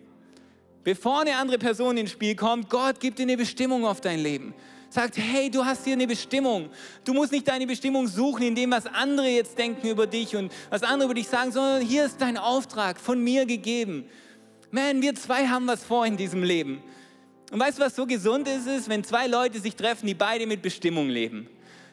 Bevor 0.83 1.21
eine 1.21 1.35
andere 1.35 1.57
Person 1.57 1.97
ins 1.97 2.11
Spiel 2.11 2.35
kommt, 2.35 2.69
Gott 2.69 2.99
gibt 2.99 3.17
dir 3.17 3.23
eine 3.23 3.37
Bestimmung 3.37 3.85
auf 3.85 4.01
dein 4.01 4.19
Leben. 4.19 4.53
Sagt, 4.91 5.17
hey, 5.17 5.49
du 5.49 5.65
hast 5.65 5.83
hier 5.83 5.93
eine 5.93 6.05
Bestimmung. 6.05 6.69
Du 7.03 7.13
musst 7.13 7.31
nicht 7.31 7.47
deine 7.47 7.65
Bestimmung 7.65 8.07
suchen 8.07 8.43
in 8.43 8.55
dem, 8.55 8.69
was 8.71 8.85
andere 8.85 9.27
jetzt 9.27 9.57
denken 9.57 9.89
über 9.89 10.05
dich 10.05 10.35
und 10.35 10.51
was 10.69 10.83
andere 10.83 11.05
über 11.05 11.15
dich 11.15 11.27
sagen, 11.27 11.51
sondern 11.51 11.81
hier 11.81 12.05
ist 12.05 12.21
dein 12.21 12.37
Auftrag 12.37 12.99
von 12.99 13.21
mir 13.21 13.47
gegeben. 13.47 14.05
Man, 14.69 15.01
wir 15.01 15.15
zwei 15.15 15.47
haben 15.47 15.65
was 15.67 15.83
vor 15.83 16.05
in 16.05 16.17
diesem 16.17 16.43
Leben. 16.43 16.83
Und 17.51 17.59
weißt 17.59 17.79
du, 17.79 17.83
was 17.83 17.95
so 17.95 18.05
gesund 18.05 18.47
ist, 18.47 18.67
ist, 18.67 18.87
wenn 18.87 19.03
zwei 19.03 19.25
Leute 19.25 19.59
sich 19.59 19.75
treffen, 19.75 20.05
die 20.05 20.13
beide 20.13 20.45
mit 20.45 20.61
Bestimmung 20.61 21.09
leben. 21.09 21.49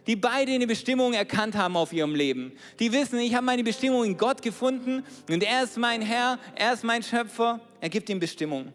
Die 0.07 0.17
beide 0.17 0.53
eine 0.53 0.67
Bestimmung 0.67 1.13
erkannt 1.13 1.55
haben 1.55 1.77
auf 1.77 1.93
ihrem 1.93 2.15
Leben. 2.15 2.53
Die 2.81 2.93
wissen, 2.93 3.19
ich 3.21 3.35
habe 3.35 3.47
meine 3.47 3.63
Bestimmung 3.63 4.05
in 4.05 4.17
Gott 4.17 4.43
gefunden 4.43 5.05
und 5.31 5.43
er 5.43 5.63
ist 5.63 5.79
mein 5.79 6.03
Herr, 6.03 6.39
er 6.57 6.73
ist 6.73 6.83
mein 6.83 7.03
Schöpfer, 7.03 7.61
er 7.81 7.89
gibt 7.89 8.09
ihm 8.09 8.19
Bestimmung. 8.19 8.73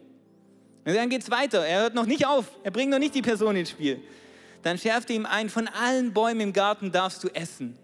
Und 0.85 0.95
dann 0.95 1.09
geht 1.09 1.21
es 1.21 1.29
weiter. 1.29 1.65
Er 1.65 1.81
hört 1.81 1.95
noch 1.95 2.05
nicht 2.05 2.25
auf. 2.25 2.45
Er 2.63 2.71
bringt 2.71 2.91
noch 2.91 2.99
nicht 2.99 3.13
die 3.13 3.21
Person 3.21 3.57
ins 3.57 3.71
Spiel. 3.71 4.01
Dann 4.63 4.77
schärft 4.77 5.09
er 5.09 5.17
ihm 5.17 5.25
ein, 5.25 5.49
von 5.49 5.67
allen 5.67 6.13
Bäumen 6.13 6.39
im 6.39 6.53
Garten 6.53 6.93
darfst 6.93 7.21
du 7.25 7.27
essen. 7.27 7.77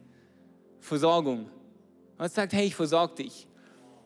Versorgung. 0.79 1.49
Und 2.17 2.32
sagt, 2.32 2.53
hey, 2.53 2.67
ich 2.67 2.75
versorge 2.75 3.15
dich. 3.23 3.45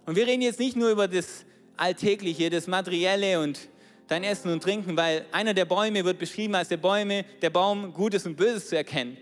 Und 0.07 0.15
wir 0.15 0.25
reden 0.25 0.41
jetzt 0.41 0.59
nicht 0.59 0.75
nur 0.75 0.89
über 0.89 1.07
das 1.07 1.45
Alltägliche, 1.75 2.49
das 2.49 2.65
Materielle 2.65 3.39
und 3.39 3.69
dein 4.07 4.23
Essen 4.23 4.51
und 4.51 4.63
Trinken, 4.63 4.95
weil 4.97 5.25
einer 5.31 5.53
der 5.53 5.65
Bäume 5.65 6.03
wird 6.05 6.19
beschrieben 6.19 6.55
als 6.55 6.69
der 6.69 6.77
Bäume, 6.77 7.25
der 7.41 7.49
Baum 7.49 7.93
Gutes 7.93 8.25
und 8.25 8.35
Böses 8.35 8.69
zu 8.69 8.77
erkennen. 8.77 9.17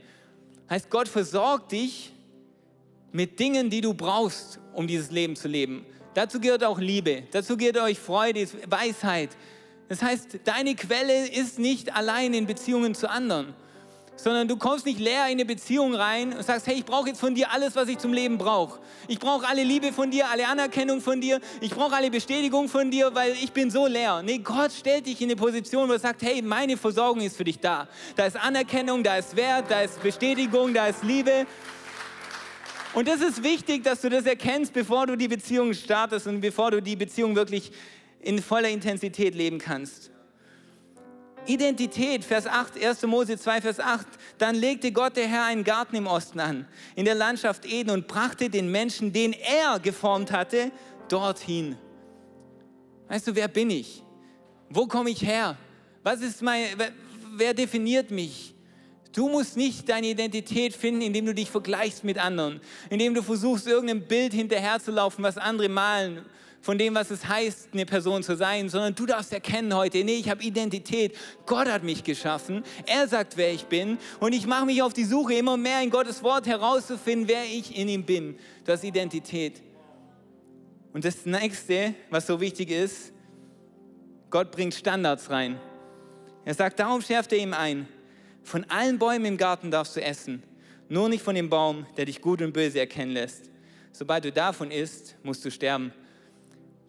Heißt, 0.69 0.89
Gott 0.89 1.07
versorgt 1.07 1.71
dich 1.71 2.11
mit 3.11 3.39
Dingen, 3.39 3.69
die 3.69 3.81
du 3.81 3.93
brauchst, 3.93 4.59
um 4.73 4.87
dieses 4.87 5.11
Leben 5.11 5.35
zu 5.35 5.47
leben. 5.47 5.85
Dazu 6.13 6.39
gehört 6.39 6.63
auch 6.63 6.79
Liebe, 6.79 7.23
dazu 7.31 7.57
gehört 7.57 7.77
euch 7.77 7.99
Freude, 7.99 8.47
Weisheit, 8.67 9.29
das 9.87 10.01
heißt, 10.01 10.39
deine 10.45 10.75
Quelle 10.75 11.27
ist 11.27 11.59
nicht 11.59 11.95
allein 11.95 12.33
in 12.33 12.47
Beziehungen 12.47 12.95
zu 12.95 13.09
anderen, 13.09 13.53
sondern 14.15 14.47
du 14.47 14.57
kommst 14.57 14.85
nicht 14.85 14.99
leer 14.99 15.25
in 15.25 15.31
eine 15.31 15.45
Beziehung 15.45 15.93
rein 15.93 16.33
und 16.33 16.43
sagst, 16.43 16.67
hey, 16.67 16.75
ich 16.75 16.85
brauche 16.85 17.09
jetzt 17.09 17.19
von 17.19 17.35
dir 17.35 17.51
alles, 17.51 17.75
was 17.75 17.87
ich 17.87 17.97
zum 17.97 18.13
Leben 18.13 18.37
brauche. 18.37 18.79
Ich 19.07 19.19
brauche 19.19 19.47
alle 19.47 19.63
Liebe 19.63 19.91
von 19.91 20.09
dir, 20.11 20.29
alle 20.29 20.47
Anerkennung 20.47 21.01
von 21.01 21.21
dir, 21.21 21.39
ich 21.61 21.71
brauche 21.71 21.95
alle 21.95 22.09
Bestätigung 22.09 22.69
von 22.69 22.89
dir, 22.91 23.13
weil 23.13 23.33
ich 23.33 23.51
bin 23.51 23.69
so 23.69 23.87
leer. 23.87 24.21
Nee, 24.23 24.39
Gott 24.39 24.71
stellt 24.71 25.05
dich 25.05 25.21
in 25.21 25.29
eine 25.29 25.35
Position, 25.35 25.89
wo 25.89 25.93
er 25.93 25.99
sagt, 25.99 26.21
hey, 26.21 26.41
meine 26.41 26.77
Versorgung 26.77 27.21
ist 27.21 27.37
für 27.37 27.43
dich 27.43 27.59
da. 27.59 27.87
Da 28.15 28.25
ist 28.25 28.37
Anerkennung, 28.37 29.03
da 29.03 29.17
ist 29.17 29.35
Wert, 29.35 29.65
da 29.69 29.81
ist 29.81 30.01
Bestätigung, 30.01 30.73
da 30.73 30.87
ist 30.87 31.03
Liebe. 31.03 31.45
Und 32.93 33.09
das 33.09 33.19
ist 33.19 33.43
wichtig, 33.43 33.83
dass 33.83 34.01
du 34.01 34.09
das 34.09 34.25
erkennst, 34.25 34.71
bevor 34.71 35.05
du 35.05 35.17
die 35.17 35.27
Beziehung 35.27 35.73
startest 35.73 36.27
und 36.27 36.39
bevor 36.39 36.71
du 36.71 36.81
die 36.81 36.95
Beziehung 36.95 37.35
wirklich 37.35 37.71
in 38.21 38.41
voller 38.41 38.69
Intensität 38.69 39.35
leben 39.35 39.59
kannst. 39.59 40.11
Identität, 41.47 42.23
Vers 42.23 42.47
8, 42.47 42.83
1. 42.83 43.03
Mose 43.03 43.37
2, 43.37 43.61
Vers 43.61 43.79
8. 43.79 44.07
Dann 44.37 44.55
legte 44.55 44.91
Gott 44.91 45.15
der 45.15 45.27
Herr 45.27 45.45
einen 45.45 45.63
Garten 45.63 45.95
im 45.95 46.07
Osten 46.07 46.39
an, 46.39 46.67
in 46.95 47.05
der 47.05 47.15
Landschaft 47.15 47.65
Eden 47.65 47.91
und 47.91 48.07
brachte 48.07 48.49
den 48.49 48.71
Menschen, 48.71 49.13
den 49.13 49.33
er 49.33 49.79
geformt 49.79 50.31
hatte, 50.31 50.71
dorthin. 51.09 51.77
Weißt 53.07 53.27
du, 53.27 53.35
wer 53.35 53.47
bin 53.47 53.69
ich? 53.69 54.03
Wo 54.69 54.87
komme 54.87 55.09
ich 55.09 55.21
her? 55.21 55.57
Was 56.03 56.21
ist 56.21 56.41
mein, 56.41 56.65
wer 57.35 57.53
definiert 57.53 58.11
mich? 58.11 58.55
Du 59.11 59.29
musst 59.29 59.55
nicht 59.55 59.87
deine 59.87 60.07
Identität 60.07 60.75
finden, 60.75 61.01
indem 61.01 61.25
du 61.25 61.33
dich 61.33 61.49
vergleichst 61.49 62.03
mit 62.03 62.17
anderen, 62.17 62.59
indem 62.89 63.13
du 63.13 63.21
versuchst, 63.21 63.65
irgendeinem 63.65 64.01
Bild 64.01 64.33
hinterherzulaufen, 64.33 65.23
was 65.23 65.37
andere 65.37 65.69
malen, 65.69 66.25
von 66.65 66.79
dem, 66.79 66.95
was 66.95 67.11
es 67.11 67.27
heißt, 67.27 67.69
eine 67.73 67.85
Person 67.85 68.23
zu 68.23 68.35
sein, 68.35 68.69
sondern 68.69 68.95
du 68.95 69.05
darfst 69.05 69.31
erkennen 69.31 69.75
heute, 69.75 70.03
nee, 70.03 70.15
ich 70.15 70.31
habe 70.31 70.41
Identität. 70.41 71.15
Gott 71.45 71.67
hat 71.67 71.83
mich 71.83 72.03
geschaffen. 72.03 72.63
Er 72.87 73.07
sagt, 73.07 73.37
wer 73.37 73.53
ich 73.53 73.65
bin. 73.65 73.99
Und 74.19 74.33
ich 74.33 74.47
mache 74.47 74.65
mich 74.65 74.81
auf 74.81 74.91
die 74.91 75.03
Suche, 75.03 75.35
immer 75.35 75.57
mehr 75.57 75.83
in 75.83 75.91
Gottes 75.91 76.23
Wort 76.23 76.47
herauszufinden, 76.47 77.27
wer 77.27 77.43
ich 77.43 77.77
in 77.77 77.87
ihm 77.87 78.03
bin. 78.03 78.39
Das 78.63 78.79
ist 78.79 78.85
Identität. 78.85 79.61
Und 80.91 81.05
das 81.05 81.23
nächste, 81.27 81.93
was 82.09 82.25
so 82.25 82.41
wichtig 82.41 82.71
ist, 82.71 83.13
Gott 84.31 84.49
bringt 84.49 84.73
Standards 84.73 85.29
rein. 85.29 85.59
Er 86.45 86.55
sagt, 86.55 86.79
darum 86.79 86.99
schärft 86.99 87.31
er 87.31 87.37
ihm 87.37 87.53
ein. 87.53 87.87
Von 88.41 88.63
allen 88.71 88.97
Bäumen 88.97 89.25
im 89.25 89.37
Garten 89.37 89.69
darfst 89.69 89.95
du 89.95 90.01
essen, 90.01 90.41
nur 90.89 91.09
nicht 91.09 91.23
von 91.23 91.35
dem 91.35 91.47
Baum, 91.47 91.85
der 91.95 92.05
dich 92.05 92.21
gut 92.21 92.41
und 92.41 92.53
böse 92.53 92.79
erkennen 92.79 93.11
lässt. 93.11 93.51
Sobald 93.91 94.25
du 94.25 94.31
davon 94.31 94.71
isst, 94.71 95.15
musst 95.21 95.45
du 95.45 95.51
sterben. 95.51 95.93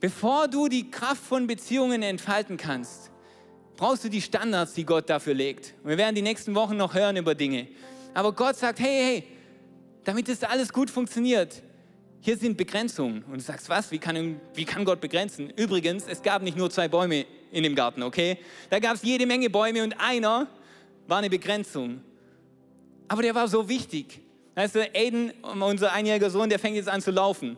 Bevor 0.00 0.48
du 0.48 0.68
die 0.68 0.90
Kraft 0.90 1.22
von 1.22 1.46
Beziehungen 1.46 2.02
entfalten 2.02 2.56
kannst, 2.56 3.10
brauchst 3.76 4.04
du 4.04 4.08
die 4.08 4.20
Standards, 4.20 4.74
die 4.74 4.84
Gott 4.84 5.08
dafür 5.08 5.34
legt. 5.34 5.74
Und 5.82 5.90
wir 5.90 5.98
werden 5.98 6.14
die 6.14 6.22
nächsten 6.22 6.54
Wochen 6.54 6.76
noch 6.76 6.94
hören 6.94 7.16
über 7.16 7.34
Dinge. 7.34 7.68
Aber 8.14 8.32
Gott 8.32 8.56
sagt, 8.56 8.80
hey, 8.80 9.04
hey, 9.04 9.24
damit 10.04 10.28
das 10.28 10.42
alles 10.44 10.72
gut 10.72 10.90
funktioniert, 10.90 11.62
hier 12.20 12.36
sind 12.36 12.56
Begrenzungen. 12.56 13.22
Und 13.24 13.34
du 13.34 13.40
sagst, 13.40 13.68
was? 13.68 13.90
Wie 13.90 13.98
kann, 13.98 14.40
wie 14.54 14.64
kann 14.64 14.84
Gott 14.84 15.00
begrenzen? 15.00 15.50
Übrigens, 15.50 16.04
es 16.08 16.22
gab 16.22 16.42
nicht 16.42 16.56
nur 16.56 16.70
zwei 16.70 16.88
Bäume 16.88 17.26
in 17.52 17.62
dem 17.62 17.74
Garten, 17.74 18.02
okay? 18.02 18.38
Da 18.70 18.78
gab 18.78 18.96
es 18.96 19.02
jede 19.02 19.26
Menge 19.26 19.48
Bäume 19.48 19.82
und 19.82 19.98
einer 20.00 20.48
war 21.06 21.18
eine 21.18 21.30
Begrenzung. 21.30 22.00
Aber 23.08 23.22
der 23.22 23.34
war 23.34 23.48
so 23.48 23.68
wichtig. 23.68 24.20
Weißt 24.54 24.74
du, 24.74 24.80
Aiden, 24.94 25.32
unser 25.42 25.92
einjähriger 25.92 26.30
Sohn, 26.30 26.48
der 26.48 26.58
fängt 26.58 26.76
jetzt 26.76 26.88
an 26.88 27.00
zu 27.00 27.10
laufen. 27.10 27.56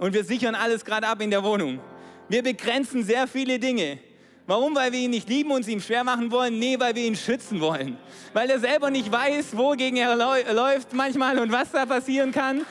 Und 0.00 0.14
wir 0.14 0.24
sichern 0.24 0.54
alles 0.54 0.82
gerade 0.82 1.06
ab 1.06 1.20
in 1.20 1.30
der 1.30 1.44
Wohnung. 1.44 1.78
Wir 2.26 2.42
begrenzen 2.42 3.04
sehr 3.04 3.28
viele 3.28 3.58
Dinge. 3.58 3.98
Warum? 4.46 4.74
Weil 4.74 4.92
wir 4.92 4.98
ihn 4.98 5.10
nicht 5.10 5.28
lieben 5.28 5.50
und 5.50 5.60
es 5.60 5.68
ihm 5.68 5.80
schwer 5.80 6.04
machen 6.04 6.30
wollen? 6.30 6.58
Nee, 6.58 6.80
weil 6.80 6.94
wir 6.94 7.04
ihn 7.04 7.14
schützen 7.14 7.60
wollen. 7.60 7.98
Weil 8.32 8.48
er 8.48 8.58
selber 8.58 8.88
nicht 8.88 9.12
weiß, 9.12 9.54
wogegen 9.58 9.98
er 9.98 10.16
läuft 10.54 10.94
manchmal 10.94 11.38
und 11.38 11.52
was 11.52 11.70
da 11.70 11.84
passieren 11.84 12.32
kann. 12.32 12.64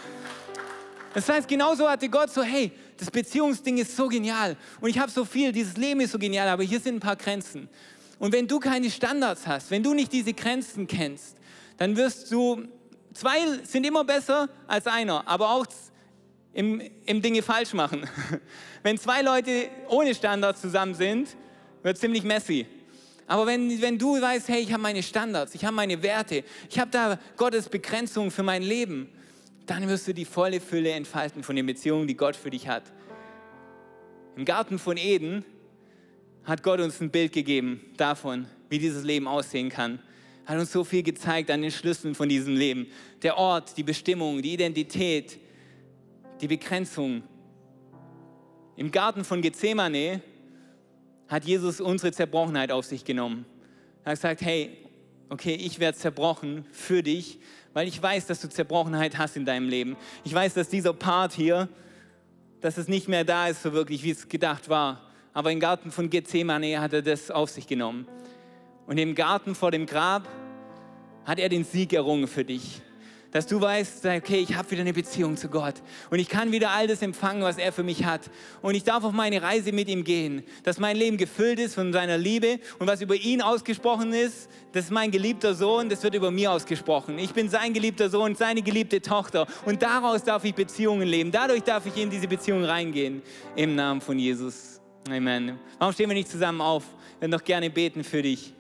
Das 1.14 1.30
heißt, 1.30 1.48
genauso 1.48 1.88
hatte 1.88 2.10
Gott 2.10 2.32
so, 2.32 2.42
hey, 2.42 2.72
das 2.98 3.12
Beziehungsding 3.12 3.78
ist 3.78 3.96
so 3.96 4.08
genial 4.08 4.58
und 4.82 4.90
ich 4.90 4.98
habe 4.98 5.12
so 5.12 5.24
viel, 5.24 5.52
dieses 5.52 5.78
Leben 5.78 6.02
ist 6.02 6.12
so 6.12 6.18
genial, 6.18 6.48
aber 6.48 6.64
hier 6.64 6.80
sind 6.80 6.96
ein 6.96 7.00
paar 7.00 7.16
Grenzen. 7.16 7.70
Und 8.18 8.34
wenn 8.34 8.48
du 8.48 8.60
keine 8.60 8.90
Standards 8.90 9.46
hast, 9.46 9.70
wenn 9.70 9.84
du 9.84 9.94
nicht 9.94 10.12
diese 10.12 10.34
Grenzen 10.34 10.88
kennst, 10.88 11.38
dann 11.78 11.96
wirst 11.96 12.32
du, 12.32 12.64
zwei 13.14 13.38
sind 13.64 13.86
immer 13.86 14.04
besser 14.04 14.50
als 14.68 14.88
einer, 14.88 15.28
aber 15.28 15.52
auch 15.52 15.68
im, 16.60 16.82
im 17.06 17.22
Dinge 17.22 17.42
falsch 17.42 17.72
machen. 17.72 18.06
Wenn 18.84 18.98
zwei 18.98 19.22
Leute 19.22 19.70
ohne 19.88 20.14
Standards 20.14 20.60
zusammen 20.60 20.94
sind, 20.94 21.30
wird 21.84 21.98
ziemlich 21.98 22.24
messy. 22.24 22.66
Aber 23.28 23.48
wenn, 23.48 23.82
wenn 23.82 23.98
du 23.98 24.20
weißt, 24.20 24.50
hey, 24.50 24.62
ich 24.62 24.74
habe 24.74 24.84
meine 24.84 25.02
Standards, 25.02 25.56
ich 25.56 25.64
habe 25.64 25.74
meine 25.74 26.04
Werte, 26.04 26.44
ich 26.70 26.78
habe 26.78 26.92
da 26.92 27.18
Gottes 27.38 27.70
Begrenzung 27.70 28.30
für 28.30 28.44
mein 28.44 28.62
Leben, 28.62 29.08
dann 29.68 29.88
wirst 29.88 30.10
du 30.10 30.14
die 30.14 30.26
volle 30.26 30.60
Fülle 30.60 30.92
entfalten 30.92 31.44
von 31.44 31.56
den 31.56 31.66
Beziehungen, 31.66 32.08
die 32.08 32.18
Gott 32.18 32.36
für 32.36 32.50
dich 32.50 32.68
hat. 32.68 32.84
Im 34.36 34.44
Garten 34.44 34.80
von 34.80 34.98
Eden 34.98 35.46
hat 36.44 36.62
Gott 36.62 36.82
uns 36.82 37.00
ein 37.00 37.10
Bild 37.10 37.32
gegeben 37.32 37.80
davon, 37.96 38.48
wie 38.68 38.80
dieses 38.80 39.06
Leben 39.06 39.30
aussehen 39.30 39.70
kann. 39.70 40.00
Hat 40.46 40.60
uns 40.60 40.74
so 40.74 40.84
viel 40.84 41.04
gezeigt 41.04 41.52
an 41.52 41.62
den 41.62 41.72
Schlüsseln 41.72 42.16
von 42.16 42.28
diesem 42.28 42.58
Leben. 42.58 42.88
Der 43.22 43.38
Ort, 43.38 43.78
die 43.78 43.84
Bestimmung, 43.84 44.42
die 44.42 44.56
Identität, 44.56 45.40
die 46.42 46.48
Begrenzung. 46.48 47.24
Im 48.76 48.92
Garten 48.92 49.24
von 49.24 49.42
Gethsemane 49.42 50.22
hat 51.28 51.46
Jesus 51.46 51.82
unsere 51.82 52.12
Zerbrochenheit 52.12 52.72
auf 52.72 52.86
sich 52.86 53.04
genommen. 53.04 53.46
Er 54.04 54.12
hat 54.12 54.18
gesagt, 54.18 54.42
hey, 54.42 54.78
okay, 55.30 55.54
ich 55.54 55.80
werde 55.80 55.98
zerbrochen 55.98 56.66
für 56.72 57.04
dich, 57.04 57.40
weil 57.74 57.88
ich 57.88 58.02
weiß, 58.02 58.28
dass 58.28 58.42
du 58.42 58.50
Zerbrochenheit 58.50 59.18
hast 59.18 59.38
in 59.38 59.46
deinem 59.46 59.70
Leben. 59.70 59.96
Ich 60.24 60.34
weiß, 60.34 60.54
dass 60.54 60.70
dieser 60.70 60.94
Part 60.94 61.34
hier, 61.34 61.70
dass 62.62 62.78
es 62.78 62.88
nicht 62.88 63.08
mehr 63.08 63.24
da 63.24 63.48
ist, 63.48 63.62
so 63.62 63.74
wirklich, 63.74 64.04
wie 64.04 64.12
es 64.12 64.28
gedacht 64.28 64.70
war 64.70 65.10
aber 65.34 65.52
im 65.52 65.60
Garten 65.60 65.92
von 65.92 66.10
Gethsemane 66.10 66.82
hat 66.82 66.94
er 66.94 67.02
das 67.02 67.32
auf 67.32 67.50
sich 67.50 67.68
genommen. 67.68 68.08
Und 68.88 68.98
im 68.98 69.16
Garten 69.16 69.56
vor 69.56 69.72
dem 69.72 69.86
Grab 69.86 70.28
hat 71.26 71.40
er 71.40 71.50
den 71.50 71.64
Sieg 71.64 71.94
errungen 71.94 72.28
für 72.28 72.44
dich 72.44 72.82
dass 73.32 73.48
du 73.48 73.62
weißt, 73.62 74.06
okay, 74.06 74.40
ich 74.40 74.56
habe 74.56 74.70
wieder 74.72 74.82
eine 74.82 74.94
Beziehung 74.94 75.38
zu 75.38 75.50
Gott 75.50 75.76
und 76.10 76.20
ich 76.20 76.30
kann 76.30 76.52
wieder 76.52 76.72
all 76.72 76.88
das 76.88 77.02
empfangen, 77.02 77.44
was 77.44 77.58
er 77.58 77.72
für 77.72 77.84
mich 77.84 78.06
hat. 78.06 78.30
Und 78.62 78.76
ich 78.76 78.84
darf 78.84 79.04
auf 79.04 79.12
meine 79.12 79.42
Reise 79.42 79.72
mit 79.72 79.88
ihm 79.88 80.04
gehen, 80.04 80.44
dass 80.64 80.80
mein 80.80 80.98
Leben 80.98 81.18
gefüllt 81.18 81.60
ist 81.60 81.76
von 81.76 81.94
seiner 81.94 82.18
Liebe 82.18 82.60
und 82.80 82.88
was 82.88 83.02
über 83.02 83.16
ihn 83.16 83.42
ausgesprochen 83.42 84.14
ist, 84.14 84.50
das 84.72 84.86
ist 84.86 84.92
mein 84.92 85.12
geliebter 85.12 85.54
Sohn, 85.54 85.90
das 85.90 86.04
wird 86.04 86.16
über 86.16 86.32
mir 86.32 86.52
ausgesprochen. 86.52 87.20
Ich 87.20 87.34
bin 87.34 87.50
sein 87.50 87.74
geliebter 87.74 88.10
Sohn, 88.10 88.36
seine 88.36 88.62
geliebte 88.62 89.02
Tochter 89.02 89.48
und 89.66 89.82
daraus 89.82 90.24
darf 90.24 90.44
ich 90.44 90.56
Beziehungen 90.56 91.08
leben. 91.08 91.32
Dadurch 91.32 91.64
darf 91.64 91.86
ich 91.86 91.98
in 91.98 92.10
diese 92.10 92.28
Beziehung 92.28 92.64
reingehen 92.64 93.22
im 93.56 93.76
Namen 93.76 94.02
von 94.02 94.18
Jesus. 94.18 94.80
Amen. 95.08 95.60
Warum 95.78 95.94
stehen 95.94 96.10
wir 96.10 96.16
nicht 96.16 96.30
zusammen 96.30 96.62
auf? 96.62 96.84
Wir 97.20 97.28
würden 97.28 97.32
doch 97.32 97.44
gerne 97.44 97.70
beten 97.70 98.04
für 98.04 98.22
dich. 98.22 98.54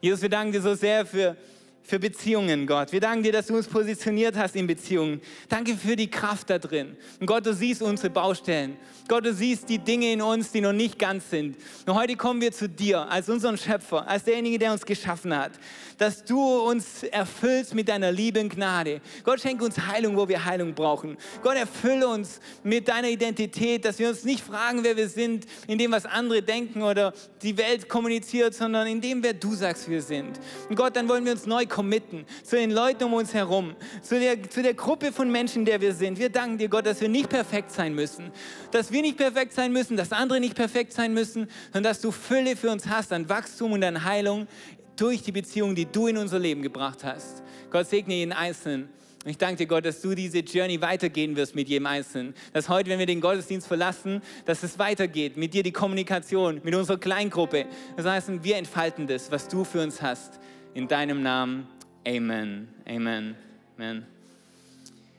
Jesus, 0.00 0.22
wir 0.22 0.28
danken 0.28 0.52
dir 0.52 0.62
so 0.62 0.74
sehr 0.74 1.04
für 1.04 1.36
für 1.82 1.98
Beziehungen, 1.98 2.66
Gott. 2.66 2.92
Wir 2.92 3.00
danken 3.00 3.22
dir, 3.22 3.32
dass 3.32 3.46
du 3.46 3.56
uns 3.56 3.66
positioniert 3.66 4.36
hast 4.36 4.54
in 4.56 4.66
Beziehungen. 4.66 5.22
Danke 5.48 5.74
für 5.74 5.96
die 5.96 6.10
Kraft 6.10 6.50
da 6.50 6.58
drin. 6.58 6.96
Und 7.18 7.26
Gott, 7.26 7.46
du 7.46 7.54
siehst 7.54 7.80
unsere 7.80 8.10
Baustellen. 8.10 8.76
Gott, 9.08 9.24
du 9.24 9.32
siehst 9.32 9.70
die 9.70 9.78
Dinge 9.78 10.12
in 10.12 10.20
uns, 10.20 10.52
die 10.52 10.60
noch 10.60 10.74
nicht 10.74 10.98
ganz 10.98 11.30
sind. 11.30 11.56
Und 11.86 11.94
heute 11.94 12.14
kommen 12.16 12.42
wir 12.42 12.52
zu 12.52 12.68
dir 12.68 13.08
als 13.10 13.30
unseren 13.30 13.56
Schöpfer, 13.56 14.06
als 14.06 14.24
derjenige, 14.24 14.58
der 14.58 14.72
uns 14.72 14.84
geschaffen 14.84 15.34
hat, 15.34 15.52
dass 15.96 16.24
du 16.24 16.38
uns 16.40 17.04
erfüllst 17.04 17.74
mit 17.74 17.88
deiner 17.88 18.12
Liebe 18.12 18.38
und 18.40 18.54
Gnade. 18.54 19.00
Gott, 19.24 19.40
schenke 19.40 19.64
uns 19.64 19.78
Heilung, 19.86 20.16
wo 20.16 20.28
wir 20.28 20.44
Heilung 20.44 20.74
brauchen. 20.74 21.16
Gott, 21.42 21.56
erfülle 21.56 22.06
uns 22.06 22.40
mit 22.62 22.88
deiner 22.88 23.08
Identität, 23.08 23.86
dass 23.86 23.98
wir 23.98 24.10
uns 24.10 24.24
nicht 24.24 24.44
fragen, 24.44 24.84
wer 24.84 24.96
wir 24.96 25.08
sind, 25.08 25.46
in 25.66 25.78
dem, 25.78 25.90
was 25.90 26.04
andere 26.04 26.42
denken 26.42 26.82
oder 26.82 27.14
die 27.42 27.56
Welt 27.56 27.88
kommuniziert, 27.88 28.54
sondern 28.54 28.86
in 28.86 29.00
dem, 29.00 29.22
wer 29.22 29.32
du 29.32 29.54
sagst, 29.54 29.88
wir 29.88 30.02
sind. 30.02 30.38
Und 30.68 30.76
Gott, 30.76 30.94
dann 30.96 31.08
wollen 31.08 31.24
wir 31.24 31.32
uns 31.32 31.46
neu 31.46 31.64
committen 31.78 32.26
zu 32.42 32.56
den 32.56 32.72
Leuten 32.72 33.04
um 33.04 33.12
uns 33.12 33.32
herum, 33.34 33.76
zu 34.02 34.18
der, 34.18 34.50
zu 34.50 34.64
der 34.64 34.74
Gruppe 34.74 35.12
von 35.12 35.30
Menschen, 35.30 35.64
der 35.64 35.80
wir 35.80 35.94
sind. 35.94 36.18
Wir 36.18 36.28
danken 36.28 36.58
dir, 36.58 36.68
Gott, 36.68 36.86
dass 36.86 37.00
wir 37.00 37.08
nicht 37.08 37.28
perfekt 37.28 37.70
sein 37.70 37.94
müssen, 37.94 38.32
dass 38.72 38.90
wir 38.90 39.00
nicht 39.00 39.16
perfekt 39.16 39.52
sein 39.52 39.72
müssen, 39.72 39.96
dass 39.96 40.10
andere 40.10 40.40
nicht 40.40 40.56
perfekt 40.56 40.92
sein 40.92 41.14
müssen, 41.14 41.46
sondern 41.72 41.84
dass 41.84 42.00
du 42.00 42.10
Fülle 42.10 42.56
für 42.56 42.70
uns 42.70 42.88
hast 42.88 43.12
an 43.12 43.28
Wachstum 43.28 43.70
und 43.70 43.84
an 43.84 44.02
Heilung 44.02 44.48
durch 44.96 45.22
die 45.22 45.30
Beziehung, 45.30 45.76
die 45.76 45.86
du 45.86 46.08
in 46.08 46.16
unser 46.16 46.40
Leben 46.40 46.62
gebracht 46.62 47.04
hast. 47.04 47.44
Gott 47.70 47.86
segne 47.86 48.14
jeden 48.14 48.32
Einzelnen. 48.32 48.88
Und 49.24 49.30
ich 49.30 49.38
danke 49.38 49.58
dir, 49.58 49.66
Gott, 49.66 49.84
dass 49.84 50.00
du 50.00 50.16
diese 50.16 50.38
Journey 50.38 50.80
weitergehen 50.80 51.36
wirst 51.36 51.54
mit 51.54 51.68
jedem 51.68 51.86
Einzelnen. 51.86 52.34
Dass 52.52 52.68
heute, 52.68 52.90
wenn 52.90 52.98
wir 52.98 53.06
den 53.06 53.20
Gottesdienst 53.20 53.68
verlassen, 53.68 54.20
dass 54.46 54.64
es 54.64 54.80
weitergeht 54.80 55.36
mit 55.36 55.54
dir, 55.54 55.62
die 55.62 55.70
Kommunikation, 55.70 56.60
mit 56.64 56.74
unserer 56.74 56.98
Kleingruppe. 56.98 57.66
Das 57.96 58.04
heißt, 58.04 58.42
wir 58.42 58.56
entfalten 58.56 59.06
das, 59.06 59.30
was 59.30 59.46
du 59.46 59.62
für 59.62 59.80
uns 59.80 60.02
hast. 60.02 60.40
In 60.78 60.86
deinem 60.86 61.24
Namen. 61.24 61.66
Amen. 62.06 62.68
Amen. 62.88 63.34
Amen. 63.76 64.06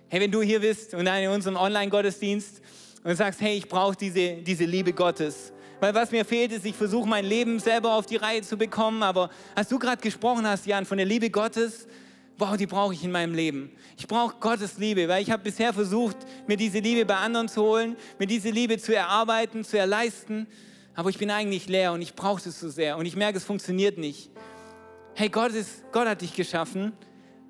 Hey, 0.07 0.21
wenn 0.21 0.31
du 0.31 0.41
hier 0.41 0.61
bist 0.61 0.93
und 0.93 1.05
in 1.05 1.29
unserem 1.29 1.57
Online-Gottesdienst 1.57 2.61
und 3.03 3.15
sagst, 3.17 3.41
hey, 3.41 3.57
ich 3.57 3.67
brauche 3.67 3.97
diese, 3.97 4.35
diese 4.35 4.63
Liebe 4.63 4.93
Gottes. 4.93 5.51
Weil 5.81 5.93
was 5.93 6.11
mir 6.11 6.23
fehlt, 6.23 6.53
ist, 6.53 6.65
ich 6.65 6.77
versuche 6.77 7.09
mein 7.09 7.25
Leben 7.25 7.59
selber 7.59 7.93
auf 7.95 8.05
die 8.05 8.15
Reihe 8.15 8.41
zu 8.41 8.55
bekommen. 8.55 9.03
Aber 9.03 9.29
als 9.53 9.67
du 9.67 9.77
gerade 9.77 10.01
gesprochen 10.01 10.47
hast, 10.47 10.65
Jan, 10.65 10.85
von 10.85 10.95
der 10.95 11.05
Liebe 11.05 11.29
Gottes, 11.29 11.89
wow, 12.37 12.55
die 12.55 12.65
brauche 12.65 12.93
ich 12.93 13.03
in 13.03 13.11
meinem 13.11 13.33
Leben. 13.33 13.69
Ich 13.97 14.07
brauche 14.07 14.35
Gottes 14.39 14.77
Liebe, 14.77 15.09
weil 15.09 15.21
ich 15.21 15.29
habe 15.29 15.43
bisher 15.43 15.73
versucht, 15.73 16.15
mir 16.47 16.55
diese 16.55 16.79
Liebe 16.79 17.03
bei 17.03 17.17
anderen 17.17 17.49
zu 17.49 17.61
holen, 17.63 17.97
mir 18.17 18.27
diese 18.27 18.49
Liebe 18.49 18.77
zu 18.77 18.95
erarbeiten, 18.95 19.65
zu 19.65 19.77
erleisten. 19.77 20.47
Aber 20.95 21.09
ich 21.09 21.17
bin 21.17 21.29
eigentlich 21.29 21.67
leer 21.67 21.91
und 21.91 22.01
ich 22.01 22.13
brauche 22.13 22.47
es 22.47 22.61
so 22.61 22.69
sehr 22.69 22.95
und 22.95 23.05
ich 23.05 23.17
merke, 23.17 23.37
es 23.37 23.43
funktioniert 23.43 23.97
nicht. 23.97 24.29
Hey, 25.19 25.27
Gott, 25.27 25.51
ist, 25.51 25.83
Gott 25.91 26.07
hat 26.07 26.21
dich 26.21 26.33
geschaffen 26.33 26.93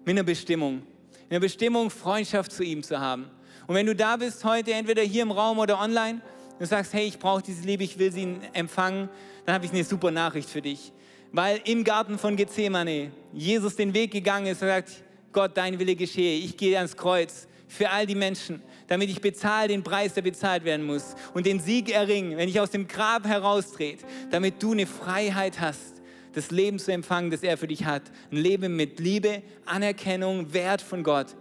mit 0.03 0.13
einer 0.13 0.23
Bestimmung. 0.23 0.81
in 1.25 1.29
der 1.29 1.39
Bestimmung, 1.39 1.91
Freundschaft 1.91 2.51
zu 2.51 2.63
ihm 2.63 2.81
zu 2.81 2.99
haben. 2.99 3.29
Und 3.67 3.75
wenn 3.75 3.85
du 3.85 3.93
da 3.93 4.17
bist 4.17 4.43
heute, 4.43 4.73
entweder 4.73 5.03
hier 5.03 5.21
im 5.21 5.29
Raum 5.29 5.59
oder 5.59 5.79
online, 5.79 6.19
und 6.57 6.65
sagst, 6.65 6.93
hey, 6.93 7.05
ich 7.05 7.19
brauche 7.19 7.43
diese 7.43 7.61
Liebe, 7.61 7.83
ich 7.83 7.99
will 7.99 8.11
sie 8.11 8.37
empfangen, 8.53 9.07
dann 9.45 9.53
habe 9.53 9.65
ich 9.65 9.71
eine 9.71 9.83
super 9.83 10.09
Nachricht 10.09 10.49
für 10.49 10.63
dich. 10.63 10.91
Weil 11.31 11.61
im 11.65 11.83
Garten 11.83 12.17
von 12.17 12.35
Gethsemane 12.35 13.11
Jesus 13.33 13.75
den 13.75 13.93
Weg 13.93 14.09
gegangen 14.09 14.47
ist 14.47 14.63
und 14.63 14.69
sagt, 14.69 14.89
Gott, 15.31 15.51
dein 15.55 15.77
Wille 15.77 15.95
geschehe, 15.95 16.39
ich 16.39 16.57
gehe 16.57 16.75
ans 16.75 16.97
Kreuz 16.97 17.47
für 17.67 17.91
all 17.91 18.07
die 18.07 18.15
Menschen, 18.15 18.63
damit 18.87 19.11
ich 19.11 19.21
bezahle 19.21 19.67
den 19.67 19.83
Preis, 19.83 20.15
der 20.15 20.23
bezahlt 20.23 20.63
werden 20.63 20.87
muss 20.87 21.15
und 21.35 21.45
den 21.45 21.59
Sieg 21.59 21.91
erringen, 21.91 22.35
wenn 22.35 22.49
ich 22.49 22.59
aus 22.59 22.71
dem 22.71 22.87
Grab 22.87 23.27
heraustrete, 23.27 24.07
damit 24.31 24.55
du 24.63 24.71
eine 24.71 24.87
Freiheit 24.87 25.59
hast, 25.59 25.98
das 26.33 26.51
Leben 26.51 26.79
zu 26.79 26.91
empfangen, 26.91 27.31
das 27.31 27.43
er 27.43 27.57
für 27.57 27.67
dich 27.67 27.85
hat. 27.85 28.03
Ein 28.31 28.37
Leben 28.37 28.75
mit 28.75 28.99
Liebe, 28.99 29.41
Anerkennung, 29.65 30.53
Wert 30.53 30.81
von 30.81 31.03
Gott. 31.03 31.35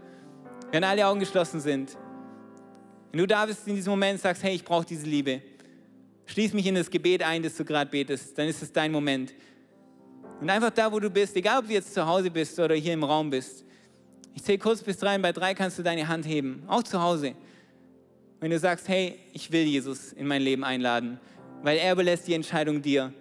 Wenn 0.70 0.84
alle 0.84 1.07
Augen 1.07 1.20
geschlossen 1.20 1.61
sind. 1.61 1.97
Wenn 3.11 3.20
du 3.20 3.26
da 3.26 3.47
bist 3.47 3.66
in 3.66 3.74
diesem 3.74 3.91
Moment 3.91 4.20
sagst, 4.20 4.43
hey, 4.43 4.55
ich 4.55 4.64
brauche 4.64 4.84
diese 4.84 5.07
Liebe, 5.07 5.41
schließ 6.26 6.53
mich 6.53 6.66
in 6.66 6.74
das 6.74 6.91
Gebet 6.91 7.22
ein, 7.22 7.43
das 7.43 7.57
du 7.57 7.64
gerade 7.64 7.91
betest, 7.91 8.36
dann 8.36 8.49
ist 8.49 8.62
es 8.62 8.72
dein 8.72 8.93
Moment. 8.93 9.32
Und 10.41 10.51
einfach 10.51 10.70
da, 10.70 10.93
wo 10.93 11.01
du 11.01 11.11
bist, 11.11 11.34
egal 11.36 11.61
ob 11.61 11.66
du 11.66 11.72
jetzt 11.72 11.95
zu 11.95 12.07
Hause 12.07 12.30
bist 12.30 12.59
oder 12.59 12.74
hier 12.74 12.93
im 12.93 13.03
Raum 13.03 13.30
bist, 13.30 13.64
ich 14.34 14.45
zähle 14.45 14.59
kurz 14.59 14.82
bis 14.82 14.99
drei 14.99 15.16
und 15.16 15.22
bei 15.22 15.32
drei 15.32 15.55
kannst 15.55 15.78
du 15.78 15.82
deine 15.82 16.07
Hand 16.07 16.26
heben, 16.26 16.62
auch 16.68 16.82
zu 16.82 17.03
Hause. 17.03 17.34
Wenn 18.41 18.51
du 18.51 18.59
sagst, 18.59 18.86
hey, 18.89 19.18
ich 19.32 19.51
will 19.51 19.64
Jesus 19.64 20.12
in 20.12 20.26
mein 20.28 20.43
Leben 20.43 20.62
einladen, 20.62 21.18
weil 21.62 21.78
er 21.78 21.93
überlässt 21.93 22.28
die 22.28 22.34
Entscheidung 22.34 22.80
dir. 22.80 23.12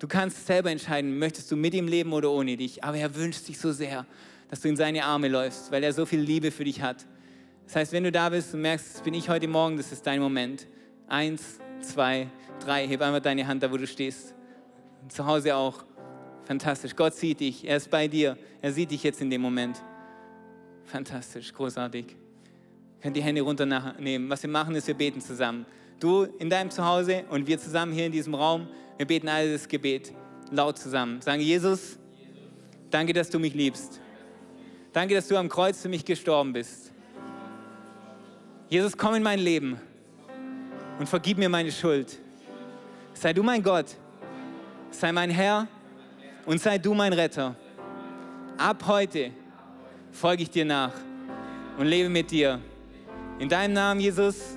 Du 0.00 0.08
kannst 0.08 0.46
selber 0.46 0.70
entscheiden, 0.70 1.18
möchtest 1.18 1.52
du 1.52 1.56
mit 1.56 1.74
ihm 1.74 1.86
leben 1.86 2.14
oder 2.14 2.30
ohne 2.30 2.56
dich. 2.56 2.82
Aber 2.82 2.96
er 2.96 3.14
wünscht 3.14 3.44
sich 3.44 3.58
so 3.58 3.70
sehr, 3.70 4.06
dass 4.48 4.62
du 4.62 4.68
in 4.68 4.76
seine 4.76 5.04
Arme 5.04 5.28
läufst, 5.28 5.70
weil 5.70 5.84
er 5.84 5.92
so 5.92 6.06
viel 6.06 6.20
Liebe 6.20 6.50
für 6.50 6.64
dich 6.64 6.80
hat. 6.80 7.04
Das 7.66 7.76
heißt, 7.76 7.92
wenn 7.92 8.04
du 8.04 8.10
da 8.10 8.30
bist 8.30 8.54
und 8.54 8.62
merkst, 8.62 8.94
das 8.94 9.02
bin 9.02 9.12
ich 9.12 9.28
heute 9.28 9.46
Morgen, 9.46 9.76
das 9.76 9.92
ist 9.92 10.06
dein 10.06 10.20
Moment. 10.20 10.66
Eins, 11.06 11.58
zwei, 11.82 12.28
drei, 12.64 12.88
heb 12.88 13.02
einfach 13.02 13.20
deine 13.20 13.46
Hand 13.46 13.62
da, 13.62 13.70
wo 13.70 13.76
du 13.76 13.86
stehst. 13.86 14.34
Zu 15.08 15.26
Hause 15.26 15.54
auch. 15.54 15.84
Fantastisch. 16.44 16.96
Gott 16.96 17.14
sieht 17.14 17.40
dich. 17.40 17.68
Er 17.68 17.76
ist 17.76 17.90
bei 17.90 18.08
dir. 18.08 18.38
Er 18.62 18.72
sieht 18.72 18.90
dich 18.90 19.02
jetzt 19.02 19.20
in 19.20 19.28
dem 19.28 19.42
Moment. 19.42 19.82
Fantastisch, 20.86 21.52
großartig. 21.52 22.06
Ihr 22.06 23.02
könnt 23.02 23.16
die 23.16 23.22
Hände 23.22 23.42
runternehmen. 23.42 24.30
Was 24.30 24.42
wir 24.42 24.50
machen, 24.50 24.74
ist, 24.74 24.86
wir 24.86 24.94
beten 24.94 25.20
zusammen. 25.20 25.66
Du 26.00 26.24
in 26.38 26.48
deinem 26.48 26.70
Zuhause 26.70 27.24
und 27.28 27.46
wir 27.46 27.58
zusammen 27.58 27.92
hier 27.92 28.06
in 28.06 28.12
diesem 28.12 28.34
Raum. 28.34 28.66
Wir 28.96 29.06
beten 29.06 29.28
alle 29.28 29.52
das 29.52 29.68
Gebet 29.68 30.12
laut 30.50 30.78
zusammen. 30.78 31.20
Sagen, 31.20 31.42
Jesus, 31.42 31.98
danke, 32.90 33.12
dass 33.12 33.28
du 33.28 33.38
mich 33.38 33.52
liebst. 33.52 34.00
Danke, 34.94 35.14
dass 35.14 35.28
du 35.28 35.36
am 35.36 35.50
Kreuz 35.50 35.82
für 35.82 35.90
mich 35.90 36.02
gestorben 36.02 36.54
bist. 36.54 36.90
Jesus, 38.70 38.96
komm 38.96 39.14
in 39.14 39.22
mein 39.22 39.40
Leben 39.40 39.78
und 40.98 41.06
vergib 41.06 41.36
mir 41.36 41.50
meine 41.50 41.70
Schuld. 41.70 42.18
Sei 43.12 43.34
du 43.34 43.42
mein 43.42 43.62
Gott, 43.62 43.94
sei 44.90 45.12
mein 45.12 45.28
Herr 45.28 45.68
und 46.46 46.62
sei 46.62 46.78
du 46.78 46.94
mein 46.94 47.12
Retter. 47.12 47.54
Ab 48.56 48.84
heute 48.86 49.32
folge 50.12 50.44
ich 50.44 50.50
dir 50.50 50.64
nach 50.64 50.94
und 51.76 51.86
lebe 51.86 52.08
mit 52.08 52.30
dir. 52.30 52.58
In 53.38 53.50
deinem 53.50 53.74
Namen, 53.74 54.00
Jesus. 54.00 54.56